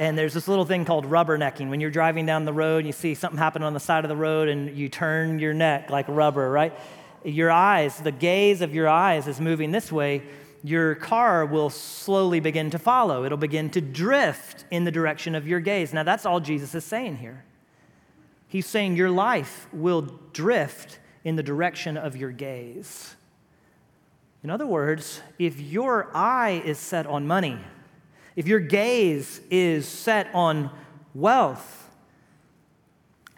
And 0.01 0.17
there's 0.17 0.33
this 0.33 0.47
little 0.47 0.65
thing 0.65 0.83
called 0.83 1.05
rubbernecking. 1.05 1.69
When 1.69 1.79
you're 1.79 1.91
driving 1.91 2.25
down 2.25 2.43
the 2.43 2.51
road, 2.51 2.77
and 2.77 2.87
you 2.87 2.91
see 2.91 3.13
something 3.13 3.37
happen 3.37 3.61
on 3.61 3.75
the 3.75 3.79
side 3.79 4.03
of 4.03 4.09
the 4.09 4.15
road 4.15 4.49
and 4.49 4.75
you 4.75 4.89
turn 4.89 5.37
your 5.37 5.53
neck 5.53 5.91
like 5.91 6.07
rubber, 6.07 6.49
right? 6.49 6.73
Your 7.23 7.51
eyes, 7.51 7.97
the 7.97 8.11
gaze 8.11 8.61
of 8.61 8.73
your 8.73 8.89
eyes 8.89 9.27
is 9.27 9.39
moving 9.39 9.71
this 9.71 9.91
way. 9.91 10.23
Your 10.63 10.95
car 10.95 11.45
will 11.45 11.69
slowly 11.69 12.39
begin 12.39 12.71
to 12.71 12.79
follow. 12.79 13.25
It'll 13.25 13.37
begin 13.37 13.69
to 13.69 13.79
drift 13.79 14.65
in 14.71 14.85
the 14.85 14.91
direction 14.91 15.35
of 15.35 15.47
your 15.47 15.59
gaze. 15.59 15.93
Now, 15.93 16.01
that's 16.01 16.25
all 16.25 16.39
Jesus 16.39 16.73
is 16.73 16.83
saying 16.83 17.17
here. 17.17 17.45
He's 18.47 18.65
saying 18.65 18.95
your 18.95 19.11
life 19.11 19.67
will 19.71 20.01
drift 20.33 20.97
in 21.23 21.35
the 21.35 21.43
direction 21.43 21.95
of 21.95 22.15
your 22.15 22.31
gaze. 22.31 23.15
In 24.43 24.49
other 24.49 24.65
words, 24.65 25.21
if 25.37 25.61
your 25.61 26.09
eye 26.11 26.63
is 26.65 26.79
set 26.79 27.05
on 27.05 27.27
money, 27.27 27.59
if 28.35 28.47
your 28.47 28.59
gaze 28.59 29.41
is 29.49 29.87
set 29.87 30.27
on 30.33 30.71
wealth, 31.13 31.89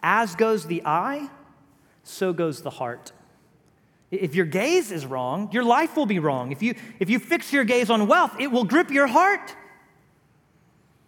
as 0.02 0.34
goes 0.36 0.66
the 0.66 0.82
eye, 0.84 1.28
so 2.02 2.32
goes 2.32 2.62
the 2.62 2.70
heart. 2.70 3.12
If 4.10 4.34
your 4.34 4.46
gaze 4.46 4.92
is 4.92 5.06
wrong, 5.06 5.50
your 5.52 5.64
life 5.64 5.96
will 5.96 6.06
be 6.06 6.18
wrong. 6.18 6.52
If 6.52 6.62
you, 6.62 6.74
if 7.00 7.10
you 7.10 7.18
fix 7.18 7.52
your 7.52 7.64
gaze 7.64 7.90
on 7.90 8.06
wealth, 8.06 8.36
it 8.38 8.50
will 8.50 8.64
grip 8.64 8.90
your 8.90 9.06
heart. 9.06 9.54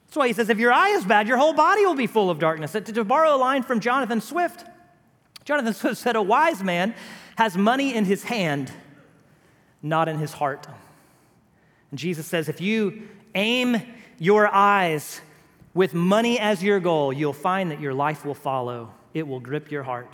That's 0.06 0.16
why 0.16 0.28
he 0.28 0.32
says, 0.32 0.48
if 0.48 0.58
your 0.58 0.72
eye 0.72 0.90
is 0.90 1.04
bad, 1.04 1.28
your 1.28 1.36
whole 1.36 1.52
body 1.52 1.84
will 1.84 1.94
be 1.94 2.06
full 2.06 2.30
of 2.30 2.38
darkness. 2.38 2.72
To, 2.72 3.04
borrow 3.04 3.36
a 3.36 3.38
line 3.38 3.62
from 3.62 3.80
Jonathan 3.80 4.20
Swift, 4.20 4.64
Jonathan 5.44 5.74
Swift 5.74 5.98
said, 5.98 6.16
A 6.16 6.22
wise 6.22 6.62
man 6.62 6.94
has 7.36 7.56
money 7.56 7.94
in 7.94 8.04
his 8.04 8.24
hand, 8.24 8.72
not 9.82 10.08
in 10.08 10.18
his 10.18 10.32
heart. 10.32 10.66
And 11.90 11.98
Jesus 11.98 12.26
says, 12.26 12.48
If 12.48 12.60
you 12.60 13.08
aim 13.34 13.80
your 14.18 14.46
eyes 14.52 15.20
with 15.74 15.92
money 15.92 16.38
as 16.38 16.62
your 16.62 16.80
goal, 16.80 17.12
you'll 17.12 17.32
find 17.32 17.70
that 17.70 17.80
your 17.80 17.92
life 17.92 18.24
will 18.24 18.34
follow. 18.34 18.94
It 19.12 19.28
will 19.28 19.40
grip 19.40 19.70
your 19.70 19.82
heart. 19.82 20.08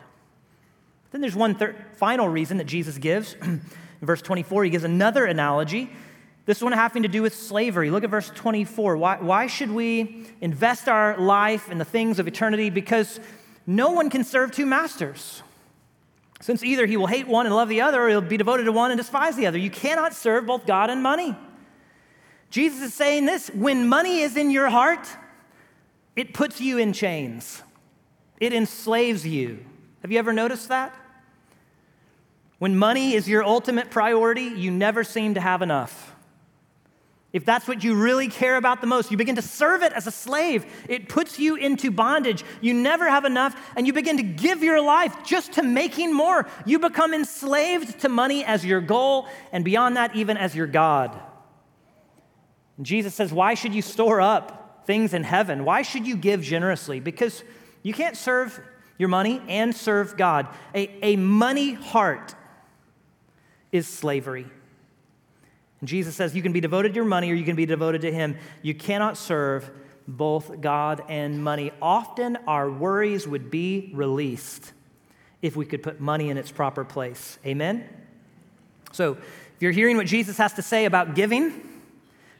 Then 1.12 1.20
there's 1.20 1.36
one 1.36 1.54
thir- 1.54 1.76
final 1.94 2.28
reason 2.28 2.56
that 2.56 2.66
Jesus 2.66 2.98
gives. 2.98 3.34
in 3.42 3.60
verse 4.00 4.22
24, 4.22 4.64
he 4.64 4.70
gives 4.70 4.84
another 4.84 5.24
analogy. 5.24 5.90
This 6.46 6.60
one 6.60 6.72
having 6.72 7.04
to 7.04 7.08
do 7.08 7.22
with 7.22 7.34
slavery. 7.34 7.90
Look 7.90 8.02
at 8.02 8.10
verse 8.10 8.30
24. 8.34 8.96
Why, 8.96 9.16
why 9.20 9.46
should 9.46 9.70
we 9.70 10.26
invest 10.40 10.88
our 10.88 11.16
life 11.16 11.70
in 11.70 11.78
the 11.78 11.84
things 11.84 12.18
of 12.18 12.26
eternity? 12.26 12.68
Because 12.68 13.20
no 13.66 13.92
one 13.92 14.10
can 14.10 14.24
serve 14.24 14.50
two 14.50 14.66
masters. 14.66 15.42
Since 16.40 16.64
either 16.64 16.86
he 16.86 16.96
will 16.96 17.06
hate 17.06 17.28
one 17.28 17.46
and 17.46 17.54
love 17.54 17.68
the 17.68 17.82
other, 17.82 18.02
or 18.02 18.08
he'll 18.08 18.20
be 18.20 18.36
devoted 18.36 18.64
to 18.64 18.72
one 18.72 18.90
and 18.90 18.98
despise 18.98 19.36
the 19.36 19.46
other. 19.46 19.58
You 19.58 19.70
cannot 19.70 20.12
serve 20.12 20.46
both 20.46 20.66
God 20.66 20.90
and 20.90 21.00
money. 21.00 21.36
Jesus 22.52 22.82
is 22.82 22.92
saying 22.92 23.24
this 23.24 23.48
when 23.48 23.88
money 23.88 24.20
is 24.20 24.36
in 24.36 24.50
your 24.50 24.68
heart, 24.68 25.08
it 26.14 26.34
puts 26.34 26.60
you 26.60 26.76
in 26.76 26.92
chains, 26.92 27.62
it 28.38 28.52
enslaves 28.52 29.26
you. 29.26 29.64
Have 30.02 30.12
you 30.12 30.18
ever 30.18 30.34
noticed 30.34 30.68
that? 30.68 30.94
When 32.58 32.76
money 32.76 33.14
is 33.14 33.26
your 33.26 33.42
ultimate 33.42 33.90
priority, 33.90 34.42
you 34.42 34.70
never 34.70 35.02
seem 35.02 35.34
to 35.34 35.40
have 35.40 35.62
enough. 35.62 36.14
If 37.32 37.46
that's 37.46 37.66
what 37.66 37.82
you 37.82 37.94
really 37.94 38.28
care 38.28 38.56
about 38.56 38.82
the 38.82 38.86
most, 38.86 39.10
you 39.10 39.16
begin 39.16 39.36
to 39.36 39.42
serve 39.42 39.82
it 39.82 39.94
as 39.94 40.06
a 40.06 40.10
slave. 40.10 40.66
It 40.90 41.08
puts 41.08 41.38
you 41.38 41.56
into 41.56 41.90
bondage. 41.90 42.44
You 42.60 42.74
never 42.74 43.08
have 43.08 43.24
enough, 43.24 43.56
and 43.74 43.86
you 43.86 43.94
begin 43.94 44.18
to 44.18 44.22
give 44.22 44.62
your 44.62 44.82
life 44.82 45.24
just 45.24 45.54
to 45.54 45.62
making 45.62 46.14
more. 46.14 46.46
You 46.66 46.78
become 46.78 47.14
enslaved 47.14 48.00
to 48.00 48.10
money 48.10 48.44
as 48.44 48.62
your 48.62 48.82
goal, 48.82 49.26
and 49.52 49.64
beyond 49.64 49.96
that, 49.96 50.14
even 50.14 50.36
as 50.36 50.54
your 50.54 50.66
God. 50.66 51.18
And 52.76 52.86
Jesus 52.86 53.14
says, 53.14 53.32
Why 53.32 53.54
should 53.54 53.74
you 53.74 53.82
store 53.82 54.20
up 54.20 54.84
things 54.86 55.14
in 55.14 55.24
heaven? 55.24 55.64
Why 55.64 55.82
should 55.82 56.06
you 56.06 56.16
give 56.16 56.42
generously? 56.42 57.00
Because 57.00 57.42
you 57.82 57.92
can't 57.92 58.16
serve 58.16 58.60
your 58.98 59.08
money 59.08 59.42
and 59.48 59.74
serve 59.74 60.16
God. 60.16 60.48
A, 60.74 60.88
a 61.04 61.16
money 61.16 61.74
heart 61.74 62.34
is 63.72 63.86
slavery. 63.86 64.46
And 65.80 65.88
Jesus 65.88 66.14
says 66.14 66.34
you 66.36 66.42
can 66.42 66.52
be 66.52 66.60
devoted 66.60 66.90
to 66.90 66.96
your 66.96 67.04
money 67.04 67.30
or 67.30 67.34
you 67.34 67.44
can 67.44 67.56
be 67.56 67.66
devoted 67.66 68.02
to 68.02 68.12
Him. 68.12 68.36
You 68.62 68.74
cannot 68.74 69.16
serve 69.16 69.70
both 70.06 70.60
God 70.60 71.02
and 71.08 71.42
money. 71.42 71.72
Often 71.80 72.38
our 72.46 72.70
worries 72.70 73.26
would 73.26 73.50
be 73.50 73.90
released 73.94 74.72
if 75.40 75.56
we 75.56 75.66
could 75.66 75.82
put 75.82 76.00
money 76.00 76.30
in 76.30 76.38
its 76.38 76.52
proper 76.52 76.84
place. 76.84 77.38
Amen? 77.44 77.88
So, 78.92 79.12
if 79.12 79.62
you're 79.62 79.72
hearing 79.72 79.96
what 79.96 80.06
Jesus 80.06 80.38
has 80.38 80.52
to 80.54 80.62
say 80.62 80.84
about 80.84 81.14
giving, 81.14 81.52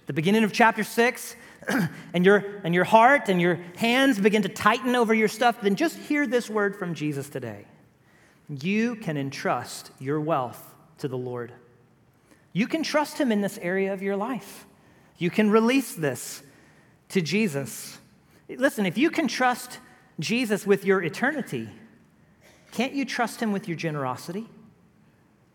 the 0.06 0.12
beginning 0.12 0.44
of 0.44 0.52
chapter 0.52 0.84
6, 0.84 1.36
and 2.14 2.24
your, 2.24 2.44
and 2.64 2.74
your 2.74 2.84
heart 2.84 3.28
and 3.28 3.40
your 3.40 3.58
hands 3.76 4.18
begin 4.18 4.42
to 4.42 4.48
tighten 4.48 4.96
over 4.96 5.14
your 5.14 5.28
stuff, 5.28 5.60
then 5.60 5.76
just 5.76 5.96
hear 5.96 6.26
this 6.26 6.50
word 6.50 6.76
from 6.76 6.94
Jesus 6.94 7.28
today. 7.28 7.66
You 8.48 8.96
can 8.96 9.16
entrust 9.16 9.90
your 9.98 10.20
wealth 10.20 10.74
to 10.98 11.08
the 11.08 11.16
Lord. 11.16 11.52
You 12.52 12.66
can 12.66 12.82
trust 12.82 13.18
Him 13.18 13.32
in 13.32 13.40
this 13.40 13.58
area 13.62 13.92
of 13.92 14.02
your 14.02 14.16
life. 14.16 14.66
You 15.18 15.30
can 15.30 15.50
release 15.50 15.94
this 15.94 16.42
to 17.10 17.20
Jesus. 17.20 17.98
Listen, 18.48 18.84
if 18.84 18.98
you 18.98 19.10
can 19.10 19.28
trust 19.28 19.78
Jesus 20.18 20.66
with 20.66 20.84
your 20.84 21.02
eternity, 21.02 21.68
can't 22.72 22.92
you 22.92 23.04
trust 23.04 23.40
Him 23.40 23.52
with 23.52 23.68
your 23.68 23.76
generosity? 23.76 24.48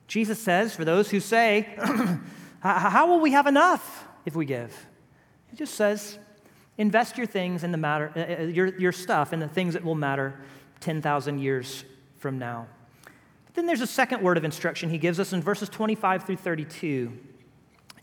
Jesus 0.07 0.41
says, 0.41 0.75
for 0.75 0.85
those 0.85 1.11
who 1.11 1.19
say, 1.19 1.67
How 2.61 3.07
will 3.07 3.19
we 3.19 3.31
have 3.31 3.45
enough 3.45 4.06
if 4.27 4.35
we 4.35 4.45
give? 4.45 4.85
He 5.49 5.55
just 5.55 5.75
says, 5.75 6.19
invest 6.77 7.17
your 7.17 7.25
things 7.25 7.63
in 7.63 7.71
the 7.71 7.77
matter, 7.77 8.11
uh, 8.15 8.43
uh 8.43 8.45
your, 8.45 8.77
your 8.77 8.91
stuff 8.91 9.31
in 9.31 9.39
the 9.39 9.47
things 9.47 9.73
that 9.73 9.83
will 9.83 9.95
matter 9.95 10.39
10,000 10.81 11.39
years 11.39 11.85
from 12.17 12.37
now. 12.37 12.67
But 13.45 13.55
Then 13.55 13.65
there's 13.65 13.81
a 13.81 13.87
second 13.87 14.21
word 14.21 14.37
of 14.37 14.43
instruction 14.43 14.89
he 14.89 14.97
gives 14.97 15.17
us 15.17 15.31
in 15.31 15.41
verses 15.41 15.69
25 15.69 16.25
through 16.25 16.35
32. 16.35 17.17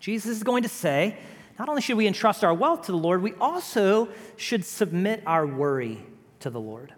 Jesus 0.00 0.30
is 0.30 0.42
going 0.42 0.62
to 0.62 0.68
say, 0.68 1.18
not 1.58 1.68
only 1.68 1.82
should 1.82 1.98
we 1.98 2.06
entrust 2.06 2.42
our 2.42 2.54
wealth 2.54 2.86
to 2.86 2.92
the 2.92 2.98
Lord, 2.98 3.22
we 3.22 3.34
also 3.34 4.08
should 4.36 4.64
submit 4.64 5.22
our 5.26 5.46
worry 5.46 6.02
to 6.40 6.48
the 6.48 6.58
Lord. 6.58 6.94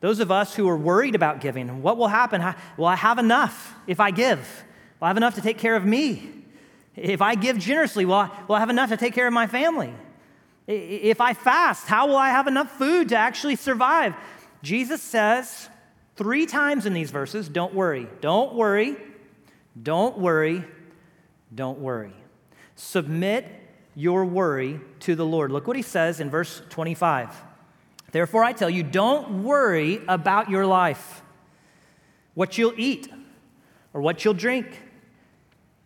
Those 0.00 0.20
of 0.20 0.30
us 0.30 0.54
who 0.54 0.68
are 0.68 0.76
worried 0.76 1.14
about 1.14 1.40
giving, 1.40 1.80
what 1.80 1.96
will 1.96 2.08
happen? 2.08 2.44
Will 2.76 2.84
I 2.84 2.96
have 2.96 3.18
enough 3.18 3.74
if 3.86 4.00
I 4.00 4.10
give? 4.10 4.64
Will 5.00 5.06
I 5.06 5.08
have 5.08 5.16
enough 5.16 5.34
to 5.36 5.40
take 5.40 5.56
care 5.56 5.76
of 5.76 5.86
me? 5.86 6.43
If 6.96 7.20
I 7.20 7.34
give 7.34 7.58
generously, 7.58 8.04
will 8.04 8.14
I, 8.14 8.30
will 8.46 8.56
I 8.56 8.60
have 8.60 8.70
enough 8.70 8.90
to 8.90 8.96
take 8.96 9.14
care 9.14 9.26
of 9.26 9.32
my 9.32 9.46
family? 9.46 9.92
If 10.66 11.20
I 11.20 11.34
fast, 11.34 11.86
how 11.86 12.06
will 12.06 12.16
I 12.16 12.30
have 12.30 12.46
enough 12.46 12.70
food 12.78 13.10
to 13.10 13.16
actually 13.16 13.56
survive? 13.56 14.14
Jesus 14.62 15.02
says, 15.02 15.68
Three 16.16 16.46
times 16.46 16.86
in 16.86 16.94
these 16.94 17.10
verses, 17.10 17.48
don't 17.48 17.74
worry, 17.74 18.06
don't 18.20 18.54
worry, 18.54 18.96
don't 19.80 20.16
worry, 20.16 20.64
don't 21.52 21.80
worry. 21.80 22.12
Submit 22.76 23.46
your 23.96 24.24
worry 24.24 24.80
to 25.00 25.16
the 25.16 25.26
Lord. 25.26 25.50
Look 25.50 25.66
what 25.66 25.76
he 25.76 25.82
says 25.82 26.20
in 26.20 26.30
verse 26.30 26.62
25. 26.70 27.34
Therefore, 28.12 28.44
I 28.44 28.52
tell 28.52 28.70
you, 28.70 28.84
don't 28.84 29.42
worry 29.42 30.00
about 30.06 30.48
your 30.48 30.66
life, 30.66 31.22
what 32.34 32.56
you'll 32.56 32.74
eat, 32.76 33.08
or 33.92 34.00
what 34.00 34.24
you'll 34.24 34.34
drink, 34.34 34.80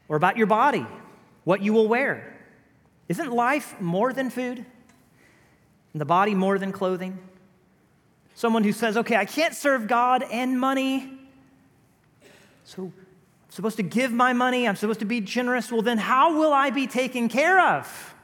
Or 0.08 0.16
about 0.16 0.36
your 0.36 0.46
body, 0.46 0.86
what 1.44 1.62
you 1.62 1.72
will 1.72 1.86
wear? 1.86 2.34
Isn't 3.08 3.30
life 3.30 3.80
more 3.80 4.12
than 4.12 4.30
food? 4.30 4.64
And 5.92 6.00
the 6.00 6.06
body 6.06 6.34
more 6.34 6.58
than 6.58 6.72
clothing? 6.72 7.18
Someone 8.34 8.64
who 8.64 8.72
says, 8.72 8.96
okay, 8.96 9.16
I 9.16 9.24
can't 9.24 9.54
serve 9.54 9.86
God 9.86 10.24
and 10.30 10.58
money, 10.58 11.18
so 12.64 12.82
I'm 12.82 12.92
supposed 13.48 13.78
to 13.78 13.82
give 13.82 14.12
my 14.12 14.32
money, 14.32 14.68
I'm 14.68 14.76
supposed 14.76 15.00
to 15.00 15.06
be 15.06 15.20
generous. 15.20 15.72
Well, 15.72 15.82
then 15.82 15.98
how 15.98 16.38
will 16.38 16.52
I 16.52 16.70
be 16.70 16.86
taken 16.86 17.28
care 17.28 17.60
of? 17.60 18.14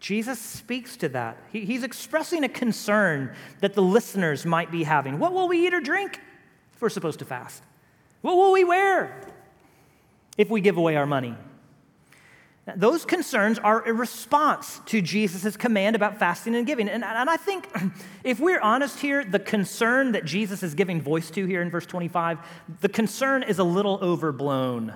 Jesus 0.00 0.40
speaks 0.40 0.96
to 0.96 1.08
that. 1.10 1.36
He, 1.52 1.64
he's 1.64 1.84
expressing 1.84 2.42
a 2.42 2.48
concern 2.48 3.34
that 3.60 3.74
the 3.74 3.82
listeners 3.82 4.44
might 4.44 4.72
be 4.72 4.82
having. 4.82 5.20
What 5.20 5.32
will 5.32 5.46
we 5.46 5.66
eat 5.66 5.74
or 5.74 5.80
drink 5.80 6.18
if 6.74 6.82
we're 6.82 6.88
supposed 6.88 7.20
to 7.20 7.24
fast? 7.24 7.62
What 8.22 8.36
will 8.36 8.50
we 8.50 8.64
wear 8.64 9.14
if 10.36 10.50
we 10.50 10.60
give 10.60 10.76
away 10.76 10.96
our 10.96 11.06
money? 11.06 11.36
Now, 12.66 12.74
those 12.76 13.04
concerns 13.04 13.58
are 13.58 13.86
a 13.88 13.92
response 13.92 14.80
to 14.86 15.02
Jesus' 15.02 15.56
command 15.56 15.96
about 15.96 16.18
fasting 16.18 16.54
and 16.54 16.66
giving. 16.66 16.88
And, 16.88 17.02
and 17.02 17.28
I 17.28 17.36
think 17.36 17.68
if 18.24 18.38
we're 18.38 18.60
honest 18.60 19.00
here, 19.00 19.24
the 19.24 19.40
concern 19.40 20.12
that 20.12 20.24
Jesus 20.24 20.62
is 20.62 20.74
giving 20.74 21.00
voice 21.00 21.30
to 21.30 21.44
here 21.46 21.60
in 21.60 21.70
verse 21.70 21.86
25, 21.86 22.38
the 22.80 22.88
concern 22.88 23.42
is 23.42 23.58
a 23.58 23.64
little 23.64 23.98
overblown. 24.00 24.94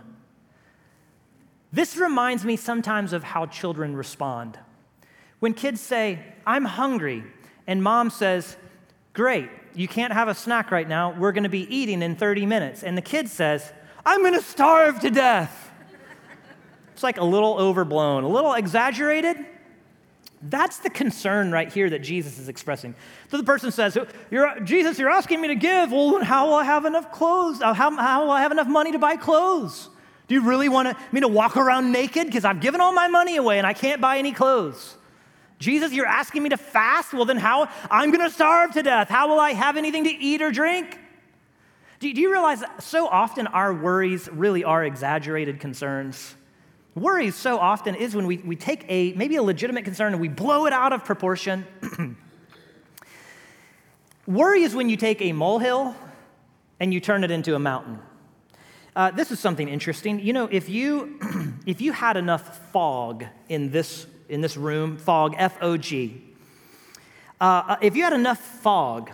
This 1.72 1.96
reminds 1.96 2.44
me 2.44 2.56
sometimes 2.56 3.12
of 3.12 3.24
how 3.24 3.46
children 3.46 3.96
respond. 3.96 4.58
When 5.40 5.52
kids 5.52 5.80
say, 5.80 6.20
I'm 6.46 6.64
hungry, 6.64 7.24
and 7.66 7.82
mom 7.82 8.10
says, 8.10 8.56
Great, 9.12 9.50
you 9.74 9.88
can't 9.88 10.12
have 10.12 10.28
a 10.28 10.34
snack 10.34 10.70
right 10.70 10.88
now. 10.88 11.12
We're 11.18 11.32
going 11.32 11.44
to 11.44 11.48
be 11.48 11.74
eating 11.74 12.02
in 12.02 12.16
30 12.16 12.46
minutes. 12.46 12.82
And 12.82 12.96
the 12.96 13.02
kid 13.02 13.28
says, 13.28 13.72
I'm 14.06 14.20
going 14.20 14.34
to 14.34 14.42
starve 14.42 15.00
to 15.00 15.10
death. 15.10 15.64
It's 16.94 17.02
like 17.02 17.18
a 17.18 17.24
little 17.24 17.58
overblown, 17.58 18.22
a 18.22 18.28
little 18.28 18.54
exaggerated. 18.54 19.36
That's 20.40 20.78
the 20.78 20.90
concern 20.90 21.50
right 21.50 21.70
here 21.70 21.90
that 21.90 22.02
Jesus 22.02 22.38
is 22.38 22.48
expressing. 22.48 22.94
So 23.30 23.36
the 23.36 23.42
person 23.42 23.72
says, 23.72 23.98
you're, 24.30 24.60
Jesus, 24.60 24.98
you're 24.98 25.10
asking 25.10 25.40
me 25.40 25.48
to 25.48 25.56
give. 25.56 25.90
Well, 25.90 26.22
how 26.22 26.46
will 26.46 26.54
I 26.54 26.64
have 26.64 26.84
enough 26.84 27.10
clothes? 27.10 27.60
Uh, 27.60 27.74
how, 27.74 27.90
how 27.96 28.24
will 28.24 28.30
I 28.30 28.42
have 28.42 28.52
enough 28.52 28.68
money 28.68 28.92
to 28.92 28.98
buy 28.98 29.16
clothes? 29.16 29.88
Do 30.28 30.34
you 30.34 30.42
really 30.42 30.68
want 30.68 30.96
me 31.12 31.20
to 31.20 31.28
walk 31.28 31.56
around 31.56 31.90
naked? 31.90 32.26
Because 32.26 32.44
I've 32.44 32.60
given 32.60 32.80
all 32.80 32.92
my 32.92 33.08
money 33.08 33.36
away 33.36 33.58
and 33.58 33.66
I 33.66 33.72
can't 33.72 34.00
buy 34.00 34.18
any 34.18 34.32
clothes. 34.32 34.96
Jesus, 35.58 35.92
you're 35.92 36.06
asking 36.06 36.44
me 36.44 36.50
to 36.50 36.56
fast? 36.56 37.12
Well, 37.12 37.24
then 37.24 37.38
how? 37.38 37.68
I'm 37.90 38.10
going 38.12 38.24
to 38.24 38.32
starve 38.32 38.72
to 38.72 38.82
death. 38.82 39.08
How 39.08 39.28
will 39.28 39.40
I 39.40 39.52
have 39.52 39.76
anything 39.76 40.04
to 40.04 40.10
eat 40.10 40.42
or 40.42 40.52
drink? 40.52 40.98
Do, 41.98 42.12
do 42.12 42.20
you 42.20 42.30
realize 42.30 42.62
so 42.78 43.06
often 43.06 43.46
our 43.46 43.72
worries 43.72 44.28
really 44.28 44.64
are 44.64 44.84
exaggerated 44.84 45.60
concerns? 45.60 46.34
Worry 46.94 47.30
so 47.30 47.58
often 47.58 47.94
is 47.94 48.14
when 48.14 48.26
we, 48.26 48.38
we 48.38 48.56
take 48.56 48.84
a 48.88 49.12
maybe 49.12 49.36
a 49.36 49.42
legitimate 49.42 49.84
concern 49.84 50.12
and 50.12 50.20
we 50.20 50.28
blow 50.28 50.66
it 50.66 50.72
out 50.72 50.92
of 50.92 51.04
proportion. 51.04 51.66
Worry 54.26 54.62
is 54.62 54.74
when 54.74 54.88
you 54.88 54.96
take 54.96 55.22
a 55.22 55.32
molehill 55.32 55.94
and 56.80 56.92
you 56.92 57.00
turn 57.00 57.22
it 57.22 57.30
into 57.30 57.54
a 57.54 57.58
mountain. 57.58 58.00
Uh, 58.96 59.10
this 59.10 59.30
is 59.30 59.38
something 59.38 59.68
interesting. 59.68 60.18
You 60.20 60.32
know, 60.32 60.48
if 60.50 60.68
you 60.68 61.20
if 61.66 61.80
you 61.80 61.92
had 61.92 62.16
enough 62.16 62.72
fog 62.72 63.24
in 63.48 63.70
this 63.70 64.06
in 64.28 64.40
this 64.40 64.56
room, 64.56 64.96
fog, 64.96 65.34
F 65.36 65.56
O 65.60 65.76
G. 65.76 66.22
Uh, 67.40 67.76
if 67.82 67.94
you 67.94 68.02
had 68.02 68.14
enough 68.14 68.38
fog 68.38 69.10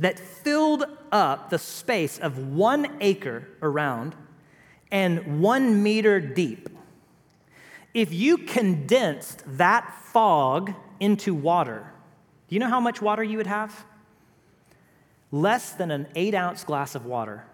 that 0.00 0.18
filled 0.18 0.84
up 1.12 1.50
the 1.50 1.58
space 1.58 2.18
of 2.18 2.38
one 2.38 2.96
acre 3.00 3.46
around 3.62 4.16
and 4.90 5.40
one 5.40 5.82
meter 5.82 6.18
deep, 6.20 6.68
if 7.94 8.12
you 8.12 8.38
condensed 8.38 9.42
that 9.46 9.94
fog 10.12 10.72
into 10.98 11.34
water, 11.34 11.92
do 12.48 12.54
you 12.54 12.60
know 12.60 12.68
how 12.68 12.80
much 12.80 13.00
water 13.00 13.22
you 13.22 13.36
would 13.36 13.46
have? 13.46 13.84
Less 15.30 15.72
than 15.72 15.90
an 15.90 16.08
eight 16.16 16.34
ounce 16.34 16.64
glass 16.64 16.94
of 16.94 17.06
water. 17.06 17.44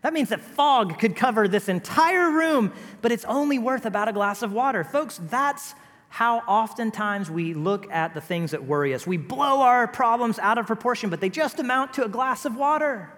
That 0.00 0.12
means 0.12 0.30
that 0.30 0.40
fog 0.40 0.98
could 0.98 1.14
cover 1.14 1.46
this 1.46 1.68
entire 1.68 2.30
room, 2.30 2.72
but 3.02 3.12
it's 3.12 3.24
only 3.26 3.58
worth 3.58 3.86
about 3.86 4.08
a 4.08 4.12
glass 4.12 4.42
of 4.42 4.52
water. 4.52 4.82
Folks, 4.82 5.20
that's 5.30 5.74
how 6.12 6.40
oftentimes 6.40 7.30
we 7.30 7.54
look 7.54 7.90
at 7.90 8.12
the 8.12 8.20
things 8.20 8.50
that 8.50 8.62
worry 8.62 8.92
us. 8.92 9.06
We 9.06 9.16
blow 9.16 9.62
our 9.62 9.88
problems 9.88 10.38
out 10.38 10.58
of 10.58 10.66
proportion, 10.66 11.08
but 11.08 11.22
they 11.22 11.30
just 11.30 11.58
amount 11.58 11.94
to 11.94 12.04
a 12.04 12.08
glass 12.08 12.44
of 12.44 12.54
water. 12.54 13.10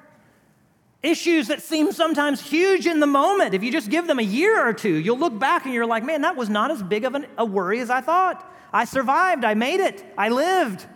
Issues 1.03 1.49
that 1.49 1.61
seem 1.61 1.91
sometimes 1.91 2.41
huge 2.41 2.87
in 2.87 3.01
the 3.01 3.09
moment, 3.09 3.53
if 3.53 3.65
you 3.65 3.73
just 3.73 3.91
give 3.91 4.07
them 4.07 4.21
a 4.21 4.23
year 4.23 4.65
or 4.65 4.73
two, 4.73 4.95
you'll 4.95 5.19
look 5.19 5.37
back 5.37 5.65
and 5.65 5.75
you're 5.75 5.87
like, 5.87 6.05
man, 6.05 6.21
that 6.21 6.37
was 6.37 6.49
not 6.49 6.71
as 6.71 6.85
big 6.85 7.05
of 7.05 7.17
an, 7.17 7.27
a 7.37 7.45
worry 7.45 7.81
as 7.81 7.91
I 7.91 8.01
thought. 8.01 8.49
I 8.73 8.85
survived, 8.85 9.45
I 9.45 9.55
made 9.55 9.81
it, 9.81 10.05
I 10.17 10.29
lived. 10.29 10.87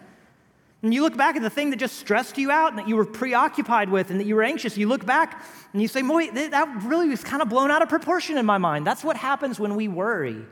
And 0.85 0.95
you 0.95 1.03
look 1.03 1.17
back 1.17 1.35
at 1.35 1.43
the 1.43 1.51
thing 1.51 1.71
that 1.71 1.81
just 1.81 1.97
stressed 1.97 2.39
you 2.39 2.53
out 2.53 2.71
and 2.71 2.79
that 2.79 2.87
you 2.87 2.95
were 2.95 3.07
preoccupied 3.07 3.91
with 3.91 4.13
and 4.13 4.21
that 4.21 4.25
you 4.29 4.37
were 4.37 4.45
anxious. 4.45 4.77
You 4.77 4.87
look 4.87 5.05
back 5.05 5.45
and 5.73 5.83
you 5.83 5.89
say, 5.89 6.03
boy, 6.03 6.31
that 6.31 6.83
really 6.85 7.09
was 7.09 7.25
kind 7.25 7.43
of 7.43 7.49
blown 7.49 7.73
out 7.73 7.83
of 7.83 7.89
proportion 7.89 8.39
in 8.39 8.47
my 8.47 8.59
mind. 8.59 8.87
That's 8.87 9.03
what 9.03 9.17
happens 9.17 9.59
when 9.59 9.75
we 9.75 9.89
worry. 9.89 10.47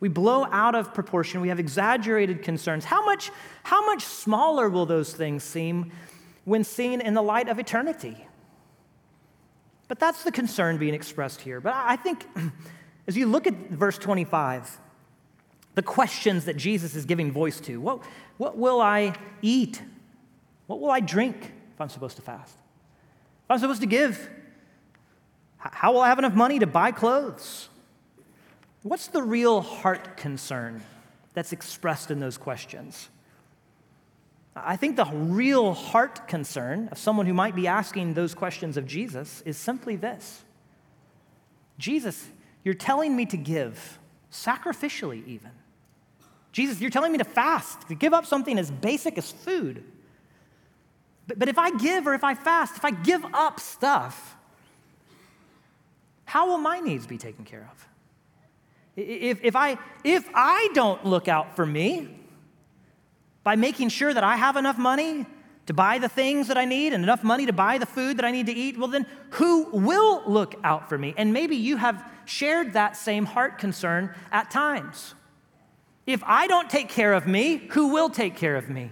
We 0.00 0.08
blow 0.08 0.46
out 0.50 0.74
of 0.74 0.92
proportion. 0.92 1.40
We 1.40 1.48
have 1.48 1.58
exaggerated 1.58 2.42
concerns. 2.42 2.84
How 2.84 3.04
much, 3.04 3.30
how 3.62 3.84
much 3.86 4.04
smaller 4.04 4.68
will 4.68 4.86
those 4.86 5.14
things 5.14 5.42
seem 5.42 5.92
when 6.44 6.64
seen 6.64 7.00
in 7.00 7.14
the 7.14 7.22
light 7.22 7.48
of 7.48 7.58
eternity? 7.58 8.26
But 9.88 9.98
that's 9.98 10.24
the 10.24 10.32
concern 10.32 10.78
being 10.78 10.94
expressed 10.94 11.40
here. 11.40 11.60
But 11.60 11.74
I 11.74 11.96
think 11.96 12.26
as 13.06 13.16
you 13.16 13.26
look 13.26 13.46
at 13.46 13.54
verse 13.70 13.98
25, 13.98 14.78
the 15.74 15.82
questions 15.82 16.46
that 16.46 16.56
Jesus 16.56 16.94
is 16.94 17.04
giving 17.04 17.30
voice 17.30 17.60
to. 17.60 17.80
What, 17.80 18.02
what 18.38 18.56
will 18.56 18.80
I 18.80 19.14
eat? 19.42 19.82
What 20.66 20.80
will 20.80 20.90
I 20.90 21.00
drink 21.00 21.52
if 21.74 21.80
I'm 21.80 21.88
supposed 21.88 22.16
to 22.16 22.22
fast? 22.22 22.54
If 22.54 23.50
I'm 23.50 23.58
supposed 23.58 23.82
to 23.82 23.86
give? 23.86 24.28
How 25.58 25.92
will 25.92 26.00
I 26.00 26.08
have 26.08 26.18
enough 26.18 26.34
money 26.34 26.58
to 26.58 26.66
buy 26.66 26.92
clothes? 26.92 27.68
What's 28.86 29.08
the 29.08 29.20
real 29.20 29.62
heart 29.62 30.16
concern 30.16 30.80
that's 31.34 31.52
expressed 31.52 32.12
in 32.12 32.20
those 32.20 32.38
questions? 32.38 33.08
I 34.54 34.76
think 34.76 34.94
the 34.94 35.06
real 35.06 35.74
heart 35.74 36.28
concern 36.28 36.88
of 36.92 36.98
someone 36.98 37.26
who 37.26 37.34
might 37.34 37.56
be 37.56 37.66
asking 37.66 38.14
those 38.14 38.32
questions 38.32 38.76
of 38.76 38.86
Jesus 38.86 39.42
is 39.44 39.56
simply 39.56 39.96
this 39.96 40.44
Jesus, 41.78 42.28
you're 42.62 42.74
telling 42.74 43.16
me 43.16 43.26
to 43.26 43.36
give, 43.36 43.98
sacrificially 44.30 45.26
even. 45.26 45.50
Jesus, 46.52 46.80
you're 46.80 46.88
telling 46.88 47.10
me 47.10 47.18
to 47.18 47.24
fast, 47.24 47.88
to 47.88 47.96
give 47.96 48.14
up 48.14 48.24
something 48.24 48.56
as 48.56 48.70
basic 48.70 49.18
as 49.18 49.32
food. 49.32 49.82
But, 51.26 51.40
but 51.40 51.48
if 51.48 51.58
I 51.58 51.76
give 51.76 52.06
or 52.06 52.14
if 52.14 52.22
I 52.22 52.36
fast, 52.36 52.76
if 52.76 52.84
I 52.84 52.92
give 52.92 53.24
up 53.34 53.58
stuff, 53.58 54.36
how 56.24 56.46
will 56.46 56.58
my 56.58 56.78
needs 56.78 57.04
be 57.04 57.18
taken 57.18 57.44
care 57.44 57.68
of? 57.72 57.88
If, 58.96 59.44
if, 59.44 59.54
I, 59.54 59.76
if 60.04 60.28
I 60.34 60.70
don't 60.72 61.04
look 61.04 61.28
out 61.28 61.54
for 61.54 61.66
me 61.66 62.08
by 63.44 63.54
making 63.54 63.90
sure 63.90 64.12
that 64.12 64.24
I 64.24 64.36
have 64.36 64.56
enough 64.56 64.78
money 64.78 65.26
to 65.66 65.74
buy 65.74 65.98
the 65.98 66.08
things 66.08 66.48
that 66.48 66.56
I 66.56 66.64
need 66.64 66.92
and 66.92 67.04
enough 67.04 67.22
money 67.22 67.46
to 67.46 67.52
buy 67.52 67.78
the 67.78 67.86
food 67.86 68.16
that 68.16 68.24
I 68.24 68.30
need 68.30 68.46
to 68.46 68.52
eat, 68.52 68.78
well, 68.78 68.88
then 68.88 69.06
who 69.30 69.64
will 69.70 70.22
look 70.26 70.54
out 70.64 70.88
for 70.88 70.96
me? 70.96 71.12
And 71.16 71.32
maybe 71.32 71.56
you 71.56 71.76
have 71.76 72.02
shared 72.24 72.72
that 72.72 72.96
same 72.96 73.26
heart 73.26 73.58
concern 73.58 74.14
at 74.32 74.50
times. 74.50 75.14
If 76.06 76.22
I 76.24 76.46
don't 76.46 76.70
take 76.70 76.88
care 76.88 77.12
of 77.12 77.26
me, 77.26 77.56
who 77.70 77.88
will 77.88 78.08
take 78.08 78.36
care 78.36 78.56
of 78.56 78.70
me? 78.70 78.90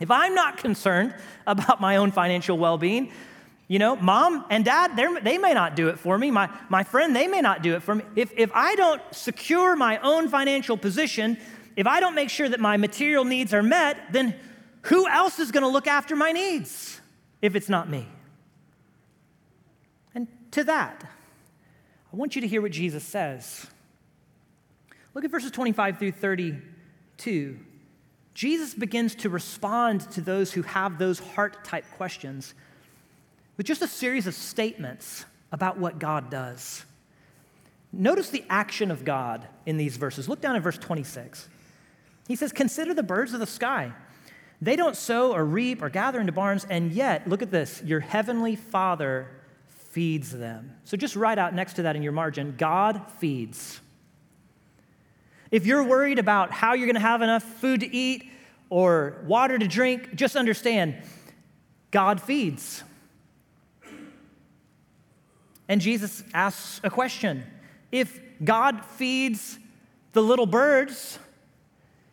If 0.00 0.10
I'm 0.10 0.34
not 0.34 0.58
concerned 0.58 1.14
about 1.46 1.80
my 1.80 1.96
own 1.96 2.10
financial 2.10 2.58
well 2.58 2.76
being, 2.76 3.12
you 3.66 3.78
know, 3.78 3.96
mom 3.96 4.44
and 4.50 4.64
dad, 4.64 4.94
they 4.96 5.38
may 5.38 5.54
not 5.54 5.74
do 5.74 5.88
it 5.88 5.98
for 5.98 6.18
me. 6.18 6.30
My, 6.30 6.50
my 6.68 6.84
friend, 6.84 7.16
they 7.16 7.26
may 7.26 7.40
not 7.40 7.62
do 7.62 7.74
it 7.74 7.82
for 7.82 7.94
me. 7.94 8.04
If, 8.14 8.30
if 8.36 8.50
I 8.52 8.74
don't 8.74 9.00
secure 9.12 9.74
my 9.74 9.98
own 9.98 10.28
financial 10.28 10.76
position, 10.76 11.38
if 11.74 11.86
I 11.86 12.00
don't 12.00 12.14
make 12.14 12.28
sure 12.28 12.48
that 12.48 12.60
my 12.60 12.76
material 12.76 13.24
needs 13.24 13.54
are 13.54 13.62
met, 13.62 14.12
then 14.12 14.34
who 14.82 15.08
else 15.08 15.38
is 15.38 15.50
going 15.50 15.62
to 15.62 15.68
look 15.68 15.86
after 15.86 16.14
my 16.14 16.32
needs 16.32 17.00
if 17.40 17.56
it's 17.56 17.70
not 17.70 17.88
me? 17.88 18.06
And 20.14 20.28
to 20.52 20.64
that, 20.64 21.02
I 22.12 22.16
want 22.16 22.36
you 22.36 22.42
to 22.42 22.48
hear 22.48 22.60
what 22.60 22.72
Jesus 22.72 23.02
says. 23.02 23.66
Look 25.14 25.24
at 25.24 25.30
verses 25.30 25.50
25 25.50 25.98
through 25.98 26.12
32. 26.12 27.58
Jesus 28.34 28.74
begins 28.74 29.14
to 29.16 29.30
respond 29.30 30.02
to 30.10 30.20
those 30.20 30.52
who 30.52 30.62
have 30.62 30.98
those 30.98 31.18
heart 31.18 31.64
type 31.64 31.86
questions 31.96 32.52
with 33.56 33.66
just 33.66 33.82
a 33.82 33.88
series 33.88 34.26
of 34.26 34.34
statements 34.34 35.24
about 35.52 35.78
what 35.78 35.98
God 35.98 36.30
does. 36.30 36.84
Notice 37.92 38.30
the 38.30 38.44
action 38.50 38.90
of 38.90 39.04
God 39.04 39.46
in 39.66 39.76
these 39.76 39.96
verses. 39.96 40.28
Look 40.28 40.40
down 40.40 40.56
at 40.56 40.62
verse 40.62 40.78
26. 40.78 41.48
He 42.26 42.36
says, 42.36 42.52
Consider 42.52 42.94
the 42.94 43.02
birds 43.02 43.32
of 43.32 43.40
the 43.40 43.46
sky. 43.46 43.92
They 44.60 44.76
don't 44.76 44.96
sow 44.96 45.32
or 45.32 45.44
reap 45.44 45.82
or 45.82 45.90
gather 45.90 46.20
into 46.20 46.32
barns, 46.32 46.64
and 46.68 46.90
yet, 46.92 47.28
look 47.28 47.42
at 47.42 47.50
this 47.50 47.82
your 47.84 48.00
heavenly 48.00 48.56
Father 48.56 49.28
feeds 49.68 50.32
them. 50.32 50.74
So 50.84 50.96
just 50.96 51.14
write 51.14 51.38
out 51.38 51.54
next 51.54 51.74
to 51.74 51.82
that 51.82 51.94
in 51.94 52.02
your 52.02 52.12
margin 52.12 52.54
God 52.58 53.00
feeds. 53.18 53.80
If 55.50 55.66
you're 55.66 55.84
worried 55.84 56.18
about 56.18 56.50
how 56.50 56.74
you're 56.74 56.86
going 56.86 56.94
to 56.94 57.00
have 57.00 57.22
enough 57.22 57.44
food 57.44 57.80
to 57.80 57.94
eat 57.94 58.28
or 58.70 59.22
water 59.24 59.56
to 59.56 59.68
drink, 59.68 60.16
just 60.16 60.34
understand 60.34 60.96
God 61.92 62.20
feeds. 62.20 62.82
And 65.68 65.80
Jesus 65.80 66.22
asks 66.32 66.80
a 66.84 66.90
question 66.90 67.44
If 67.90 68.20
God 68.42 68.84
feeds 68.84 69.58
the 70.12 70.22
little 70.22 70.46
birds, 70.46 71.18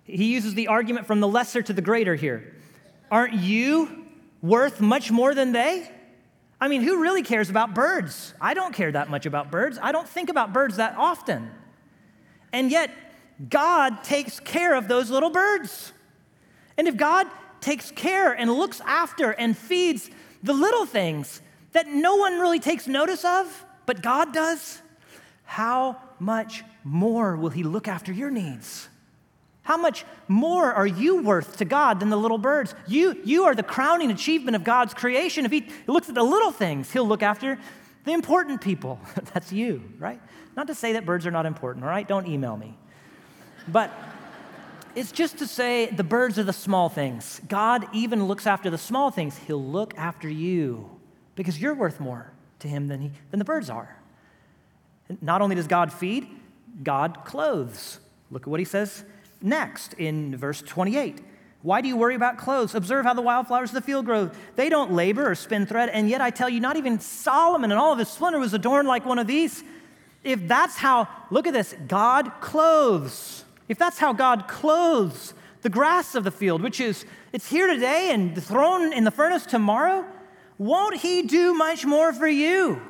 he 0.03 0.33
uses 0.33 0.53
the 0.53 0.67
argument 0.67 1.07
from 1.07 1.19
the 1.19 1.27
lesser 1.27 1.61
to 1.61 1.73
the 1.73 1.81
greater 1.81 2.15
here. 2.15 2.55
Aren't 3.09 3.33
you 3.33 4.05
worth 4.41 4.81
much 4.81 5.11
more 5.11 5.33
than 5.33 5.51
they? 5.51 5.89
I 6.59 6.67
mean, 6.67 6.81
who 6.83 7.01
really 7.01 7.23
cares 7.23 7.49
about 7.49 7.73
birds? 7.73 8.33
I 8.39 8.53
don't 8.53 8.73
care 8.73 8.91
that 8.91 9.09
much 9.09 9.25
about 9.25 9.51
birds. 9.51 9.79
I 9.81 9.91
don't 9.91 10.07
think 10.07 10.29
about 10.29 10.53
birds 10.53 10.77
that 10.77 10.95
often. 10.95 11.49
And 12.53 12.69
yet, 12.69 12.91
God 13.49 14.03
takes 14.03 14.39
care 14.39 14.75
of 14.75 14.87
those 14.87 15.09
little 15.09 15.31
birds. 15.31 15.91
And 16.77 16.87
if 16.87 16.95
God 16.97 17.27
takes 17.61 17.91
care 17.91 18.33
and 18.33 18.51
looks 18.51 18.81
after 18.81 19.31
and 19.31 19.57
feeds 19.57 20.09
the 20.43 20.53
little 20.53 20.85
things 20.85 21.41
that 21.73 21.87
no 21.87 22.15
one 22.15 22.39
really 22.39 22.59
takes 22.59 22.87
notice 22.87 23.23
of, 23.23 23.65
but 23.85 24.01
God 24.01 24.33
does, 24.33 24.81
how 25.43 25.97
much 26.19 26.63
more 26.83 27.35
will 27.35 27.49
He 27.49 27.63
look 27.63 27.87
after 27.87 28.11
your 28.11 28.29
needs? 28.29 28.87
How 29.63 29.77
much 29.77 30.05
more 30.27 30.73
are 30.73 30.87
you 30.87 31.21
worth 31.21 31.57
to 31.57 31.65
God 31.65 31.99
than 31.99 32.09
the 32.09 32.17
little 32.17 32.37
birds? 32.37 32.73
You, 32.87 33.19
you 33.23 33.43
are 33.43 33.55
the 33.55 33.63
crowning 33.63 34.11
achievement 34.11 34.55
of 34.55 34.63
God's 34.63 34.93
creation. 34.93 35.45
If 35.45 35.51
He 35.51 35.67
looks 35.87 36.09
at 36.09 36.15
the 36.15 36.23
little 36.23 36.51
things, 36.51 36.91
He'll 36.91 37.07
look 37.07 37.23
after 37.23 37.59
the 38.03 38.11
important 38.11 38.61
people. 38.61 38.99
That's 39.33 39.51
you, 39.51 39.83
right? 39.99 40.19
Not 40.57 40.67
to 40.67 40.75
say 40.75 40.93
that 40.93 41.05
birds 41.05 41.25
are 41.25 41.31
not 41.31 41.45
important, 41.45 41.85
all 41.85 41.91
right? 41.91 42.07
Don't 42.07 42.27
email 42.27 42.57
me. 42.57 42.77
But 43.67 43.91
it's 44.95 45.11
just 45.11 45.37
to 45.37 45.47
say 45.47 45.87
the 45.87 46.03
birds 46.03 46.39
are 46.39 46.43
the 46.43 46.53
small 46.53 46.89
things. 46.89 47.39
God 47.47 47.87
even 47.93 48.25
looks 48.25 48.47
after 48.47 48.69
the 48.69 48.77
small 48.77 49.11
things. 49.11 49.37
He'll 49.37 49.63
look 49.63 49.97
after 49.97 50.27
you 50.27 50.89
because 51.41 51.59
you're 51.59 51.73
worth 51.73 51.99
more 51.99 52.31
to 52.59 52.67
Him 52.67 52.87
than, 52.87 53.01
he, 53.01 53.11
than 53.31 53.39
the 53.39 53.45
birds 53.45 53.67
are. 53.67 53.97
Not 55.23 55.41
only 55.41 55.55
does 55.55 55.65
God 55.65 55.91
feed, 55.91 56.27
God 56.83 57.25
clothes. 57.25 57.99
Look 58.29 58.43
at 58.43 58.47
what 58.47 58.59
He 58.59 58.65
says 58.65 59.03
next 59.41 59.93
in 59.93 60.37
verse 60.37 60.61
28. 60.61 61.19
Why 61.63 61.81
do 61.81 61.87
you 61.87 61.97
worry 61.97 62.13
about 62.13 62.37
clothes? 62.37 62.75
Observe 62.75 63.05
how 63.05 63.15
the 63.15 63.23
wildflowers 63.23 63.71
of 63.71 63.73
the 63.73 63.81
field 63.81 64.05
grow. 64.05 64.29
They 64.55 64.69
don't 64.69 64.93
labor 64.93 65.31
or 65.31 65.33
spin 65.33 65.65
thread, 65.65 65.89
and 65.89 66.07
yet 66.07 66.21
I 66.21 66.29
tell 66.29 66.47
you, 66.47 66.59
not 66.59 66.77
even 66.77 66.99
Solomon 66.99 67.71
in 67.71 67.77
all 67.79 67.91
of 67.91 67.97
his 67.97 68.09
splendor 68.09 68.37
was 68.37 68.53
adorned 68.53 68.87
like 68.87 69.03
one 69.03 69.17
of 69.17 69.25
these. 69.25 69.63
If 70.23 70.47
that's 70.47 70.77
how, 70.77 71.07
look 71.31 71.47
at 71.47 71.53
this, 71.53 71.73
God 71.87 72.31
clothes. 72.39 73.45
If 73.67 73.79
that's 73.79 73.97
how 73.97 74.13
God 74.13 74.47
clothes 74.47 75.33
the 75.63 75.69
grass 75.69 76.13
of 76.13 76.23
the 76.23 76.29
field, 76.29 76.61
which 76.61 76.79
is, 76.79 77.03
it's 77.33 77.49
here 77.49 77.65
today 77.65 78.11
and 78.11 78.39
thrown 78.43 78.93
in 78.93 79.05
the 79.05 79.11
furnace 79.11 79.47
tomorrow, 79.47 80.05
won't 80.61 80.97
He 80.97 81.23
do 81.23 81.53
much 81.53 81.85
more 81.85 82.13
for 82.13 82.27
you? 82.27 82.81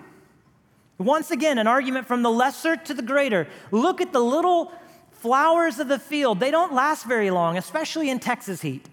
Once 0.98 1.32
again, 1.32 1.58
an 1.58 1.68
argument 1.68 2.06
from 2.06 2.22
the 2.22 2.30
lesser 2.30 2.76
to 2.76 2.94
the 2.94 3.02
greater. 3.02 3.48
Look 3.72 4.02
at 4.02 4.12
the 4.14 4.20
little 4.20 4.72
Flowers 5.22 5.78
of 5.78 5.88
the 5.88 6.00
field, 6.00 6.40
they 6.40 6.50
don't 6.50 6.74
last 6.74 7.06
very 7.06 7.30
long, 7.30 7.56
especially 7.56 8.10
in 8.10 8.20
Texas 8.20 8.60
heat. 8.60 8.90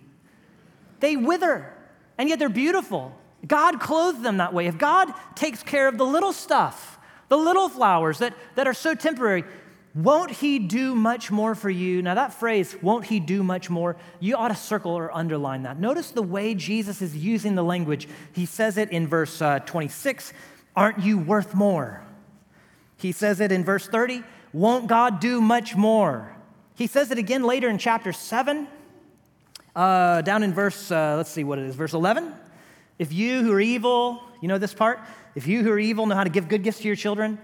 They 1.01 1.17
wither, 1.17 1.73
and 2.19 2.29
yet 2.29 2.39
they're 2.39 2.51
beautiful. 2.51 3.17
God 3.47 3.81
clothed 3.81 4.23
them 4.23 4.37
that 4.37 4.53
way. 4.53 4.67
If 4.67 4.77
God 4.77 5.11
takes 5.37 5.63
care 5.63 5.89
of 5.89 5.97
the 5.97 6.05
little 6.05 6.35
stuff, 6.35 6.99
the 7.31 7.39
little 7.39 7.71
flowers 7.71 8.19
that, 8.19 8.35
that 8.57 8.69
are 8.69 8.75
so 8.75 8.95
temporary, 8.95 9.43
won't 9.99 10.31
He 10.31 10.59
do 10.59 10.95
much 10.95 11.31
more 11.31 11.55
for 11.55 11.71
you? 11.71 12.03
Now, 12.03 12.15
that 12.15 12.33
phrase, 12.33 12.77
won't 12.81 13.05
He 13.05 13.19
do 13.19 13.43
much 13.43 13.69
more, 13.69 13.97
you 14.21 14.37
ought 14.37 14.49
to 14.49 14.55
circle 14.55 14.93
or 14.93 15.15
underline 15.15 15.65
that. 15.65 15.81
Notice 15.81 16.13
the 16.13 16.23
way 16.23 16.55
Jesus 16.55 17.03
is 17.03 17.17
using 17.17 17.57
the 17.57 17.65
language. 17.65 18.07
He 18.33 18.47
says 18.47 18.79
it 18.79 18.91
in 18.91 19.09
verse 19.09 19.43
uh, 19.43 19.59
26 19.61 20.33
Aren't 20.77 21.01
you 21.01 21.19
worth 21.19 21.55
more? 21.55 22.05
He 22.97 23.11
says 23.11 23.41
it 23.41 23.51
in 23.51 23.65
verse 23.65 23.89
30 23.89 24.23
won't 24.53 24.87
God 24.87 25.21
do 25.21 25.41
much 25.41 25.77
more? 25.77 26.35
He 26.75 26.87
says 26.87 27.11
it 27.11 27.19
again 27.19 27.43
later 27.43 27.69
in 27.69 27.77
chapter 27.77 28.13
7, 28.13 28.67
uh, 29.77 30.23
down 30.23 30.43
in 30.43 30.55
verse, 30.55 30.91
uh, 30.91 31.17
let's 31.17 31.31
see 31.31 31.45
what 31.45 31.59
it 31.59 31.67
is, 31.67 31.75
verse 31.75 31.93
11. 31.93 32.33
If 32.99 33.13
you 33.13 33.43
who 33.43 33.53
are 33.53 33.61
evil, 33.61 34.23
you 34.41 34.49
know 34.49 34.59
this 34.59 34.73
part? 34.73 35.01
If 35.35 35.47
you 35.47 35.63
who 35.63 35.71
are 35.71 35.79
evil 35.79 36.07
know 36.07 36.15
how 36.15 36.25
to 36.25 36.31
give 36.31 36.49
good 36.49 36.63
gifts 36.63 36.79
to 36.79 36.87
your 36.87 36.97
children, 36.97 37.39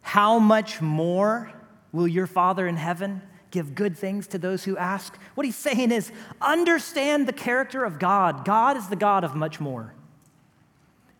how 0.00 0.38
much 0.38 0.80
more 0.80 1.52
will 1.92 2.08
your 2.08 2.26
Father 2.26 2.66
in 2.66 2.76
heaven 2.76 3.22
give 3.50 3.74
good 3.74 3.96
things 3.96 4.26
to 4.28 4.38
those 4.38 4.64
who 4.64 4.76
ask? 4.76 5.16
What 5.34 5.44
he's 5.44 5.56
saying 5.56 5.90
is 5.90 6.12
understand 6.40 7.26
the 7.26 7.32
character 7.32 7.84
of 7.84 7.98
God. 7.98 8.44
God 8.44 8.76
is 8.76 8.88
the 8.88 8.96
God 8.96 9.24
of 9.24 9.34
much 9.34 9.60
more. 9.60 9.94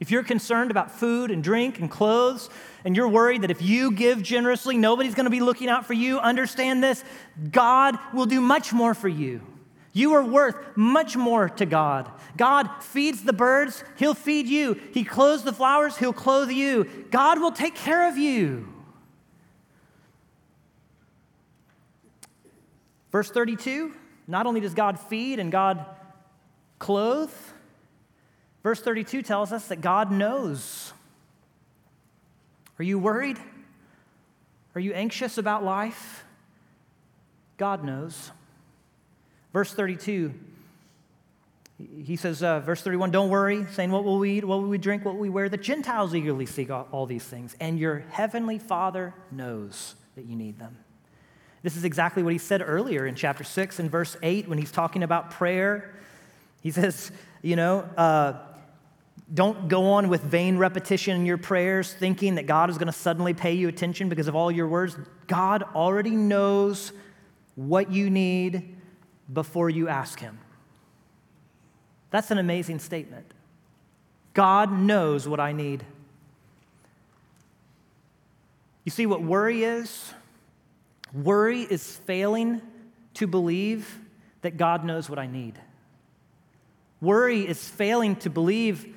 If 0.00 0.10
you're 0.10 0.22
concerned 0.22 0.70
about 0.70 0.90
food 0.90 1.30
and 1.30 1.44
drink 1.44 1.78
and 1.78 1.90
clothes, 1.90 2.48
and 2.84 2.96
you're 2.96 3.08
worried 3.08 3.42
that 3.42 3.50
if 3.50 3.60
you 3.60 3.92
give 3.92 4.22
generously, 4.22 4.78
nobody's 4.78 5.14
going 5.14 5.24
to 5.24 5.30
be 5.30 5.40
looking 5.40 5.68
out 5.68 5.84
for 5.84 5.92
you, 5.92 6.18
understand 6.18 6.82
this 6.82 7.04
God 7.50 7.98
will 8.14 8.26
do 8.26 8.40
much 8.40 8.72
more 8.72 8.94
for 8.94 9.08
you. 9.08 9.42
You 9.92 10.14
are 10.14 10.24
worth 10.24 10.56
much 10.76 11.16
more 11.16 11.48
to 11.48 11.66
God. 11.66 12.10
God 12.36 12.70
feeds 12.82 13.24
the 13.24 13.32
birds, 13.32 13.84
He'll 13.96 14.14
feed 14.14 14.46
you. 14.46 14.80
He 14.94 15.04
clothes 15.04 15.42
the 15.42 15.52
flowers, 15.52 15.98
He'll 15.98 16.12
clothe 16.12 16.50
you. 16.50 16.84
God 17.10 17.40
will 17.40 17.52
take 17.52 17.74
care 17.74 18.08
of 18.08 18.16
you. 18.16 18.68
Verse 23.12 23.30
32 23.30 23.94
not 24.26 24.46
only 24.46 24.60
does 24.60 24.74
God 24.74 24.98
feed 25.00 25.40
and 25.40 25.50
God 25.50 25.84
clothe, 26.78 27.32
Verse 28.62 28.80
32 28.80 29.22
tells 29.22 29.52
us 29.52 29.68
that 29.68 29.80
God 29.80 30.10
knows. 30.10 30.92
Are 32.78 32.84
you 32.84 32.98
worried? 32.98 33.38
Are 34.74 34.80
you 34.80 34.92
anxious 34.92 35.38
about 35.38 35.64
life? 35.64 36.24
God 37.56 37.84
knows. 37.84 38.30
Verse 39.52 39.72
32, 39.72 40.32
he 42.04 42.16
says, 42.16 42.42
uh, 42.42 42.60
verse 42.60 42.82
31, 42.82 43.10
don't 43.10 43.30
worry, 43.30 43.66
saying, 43.72 43.90
What 43.90 44.04
will 44.04 44.18
we 44.18 44.38
eat? 44.38 44.44
What 44.44 44.60
will 44.62 44.68
we 44.68 44.78
drink? 44.78 45.04
What 45.04 45.14
will 45.14 45.20
we 45.20 45.28
wear? 45.28 45.48
The 45.48 45.56
Gentiles 45.56 46.14
eagerly 46.14 46.46
seek 46.46 46.70
all 46.70 47.06
these 47.06 47.24
things, 47.24 47.56
and 47.58 47.78
your 47.78 48.04
heavenly 48.10 48.58
Father 48.58 49.12
knows 49.32 49.96
that 50.14 50.24
you 50.26 50.36
need 50.36 50.58
them. 50.58 50.76
This 51.62 51.76
is 51.76 51.84
exactly 51.84 52.22
what 52.22 52.32
he 52.32 52.38
said 52.38 52.62
earlier 52.64 53.06
in 53.06 53.14
chapter 53.14 53.44
6 53.44 53.78
and 53.78 53.90
verse 53.90 54.16
8 54.22 54.48
when 54.48 54.58
he's 54.58 54.70
talking 54.72 55.02
about 55.02 55.30
prayer. 55.30 55.94
He 56.62 56.70
says, 56.70 57.12
You 57.42 57.56
know, 57.56 57.80
uh, 57.96 58.34
don't 59.32 59.68
go 59.68 59.92
on 59.92 60.08
with 60.08 60.22
vain 60.22 60.58
repetition 60.58 61.16
in 61.16 61.26
your 61.26 61.38
prayers, 61.38 61.92
thinking 61.92 62.34
that 62.36 62.46
God 62.46 62.70
is 62.70 62.78
going 62.78 62.86
to 62.86 62.92
suddenly 62.92 63.34
pay 63.34 63.52
you 63.52 63.68
attention 63.68 64.08
because 64.08 64.26
of 64.26 64.34
all 64.34 64.50
your 64.50 64.66
words. 64.66 64.96
God 65.26 65.62
already 65.74 66.10
knows 66.10 66.92
what 67.54 67.92
you 67.92 68.10
need 68.10 68.76
before 69.32 69.70
you 69.70 69.88
ask 69.88 70.18
Him. 70.18 70.38
That's 72.10 72.30
an 72.30 72.38
amazing 72.38 72.80
statement. 72.80 73.26
God 74.34 74.72
knows 74.72 75.28
what 75.28 75.38
I 75.38 75.52
need. 75.52 75.84
You 78.84 78.90
see 78.90 79.06
what 79.06 79.22
worry 79.22 79.62
is? 79.62 80.12
Worry 81.12 81.62
is 81.62 81.96
failing 81.96 82.62
to 83.14 83.26
believe 83.26 83.98
that 84.42 84.56
God 84.56 84.84
knows 84.84 85.08
what 85.10 85.18
I 85.18 85.26
need. 85.26 85.58
Worry 87.00 87.46
is 87.46 87.66
failing 87.66 88.16
to 88.16 88.30
believe 88.30 88.94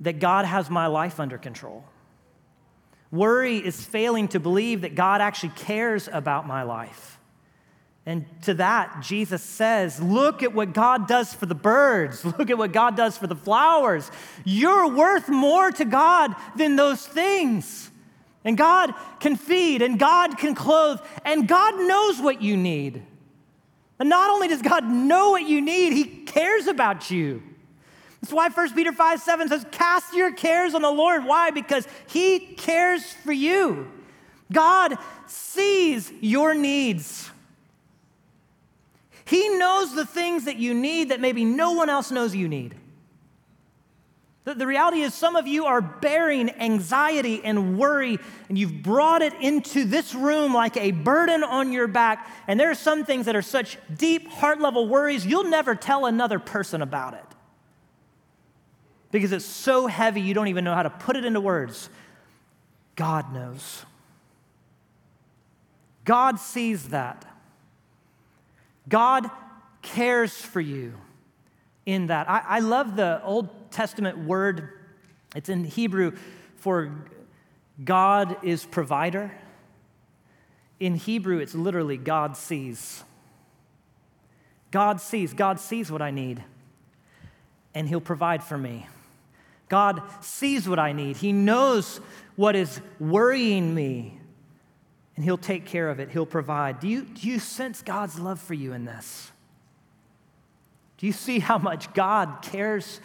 that 0.00 0.18
God 0.18 0.44
has 0.44 0.70
my 0.70 0.86
life 0.86 1.20
under 1.20 1.38
control. 1.38 1.84
Worry 3.10 3.56
is 3.56 3.82
failing 3.84 4.28
to 4.28 4.40
believe 4.40 4.82
that 4.82 4.94
God 4.94 5.20
actually 5.20 5.50
cares 5.50 6.08
about 6.10 6.46
my 6.46 6.62
life. 6.62 7.18
And 8.06 8.24
to 8.42 8.54
that, 8.54 9.02
Jesus 9.02 9.42
says, 9.42 10.00
Look 10.00 10.42
at 10.42 10.54
what 10.54 10.72
God 10.72 11.06
does 11.06 11.34
for 11.34 11.46
the 11.46 11.54
birds. 11.54 12.24
Look 12.38 12.50
at 12.50 12.58
what 12.58 12.72
God 12.72 12.96
does 12.96 13.18
for 13.18 13.26
the 13.26 13.36
flowers. 13.36 14.10
You're 14.44 14.88
worth 14.88 15.28
more 15.28 15.70
to 15.72 15.84
God 15.84 16.34
than 16.56 16.76
those 16.76 17.06
things. 17.06 17.90
And 18.44 18.56
God 18.56 18.94
can 19.20 19.36
feed, 19.36 19.82
and 19.82 19.98
God 19.98 20.38
can 20.38 20.54
clothe, 20.54 21.00
and 21.24 21.46
God 21.46 21.78
knows 21.78 22.20
what 22.20 22.40
you 22.40 22.56
need. 22.56 23.02
And 23.98 24.08
not 24.08 24.30
only 24.30 24.48
does 24.48 24.62
God 24.62 24.88
know 24.88 25.30
what 25.30 25.42
you 25.42 25.60
need, 25.60 25.92
He 25.92 26.04
cares 26.04 26.66
about 26.66 27.10
you. 27.10 27.42
That's 28.20 28.32
why 28.32 28.48
1 28.48 28.74
Peter 28.74 28.92
5 28.92 29.20
7 29.20 29.48
says, 29.48 29.66
Cast 29.70 30.14
your 30.14 30.32
cares 30.32 30.74
on 30.74 30.82
the 30.82 30.90
Lord. 30.90 31.24
Why? 31.24 31.50
Because 31.50 31.86
He 32.08 32.38
cares 32.38 33.04
for 33.12 33.32
you. 33.32 33.90
God 34.50 34.96
sees 35.26 36.10
your 36.20 36.54
needs. 36.54 37.30
He 39.26 39.48
knows 39.50 39.94
the 39.94 40.06
things 40.06 40.46
that 40.46 40.56
you 40.56 40.74
need 40.74 41.10
that 41.10 41.20
maybe 41.20 41.44
no 41.44 41.72
one 41.72 41.88
else 41.88 42.10
knows 42.10 42.34
you 42.34 42.48
need. 42.48 42.74
The, 44.44 44.54
the 44.54 44.66
reality 44.66 45.02
is, 45.02 45.12
some 45.12 45.36
of 45.36 45.46
you 45.46 45.66
are 45.66 45.82
bearing 45.82 46.50
anxiety 46.50 47.42
and 47.44 47.78
worry, 47.78 48.18
and 48.48 48.56
you've 48.56 48.82
brought 48.82 49.20
it 49.20 49.34
into 49.34 49.84
this 49.84 50.14
room 50.14 50.54
like 50.54 50.76
a 50.76 50.92
burden 50.92 51.44
on 51.44 51.72
your 51.72 51.86
back. 51.86 52.26
And 52.48 52.58
there 52.58 52.70
are 52.70 52.74
some 52.74 53.04
things 53.04 53.26
that 53.26 53.36
are 53.36 53.42
such 53.42 53.76
deep, 53.94 54.28
heart 54.28 54.60
level 54.60 54.88
worries, 54.88 55.26
you'll 55.26 55.44
never 55.44 55.74
tell 55.74 56.06
another 56.06 56.38
person 56.38 56.80
about 56.80 57.14
it 57.14 57.24
because 59.10 59.32
it's 59.32 59.44
so 59.44 59.86
heavy 59.86 60.20
you 60.20 60.34
don't 60.34 60.48
even 60.48 60.64
know 60.64 60.74
how 60.74 60.82
to 60.82 60.90
put 60.90 61.16
it 61.16 61.24
into 61.24 61.40
words. 61.40 61.90
God 62.96 63.32
knows. 63.32 63.84
God 66.04 66.38
sees 66.38 66.88
that. 66.90 67.24
God 68.88 69.30
cares 69.82 70.32
for 70.32 70.60
you 70.60 70.94
in 71.90 72.06
that. 72.06 72.28
I, 72.30 72.42
I 72.46 72.58
love 72.60 72.96
the 72.96 73.22
Old 73.24 73.70
Testament 73.70 74.18
word, 74.18 74.68
it's 75.34 75.48
in 75.48 75.64
Hebrew 75.64 76.12
for 76.56 76.92
God 77.82 78.36
is 78.42 78.64
provider. 78.64 79.32
In 80.78 80.94
Hebrew, 80.94 81.38
it's 81.38 81.54
literally 81.54 81.96
God 81.96 82.36
sees. 82.36 83.02
God 84.70 85.00
sees. 85.00 85.32
God 85.32 85.58
sees 85.58 85.90
what 85.90 86.02
I 86.02 86.10
need, 86.10 86.42
and 87.74 87.88
He'll 87.88 88.00
provide 88.00 88.42
for 88.44 88.56
me. 88.56 88.86
God 89.68 90.02
sees 90.20 90.68
what 90.68 90.78
I 90.78 90.92
need. 90.92 91.16
He 91.16 91.32
knows 91.32 92.00
what 92.36 92.56
is 92.56 92.80
worrying 92.98 93.74
me, 93.74 94.18
and 95.16 95.24
He'll 95.24 95.38
take 95.38 95.66
care 95.66 95.88
of 95.88 96.00
it. 96.00 96.10
He'll 96.10 96.26
provide. 96.26 96.80
Do 96.80 96.88
you, 96.88 97.02
do 97.02 97.28
you 97.28 97.38
sense 97.38 97.82
God's 97.82 98.18
love 98.18 98.40
for 98.40 98.54
you 98.54 98.72
in 98.72 98.84
this? 98.84 99.32
Do 101.00 101.06
you 101.06 101.12
see 101.14 101.38
how 101.38 101.56
much 101.56 101.94
God 101.94 102.42
cares 102.42 103.00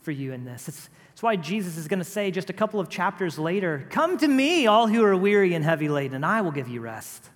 for 0.00 0.10
you 0.10 0.32
in 0.32 0.44
this? 0.44 0.66
It's, 0.66 0.90
it's 1.12 1.22
why 1.22 1.36
Jesus 1.36 1.76
is 1.76 1.86
going 1.86 2.00
to 2.00 2.04
say 2.04 2.32
just 2.32 2.50
a 2.50 2.52
couple 2.52 2.80
of 2.80 2.88
chapters 2.88 3.38
later 3.38 3.86
Come 3.90 4.18
to 4.18 4.26
me, 4.26 4.66
all 4.66 4.88
who 4.88 5.04
are 5.04 5.16
weary 5.16 5.54
and 5.54 5.64
heavy 5.64 5.88
laden, 5.88 6.16
and 6.16 6.26
I 6.26 6.40
will 6.40 6.50
give 6.50 6.66
you 6.66 6.80
rest. 6.80 7.30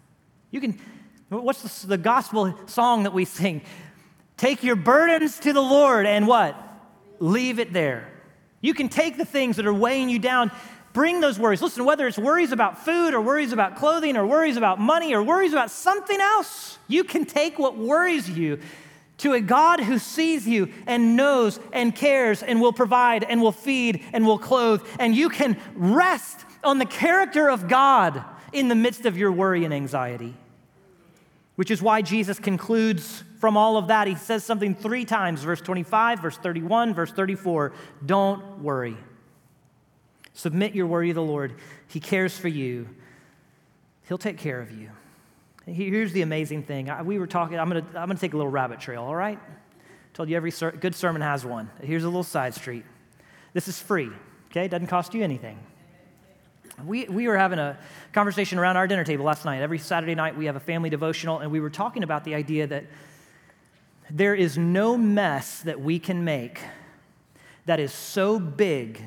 You 0.50 0.60
can, 0.60 0.80
what's 1.28 1.82
the, 1.82 1.86
the 1.86 1.98
gospel 1.98 2.58
song 2.66 3.04
that 3.04 3.12
we 3.12 3.24
sing? 3.24 3.62
Take 4.36 4.64
your 4.64 4.74
burdens 4.74 5.38
to 5.40 5.52
the 5.52 5.62
Lord 5.62 6.06
and 6.06 6.26
what? 6.26 6.60
Leave 7.20 7.60
it 7.60 7.72
there. 7.72 8.10
You 8.60 8.74
can 8.74 8.88
take 8.88 9.16
the 9.16 9.24
things 9.24 9.56
that 9.56 9.66
are 9.66 9.72
weighing 9.72 10.08
you 10.08 10.18
down, 10.18 10.50
bring 10.92 11.20
those 11.20 11.38
worries. 11.38 11.62
Listen, 11.62 11.84
whether 11.84 12.08
it's 12.08 12.18
worries 12.18 12.50
about 12.50 12.84
food 12.84 13.14
or 13.14 13.20
worries 13.20 13.52
about 13.52 13.76
clothing 13.76 14.16
or 14.16 14.26
worries 14.26 14.56
about 14.56 14.80
money 14.80 15.14
or 15.14 15.22
worries 15.22 15.52
about 15.52 15.70
something 15.70 16.20
else, 16.20 16.80
you 16.88 17.04
can 17.04 17.24
take 17.24 17.60
what 17.60 17.78
worries 17.78 18.28
you 18.28 18.58
to 19.24 19.32
a 19.32 19.40
God 19.40 19.80
who 19.80 19.98
sees 19.98 20.46
you 20.46 20.68
and 20.86 21.16
knows 21.16 21.58
and 21.72 21.96
cares 21.96 22.42
and 22.42 22.60
will 22.60 22.74
provide 22.74 23.24
and 23.24 23.40
will 23.40 23.52
feed 23.52 24.04
and 24.12 24.26
will 24.26 24.38
clothe. 24.38 24.86
And 24.98 25.16
you 25.16 25.30
can 25.30 25.56
rest 25.74 26.44
on 26.62 26.78
the 26.78 26.84
character 26.84 27.48
of 27.48 27.66
God 27.66 28.22
in 28.52 28.68
the 28.68 28.74
midst 28.74 29.06
of 29.06 29.16
your 29.16 29.32
worry 29.32 29.64
and 29.64 29.72
anxiety. 29.72 30.34
Which 31.56 31.70
is 31.70 31.80
why 31.80 32.02
Jesus 32.02 32.38
concludes 32.38 33.24
from 33.40 33.56
all 33.56 33.78
of 33.78 33.88
that. 33.88 34.08
He 34.08 34.14
says 34.14 34.44
something 34.44 34.74
three 34.74 35.06
times 35.06 35.42
verse 35.42 35.62
25, 35.62 36.20
verse 36.20 36.36
31, 36.36 36.92
verse 36.92 37.10
34. 37.10 37.72
Don't 38.04 38.58
worry. 38.58 38.98
Submit 40.34 40.74
your 40.74 40.86
worry 40.86 41.08
to 41.08 41.14
the 41.14 41.22
Lord. 41.22 41.54
He 41.86 41.98
cares 41.98 42.36
for 42.36 42.48
you, 42.48 42.90
He'll 44.06 44.18
take 44.18 44.36
care 44.36 44.60
of 44.60 44.70
you. 44.70 44.90
Here's 45.66 46.12
the 46.12 46.22
amazing 46.22 46.64
thing. 46.64 46.90
We 47.04 47.18
were 47.18 47.26
talking, 47.26 47.58
I'm 47.58 47.70
going 47.70 47.84
to 47.84 47.98
I'm 47.98 48.08
to 48.08 48.14
take 48.16 48.34
a 48.34 48.36
little 48.36 48.52
rabbit 48.52 48.80
trail, 48.80 49.02
all 49.02 49.14
right? 49.14 49.38
Told 50.12 50.28
you 50.28 50.36
every 50.36 50.50
ser- 50.50 50.72
good 50.72 50.94
sermon 50.94 51.22
has 51.22 51.44
one. 51.44 51.70
Here's 51.82 52.04
a 52.04 52.08
little 52.08 52.22
side 52.22 52.54
street. 52.54 52.84
This 53.54 53.66
is 53.66 53.80
free, 53.80 54.10
okay? 54.50 54.68
Doesn't 54.68 54.88
cost 54.88 55.14
you 55.14 55.22
anything. 55.22 55.58
We, 56.84 57.04
we 57.04 57.28
were 57.28 57.38
having 57.38 57.58
a 57.58 57.78
conversation 58.12 58.58
around 58.58 58.76
our 58.76 58.86
dinner 58.86 59.04
table 59.04 59.24
last 59.24 59.44
night. 59.44 59.62
Every 59.62 59.78
Saturday 59.78 60.14
night, 60.14 60.36
we 60.36 60.46
have 60.46 60.56
a 60.56 60.60
family 60.60 60.90
devotional, 60.90 61.38
and 61.38 61.50
we 61.50 61.60
were 61.60 61.70
talking 61.70 62.02
about 62.02 62.24
the 62.24 62.34
idea 62.34 62.66
that 62.66 62.84
there 64.10 64.34
is 64.34 64.58
no 64.58 64.98
mess 64.98 65.60
that 65.62 65.80
we 65.80 65.98
can 65.98 66.24
make 66.24 66.60
that 67.66 67.80
is 67.80 67.92
so 67.92 68.38
big 68.38 69.00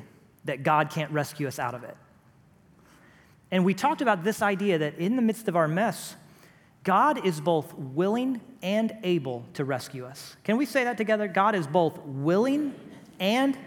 that 0.44 0.62
God 0.62 0.90
can't 0.90 1.12
rescue 1.12 1.46
us 1.46 1.58
out 1.58 1.74
of 1.74 1.84
it. 1.84 1.96
And 3.50 3.64
we 3.64 3.74
talked 3.74 4.02
about 4.02 4.24
this 4.24 4.42
idea 4.42 4.78
that 4.78 4.98
in 4.98 5.16
the 5.16 5.22
midst 5.22 5.46
of 5.46 5.56
our 5.56 5.68
mess, 5.68 6.16
God 6.88 7.26
is 7.26 7.38
both 7.38 7.74
willing 7.74 8.40
and 8.62 8.96
able 9.02 9.44
to 9.52 9.66
rescue 9.66 10.06
us. 10.06 10.36
Can 10.42 10.56
we 10.56 10.64
say 10.64 10.84
that 10.84 10.96
together? 10.96 11.28
God 11.28 11.54
is 11.54 11.66
both 11.66 11.98
willing 11.98 12.74
and 13.20 13.58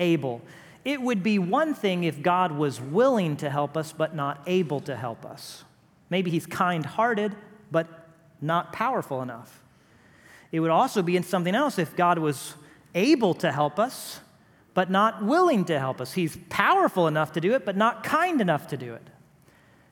able. 0.00 0.42
It 0.84 1.00
would 1.00 1.22
be 1.22 1.38
one 1.38 1.72
thing 1.72 2.02
if 2.02 2.20
God 2.20 2.50
was 2.50 2.80
willing 2.80 3.36
to 3.36 3.48
help 3.48 3.76
us, 3.76 3.92
but 3.92 4.16
not 4.16 4.42
able 4.48 4.80
to 4.80 4.96
help 4.96 5.24
us. 5.24 5.62
Maybe 6.10 6.32
he's 6.32 6.46
kind 6.46 6.84
hearted, 6.84 7.36
but 7.70 7.86
not 8.40 8.72
powerful 8.72 9.22
enough. 9.22 9.62
It 10.50 10.58
would 10.58 10.72
also 10.72 11.00
be 11.00 11.16
in 11.16 11.22
something 11.22 11.54
else 11.54 11.78
if 11.78 11.94
God 11.94 12.18
was 12.18 12.56
able 12.92 13.34
to 13.34 13.52
help 13.52 13.78
us, 13.78 14.18
but 14.74 14.90
not 14.90 15.24
willing 15.24 15.64
to 15.66 15.78
help 15.78 16.00
us. 16.00 16.14
He's 16.14 16.36
powerful 16.48 17.06
enough 17.06 17.30
to 17.34 17.40
do 17.40 17.54
it, 17.54 17.64
but 17.64 17.76
not 17.76 18.02
kind 18.02 18.40
enough 18.40 18.66
to 18.66 18.76
do 18.76 18.94
it. 18.94 19.06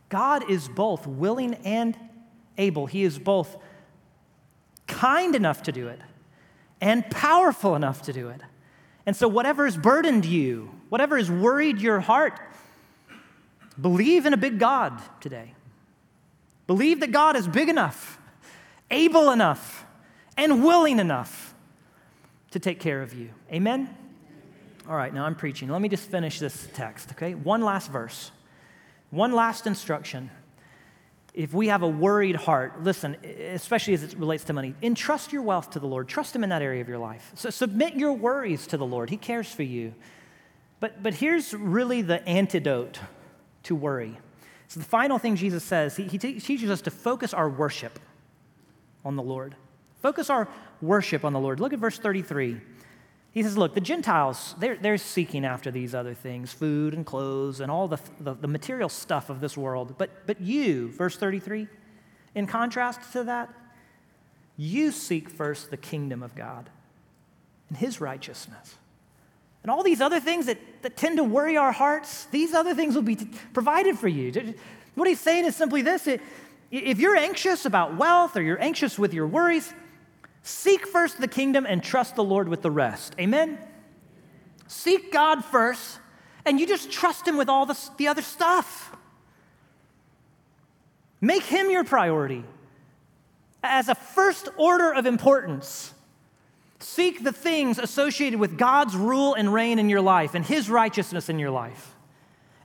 God 0.09 0.51
is 0.51 0.67
both 0.67 1.07
willing 1.07 1.55
and 1.65 1.97
able. 2.59 2.87
He 2.87 3.03
is 3.03 3.19
both 3.19 3.57
kind 4.87 5.35
enough 5.35 5.63
to 5.65 5.73
do 5.73 5.89
it 5.89 6.01
and 6.81 7.09
powerful 7.11 7.75
enough 7.75 8.03
to 8.03 8.13
do 8.13 8.29
it. 8.29 8.41
And 9.05 9.15
so, 9.15 9.29
whatever 9.29 9.65
has 9.65 9.77
burdened 9.77 10.25
you, 10.25 10.71
whatever 10.89 11.17
has 11.17 11.31
worried 11.31 11.81
your 11.81 12.01
heart, 12.01 12.41
believe 13.81 14.27
in 14.27 14.33
a 14.33 14.37
big 14.37 14.59
God 14.59 15.01
today. 15.21 15.55
Believe 16.67 17.01
that 17.01 17.13
God 17.13 17.37
is 17.37 17.47
big 17.47 17.69
enough, 17.69 18.19
able 18.91 19.31
enough, 19.31 19.87
and 20.37 20.65
willing 20.65 20.99
enough 20.99 21.55
to 22.51 22.59
take 22.59 22.81
care 22.81 23.03
of 23.03 23.15
you. 23.15 23.31
Amen? 23.53 23.95
All 24.89 24.97
right, 24.97 25.15
now 25.15 25.25
I'm 25.25 25.35
preaching. 25.35 25.69
Let 25.69 25.81
me 25.81 25.89
just 25.89 26.11
finish 26.11 26.39
this 26.39 26.69
text, 26.75 27.13
okay? 27.13 27.35
One 27.35 27.63
last 27.63 27.91
verse, 27.91 28.33
one 29.11 29.33
last 29.33 29.67
instruction 29.67 30.31
if 31.37 31.53
we 31.53 31.69
have 31.69 31.83
a 31.83 31.89
worried 31.89 32.35
heart, 32.35 32.83
listen, 32.83 33.15
especially 33.53 33.93
as 33.93 34.03
it 34.03 34.15
relates 34.15 34.45
to 34.45 34.55
money, 34.55 34.75
entrust 34.83 35.35
your 35.35 35.43
wealth 35.43 35.71
to 35.73 35.79
the 35.79 35.87
Lord. 35.87 36.09
Trust 36.09 36.35
Him 36.35 36.43
in 36.43 36.49
that 36.49 36.63
area 36.63 36.81
of 36.81 36.89
your 36.89 36.99
life. 36.99 37.31
So 37.35 37.51
submit 37.51 37.95
your 37.95 38.15
worries 38.15 38.67
to 38.69 38.79
the 38.79 38.87
Lord. 38.87 39.11
He 39.11 39.19
cares 39.19 39.53
for 39.53 39.63
you. 39.63 39.95
But, 40.81 41.03
but 41.03 41.13
here's 41.13 41.53
really 41.53 42.01
the 42.01 42.27
antidote 42.27 42.99
to 43.65 43.75
worry. 43.75 44.19
So 44.69 44.81
the 44.81 44.87
final 44.87 45.19
thing 45.19 45.37
Jesus 45.37 45.63
says, 45.63 45.95
he, 45.97 46.05
he 46.05 46.19
teaches 46.19 46.71
us 46.71 46.81
to 46.83 46.91
focus 46.91 47.35
our 47.35 47.51
worship 47.51 48.01
on 49.05 49.17
the 49.17 49.23
Lord. 49.23 49.55
Focus 50.01 50.31
our 50.31 50.49
worship 50.81 51.23
on 51.23 51.35
the 51.35 51.41
Lord. 51.41 51.61
Look 51.61 51.75
at 51.75 51.79
verse 51.79 51.99
33. 51.99 52.61
He 53.37 53.43
says, 53.43 53.59
Look, 53.59 53.75
the 53.75 53.83
Gentiles, 53.83 54.55
they're, 54.59 54.77
they're 54.77 54.97
seeking 54.97 55.45
after 55.45 55.71
these 55.71 55.95
other 55.95 56.15
things 56.15 56.55
food 56.55 56.95
and 56.95 57.05
clothes 57.05 57.61
and 57.61 57.71
all 57.71 57.87
the, 57.87 58.01
the, 58.19 58.33
the 58.33 58.49
material 58.49 58.89
stuff 58.89 59.29
of 59.29 59.41
this 59.41 59.59
world. 59.59 59.97
But, 59.99 60.27
but 60.27 60.41
you, 60.41 60.91
verse 60.93 61.19
33, 61.19 61.69
in 62.35 62.47
contrast 62.47 63.13
to 63.13 63.25
that, 63.25 63.53
you 64.57 64.91
seek 64.91 65.29
first 65.29 65.71
the 65.71 65.77
kingdom 65.77 66.23
of 66.23 66.35
God 66.35 66.71
and 67.69 67.77
his 67.77 68.01
righteousness. 68.01 68.77
And 69.63 69.71
all 69.71 69.83
these 69.83 70.01
other 70.01 70.19
things 70.19 70.47
that, 70.47 70.57
that 70.81 70.97
tend 70.97 71.19
to 71.19 71.25
worry 71.25 71.59
our 71.59 71.73
hearts, 71.73 72.25
these 72.31 72.55
other 72.55 72.75
things 72.75 72.95
will 72.95 73.03
be 73.03 73.17
provided 73.53 73.99
for 73.99 74.09
you. 74.09 74.55
What 74.95 75.09
he's 75.09 75.21
saying 75.21 75.45
is 75.45 75.55
simply 75.55 75.83
this 75.83 76.09
if 76.71 76.99
you're 76.99 77.17
anxious 77.17 77.67
about 77.67 77.99
wealth 77.99 78.35
or 78.35 78.41
you're 78.41 78.63
anxious 78.63 78.99
with 78.99 79.13
your 79.13 79.27
worries, 79.27 79.75
Seek 80.47 80.87
first 80.87 81.21
the 81.21 81.27
kingdom 81.27 81.67
and 81.69 81.83
trust 81.83 82.15
the 82.15 82.23
Lord 82.23 82.49
with 82.49 82.63
the 82.63 82.71
rest. 82.71 83.17
Amen? 83.19 83.59
Seek 84.69 85.11
God 85.11 85.45
first, 85.45 85.99
and 86.45 86.61
you 86.61 86.69
just 86.69 86.89
trust 86.89 87.27
Him 87.27 87.37
with 87.37 87.49
all 87.49 87.67
the, 87.67 87.77
the 87.97 88.07
other 88.07 88.23
stuff. 88.23 88.97
Make 91.21 91.43
Him 91.43 91.69
your 91.69 91.83
priority 91.83 92.45
as 93.65 93.89
a 93.89 93.97
first 93.97 94.49
order 94.57 94.93
of 94.93 95.05
importance. 95.05 95.93
Seek 96.79 97.25
the 97.25 97.33
things 97.33 97.81
associated 97.81 98.39
with 98.39 98.57
God's 98.57 98.95
rule 98.95 99.35
and 99.35 99.53
reign 99.53 99.81
in 99.81 99.89
your 99.91 100.01
life 100.01 100.37
and 100.37 100.45
His 100.45 100.71
righteousness 100.71 101.29
in 101.29 101.41
your 101.41 101.51
life. 101.51 101.97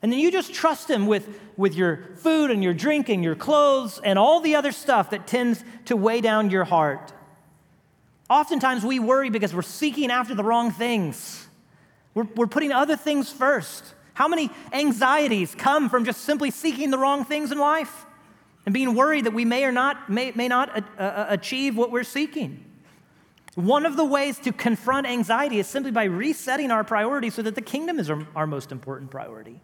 And 0.04 0.12
then 0.12 0.20
you 0.20 0.32
just 0.32 0.54
trust 0.54 0.88
Him 0.88 1.08
with, 1.08 1.28
with 1.58 1.74
your 1.74 2.10
food 2.18 2.52
and 2.52 2.64
your 2.64 2.76
drink 2.76 3.10
and 3.10 3.24
your 3.24 3.36
clothes 3.36 4.00
and 4.04 4.20
all 4.20 4.40
the 4.40 4.56
other 4.56 4.72
stuff 4.72 5.10
that 5.10 5.26
tends 5.26 5.64
to 5.86 5.98
weigh 5.98 6.22
down 6.22 6.52
your 6.52 6.66
heart. 6.66 7.12
Oftentimes 8.32 8.86
we 8.86 8.98
worry 8.98 9.30
because 9.30 9.54
we're 9.54 9.62
seeking 9.62 10.10
after 10.10 10.34
the 10.34 10.44
wrong 10.44 10.72
things. 10.72 11.50
We're, 12.14 12.28
we're 12.38 12.48
putting 12.48 12.72
other 12.72 12.96
things 12.96 13.30
first. 13.30 13.94
How 14.14 14.30
many 14.30 14.50
anxieties 14.72 15.54
come 15.54 15.90
from 15.90 16.06
just 16.06 16.22
simply 16.22 16.50
seeking 16.50 16.92
the 16.92 16.98
wrong 16.98 17.26
things 17.26 17.52
in 17.52 17.58
life 17.58 18.06
and 18.66 18.74
being 18.74 18.96
worried 18.96 19.26
that 19.26 19.34
we 19.34 19.44
may 19.44 19.66
or 19.66 19.74
not 19.74 20.10
may, 20.10 20.32
may 20.32 20.48
not 20.48 20.70
uh, 20.78 21.02
uh, 21.02 21.26
achieve 21.28 21.76
what 21.76 21.92
we're 21.92 22.06
seeking? 22.06 22.64
One 23.56 23.86
of 23.86 23.98
the 23.98 24.06
ways 24.06 24.40
to 24.40 24.54
confront 24.54 25.08
anxiety 25.08 25.60
is 25.60 25.68
simply 25.68 25.92
by 25.92 26.06
resetting 26.06 26.72
our 26.72 26.86
priorities 26.86 27.34
so 27.34 27.42
that 27.42 27.56
the 27.56 27.62
kingdom 27.62 28.00
is 28.00 28.10
our, 28.10 28.26
our 28.34 28.48
most 28.48 28.72
important 28.72 29.12
priority. 29.12 29.60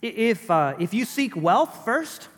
If, 0.00 0.50
uh, 0.50 0.76
if 0.78 0.94
you 0.94 1.04
seek 1.04 1.36
wealth 1.36 1.84
first, 1.84 2.30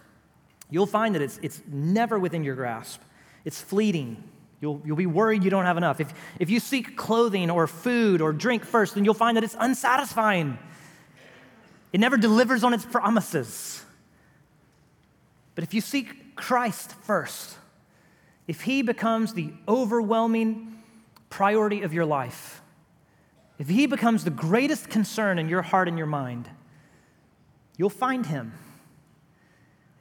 you'll 0.68 0.86
find 0.86 1.14
that 1.14 1.22
it's, 1.22 1.38
it's 1.42 1.62
never 1.68 2.18
within 2.18 2.42
your 2.42 2.56
grasp. 2.56 3.00
It's 3.44 3.60
fleeting. 3.60 4.31
You'll, 4.62 4.80
you'll 4.84 4.96
be 4.96 5.06
worried 5.06 5.42
you 5.42 5.50
don't 5.50 5.64
have 5.64 5.76
enough. 5.76 6.00
If, 6.00 6.14
if 6.38 6.48
you 6.48 6.60
seek 6.60 6.96
clothing 6.96 7.50
or 7.50 7.66
food 7.66 8.20
or 8.20 8.32
drink 8.32 8.64
first, 8.64 8.94
then 8.94 9.04
you'll 9.04 9.12
find 9.12 9.36
that 9.36 9.42
it's 9.42 9.56
unsatisfying. 9.58 10.56
It 11.92 11.98
never 11.98 12.16
delivers 12.16 12.62
on 12.62 12.72
its 12.72 12.86
promises. 12.86 13.84
But 15.56 15.64
if 15.64 15.74
you 15.74 15.80
seek 15.80 16.36
Christ 16.36 16.94
first, 17.02 17.56
if 18.46 18.60
He 18.60 18.82
becomes 18.82 19.34
the 19.34 19.52
overwhelming 19.66 20.80
priority 21.28 21.82
of 21.82 21.92
your 21.92 22.06
life, 22.06 22.62
if 23.58 23.68
He 23.68 23.86
becomes 23.86 24.22
the 24.22 24.30
greatest 24.30 24.88
concern 24.88 25.40
in 25.40 25.48
your 25.48 25.62
heart 25.62 25.88
and 25.88 25.98
your 25.98 26.06
mind, 26.06 26.48
you'll 27.76 27.90
find 27.90 28.26
Him. 28.26 28.52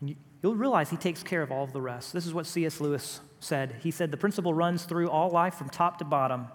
And 0.02 0.16
you'll 0.44 0.56
realize 0.56 0.92
He 0.92 0.98
takes 0.98 1.24
care 1.24 1.42
of 1.42 1.52
all 1.52 1.64
of 1.64 1.74
the 1.74 1.82
rest. 1.82 2.14
This 2.14 2.28
is 2.28 2.34
what 2.34 2.46
C.S. 2.46 2.80
Lewis 2.80 3.22
said. 3.42 3.76
He 3.82 3.92
said, 3.92 4.12
The 4.12 4.18
principle 4.18 4.54
runs 4.54 4.84
through 4.84 5.10
all 5.10 5.30
life 5.30 5.56
from 5.56 5.70
top 5.70 5.98
to 5.98 6.06
bottom. 6.06 6.48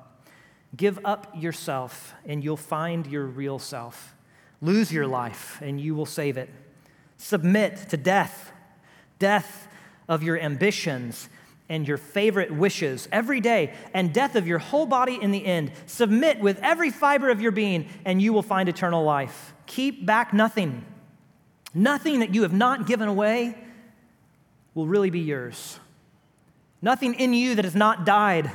Give 0.74 0.99
up 1.05 1.30
yourself, 1.37 2.14
and 2.24 2.43
you'll 2.43 2.57
find 2.57 3.07
your 3.07 3.26
real 3.26 3.59
self. 3.59 4.14
Lose 4.61 4.93
your 4.93 5.07
life, 5.07 5.61
and 5.62 5.80
you 5.80 5.95
will 5.95 6.07
save 6.07 6.37
it. 6.37 6.49
Submit 7.18 7.89
to 7.91 7.97
death, 7.97 8.53
death 9.18 9.68
of 10.09 10.22
your 10.22 10.39
ambitions 10.39 11.28
and 11.68 11.87
your 11.87 11.97
favorite 11.97 12.53
wishes 12.53 13.09
every 13.11 13.41
day, 13.41 13.74
and 13.93 14.12
death 14.12 14.37
of 14.37 14.47
your 14.47 14.59
whole 14.59 14.87
body 14.87 15.18
in 15.20 15.32
the 15.32 15.45
end. 15.45 15.72
Submit 15.87 16.41
with 16.41 16.61
every 16.62 16.91
fiber 16.91 17.28
of 17.28 17.41
your 17.41 17.51
being, 17.51 17.89
and 18.05 18.22
you 18.22 18.32
will 18.32 18.43
find 18.43 18.68
eternal 18.68 19.03
life. 19.03 19.53
Keep 19.66 20.07
back 20.07 20.32
nothing. 20.32 20.84
Nothing 21.74 22.20
that 22.20 22.34
you 22.34 22.43
have 22.43 22.53
not 22.53 22.87
given 22.87 23.09
away 23.09 23.57
will 24.74 24.87
really 24.87 25.11
be 25.11 25.20
yours. 25.20 25.80
Nothing 26.87 27.14
in 27.14 27.34
you 27.34 27.57
that 27.57 27.64
has 27.64 27.74
not 27.74 28.07
died 28.07 28.49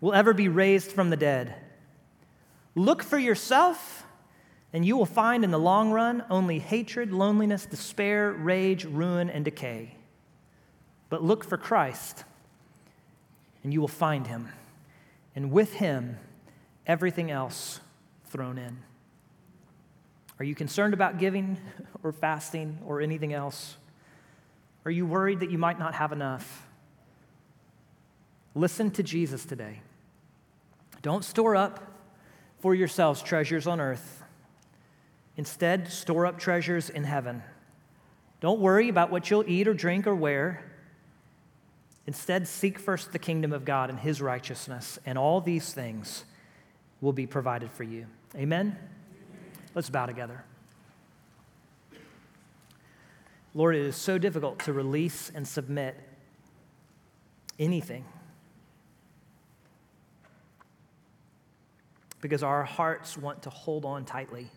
will 0.00 0.14
ever 0.14 0.32
be 0.32 0.48
raised 0.48 0.90
from 0.90 1.10
the 1.10 1.16
dead. 1.16 1.54
Look 2.74 3.02
for 3.02 3.18
yourself, 3.18 4.06
and 4.72 4.82
you 4.82 4.96
will 4.96 5.04
find 5.04 5.44
in 5.44 5.50
the 5.50 5.58
long 5.58 5.90
run 5.90 6.24
only 6.30 6.58
hatred, 6.58 7.12
loneliness, 7.12 7.66
despair, 7.66 8.32
rage, 8.32 8.86
ruin, 8.86 9.28
and 9.28 9.44
decay. 9.44 9.94
But 11.10 11.22
look 11.22 11.44
for 11.44 11.58
Christ 11.58 12.24
and 13.62 13.74
you 13.74 13.82
will 13.82 13.88
find 13.88 14.26
him. 14.26 14.48
And 15.34 15.52
with 15.52 15.74
him, 15.74 16.16
everything 16.86 17.30
else 17.30 17.80
thrown 18.24 18.56
in. 18.56 18.78
Are 20.38 20.46
you 20.46 20.54
concerned 20.54 20.94
about 20.94 21.18
giving 21.18 21.58
or 22.02 22.12
fasting 22.12 22.78
or 22.86 23.02
anything 23.02 23.34
else? 23.34 23.76
Are 24.86 24.90
you 24.90 25.04
worried 25.04 25.40
that 25.40 25.50
you 25.50 25.58
might 25.58 25.78
not 25.78 25.92
have 25.92 26.12
enough? 26.12 26.65
Listen 28.56 28.90
to 28.92 29.02
Jesus 29.02 29.44
today. 29.44 29.80
Don't 31.02 31.22
store 31.22 31.54
up 31.54 31.92
for 32.60 32.74
yourselves 32.74 33.22
treasures 33.22 33.66
on 33.66 33.82
earth. 33.82 34.24
Instead, 35.36 35.92
store 35.92 36.24
up 36.24 36.38
treasures 36.38 36.88
in 36.88 37.04
heaven. 37.04 37.42
Don't 38.40 38.58
worry 38.58 38.88
about 38.88 39.10
what 39.10 39.30
you'll 39.30 39.44
eat 39.46 39.68
or 39.68 39.74
drink 39.74 40.06
or 40.06 40.14
wear. 40.14 40.64
Instead, 42.06 42.48
seek 42.48 42.78
first 42.78 43.12
the 43.12 43.18
kingdom 43.18 43.52
of 43.52 43.66
God 43.66 43.90
and 43.90 43.98
his 43.98 44.22
righteousness, 44.22 44.98
and 45.04 45.18
all 45.18 45.42
these 45.42 45.74
things 45.74 46.24
will 47.02 47.12
be 47.12 47.26
provided 47.26 47.70
for 47.70 47.82
you. 47.82 48.06
Amen? 48.34 48.74
Let's 49.74 49.90
bow 49.90 50.06
together. 50.06 50.42
Lord, 53.52 53.76
it 53.76 53.82
is 53.82 53.96
so 53.96 54.16
difficult 54.16 54.60
to 54.60 54.72
release 54.72 55.30
and 55.34 55.46
submit 55.46 55.94
anything 57.58 58.06
because 62.20 62.42
our 62.42 62.64
hearts 62.64 63.16
want 63.16 63.42
to 63.42 63.50
hold 63.50 63.84
on 63.84 64.04
tightly. 64.04 64.50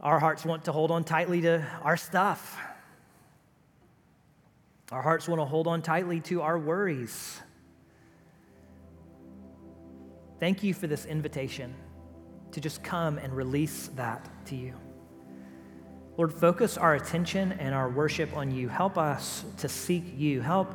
Our 0.00 0.18
hearts 0.18 0.44
want 0.44 0.64
to 0.64 0.72
hold 0.72 0.90
on 0.90 1.04
tightly 1.04 1.40
to 1.42 1.66
our 1.82 1.96
stuff 1.96 2.58
our 4.92 5.02
hearts 5.02 5.28
want 5.28 5.40
to 5.40 5.44
hold 5.44 5.66
on 5.66 5.82
tightly 5.82 6.20
to 6.20 6.42
our 6.42 6.58
worries. 6.58 7.40
Thank 10.38 10.62
you 10.62 10.74
for 10.74 10.86
this 10.86 11.06
invitation 11.06 11.74
to 12.52 12.60
just 12.60 12.82
come 12.82 13.18
and 13.18 13.34
release 13.34 13.88
that 13.96 14.28
to 14.46 14.56
you. 14.56 14.74
Lord, 16.16 16.32
focus 16.32 16.76
our 16.76 16.94
attention 16.94 17.52
and 17.52 17.74
our 17.74 17.88
worship 17.88 18.36
on 18.36 18.54
you. 18.54 18.68
Help 18.68 18.98
us 18.98 19.44
to 19.58 19.68
seek 19.68 20.04
you. 20.16 20.42
Help 20.42 20.74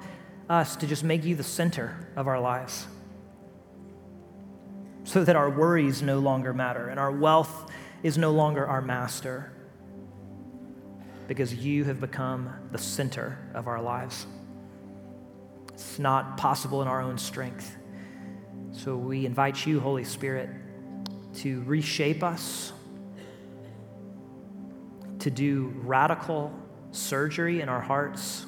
us 0.50 0.76
to 0.78 0.88
just 0.88 1.04
make 1.04 1.24
you 1.24 1.36
the 1.36 1.44
center 1.44 2.08
of 2.16 2.28
our 2.28 2.42
lives 2.42 2.88
so 5.10 5.24
that 5.24 5.36
our 5.36 5.50
worries 5.50 6.04
no 6.04 6.20
longer 6.20 6.54
matter 6.54 6.90
and 6.90 7.00
our 7.00 7.12
wealth 7.12 7.72
is 8.04 8.16
no 8.16 8.30
longer 8.30 8.68
our 8.68 8.80
master 8.80 9.52
because 11.28 11.52
you 11.52 11.84
have 11.84 12.00
become 12.00 12.54
the 12.72 12.78
center 12.78 13.36
of 13.56 13.68
our 13.68 13.82
lives. 13.82 14.28
It's 15.74 15.98
not 15.98 16.38
possible 16.38 16.84
in 16.84 16.88
our 16.88 17.02
own 17.02 17.18
strength. 17.18 17.76
So 18.72 18.96
we 18.98 19.26
invite 19.26 19.66
you, 19.66 19.80
Holy 19.80 20.04
Spirit, 20.04 20.52
to 21.38 21.64
reshape 21.64 22.22
us, 22.22 22.72
to 25.18 25.32
do 25.32 25.74
radical 25.78 26.54
surgery 26.92 27.62
in 27.62 27.70
our 27.70 27.82
hearts 27.82 28.46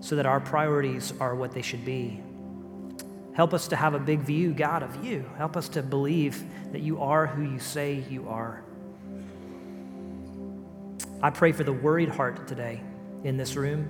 so 0.00 0.16
that 0.16 0.24
our 0.24 0.40
priorities 0.40 1.12
are 1.20 1.34
what 1.34 1.52
they 1.52 1.60
should 1.60 1.84
be. 1.84 2.22
Help 3.38 3.54
us 3.54 3.68
to 3.68 3.76
have 3.76 3.94
a 3.94 4.00
big 4.00 4.18
view, 4.18 4.52
God, 4.52 4.82
of 4.82 5.04
you. 5.04 5.24
Help 5.36 5.56
us 5.56 5.68
to 5.68 5.80
believe 5.80 6.42
that 6.72 6.80
you 6.80 7.00
are 7.00 7.24
who 7.24 7.42
you 7.42 7.60
say 7.60 8.04
you 8.10 8.28
are. 8.28 8.64
I 11.22 11.30
pray 11.30 11.52
for 11.52 11.62
the 11.62 11.72
worried 11.72 12.08
heart 12.08 12.48
today 12.48 12.80
in 13.22 13.36
this 13.36 13.54
room, 13.54 13.86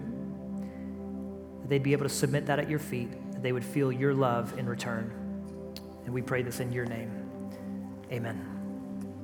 that 1.62 1.70
they'd 1.70 1.82
be 1.82 1.92
able 1.92 2.04
to 2.04 2.10
submit 2.10 2.44
that 2.44 2.58
at 2.58 2.68
your 2.68 2.78
feet, 2.78 3.10
that 3.32 3.42
they 3.42 3.52
would 3.52 3.64
feel 3.64 3.90
your 3.90 4.12
love 4.12 4.58
in 4.58 4.68
return. 4.68 5.10
And 6.04 6.12
we 6.12 6.20
pray 6.20 6.42
this 6.42 6.60
in 6.60 6.70
your 6.70 6.84
name. 6.84 7.10
Amen. 8.12 8.57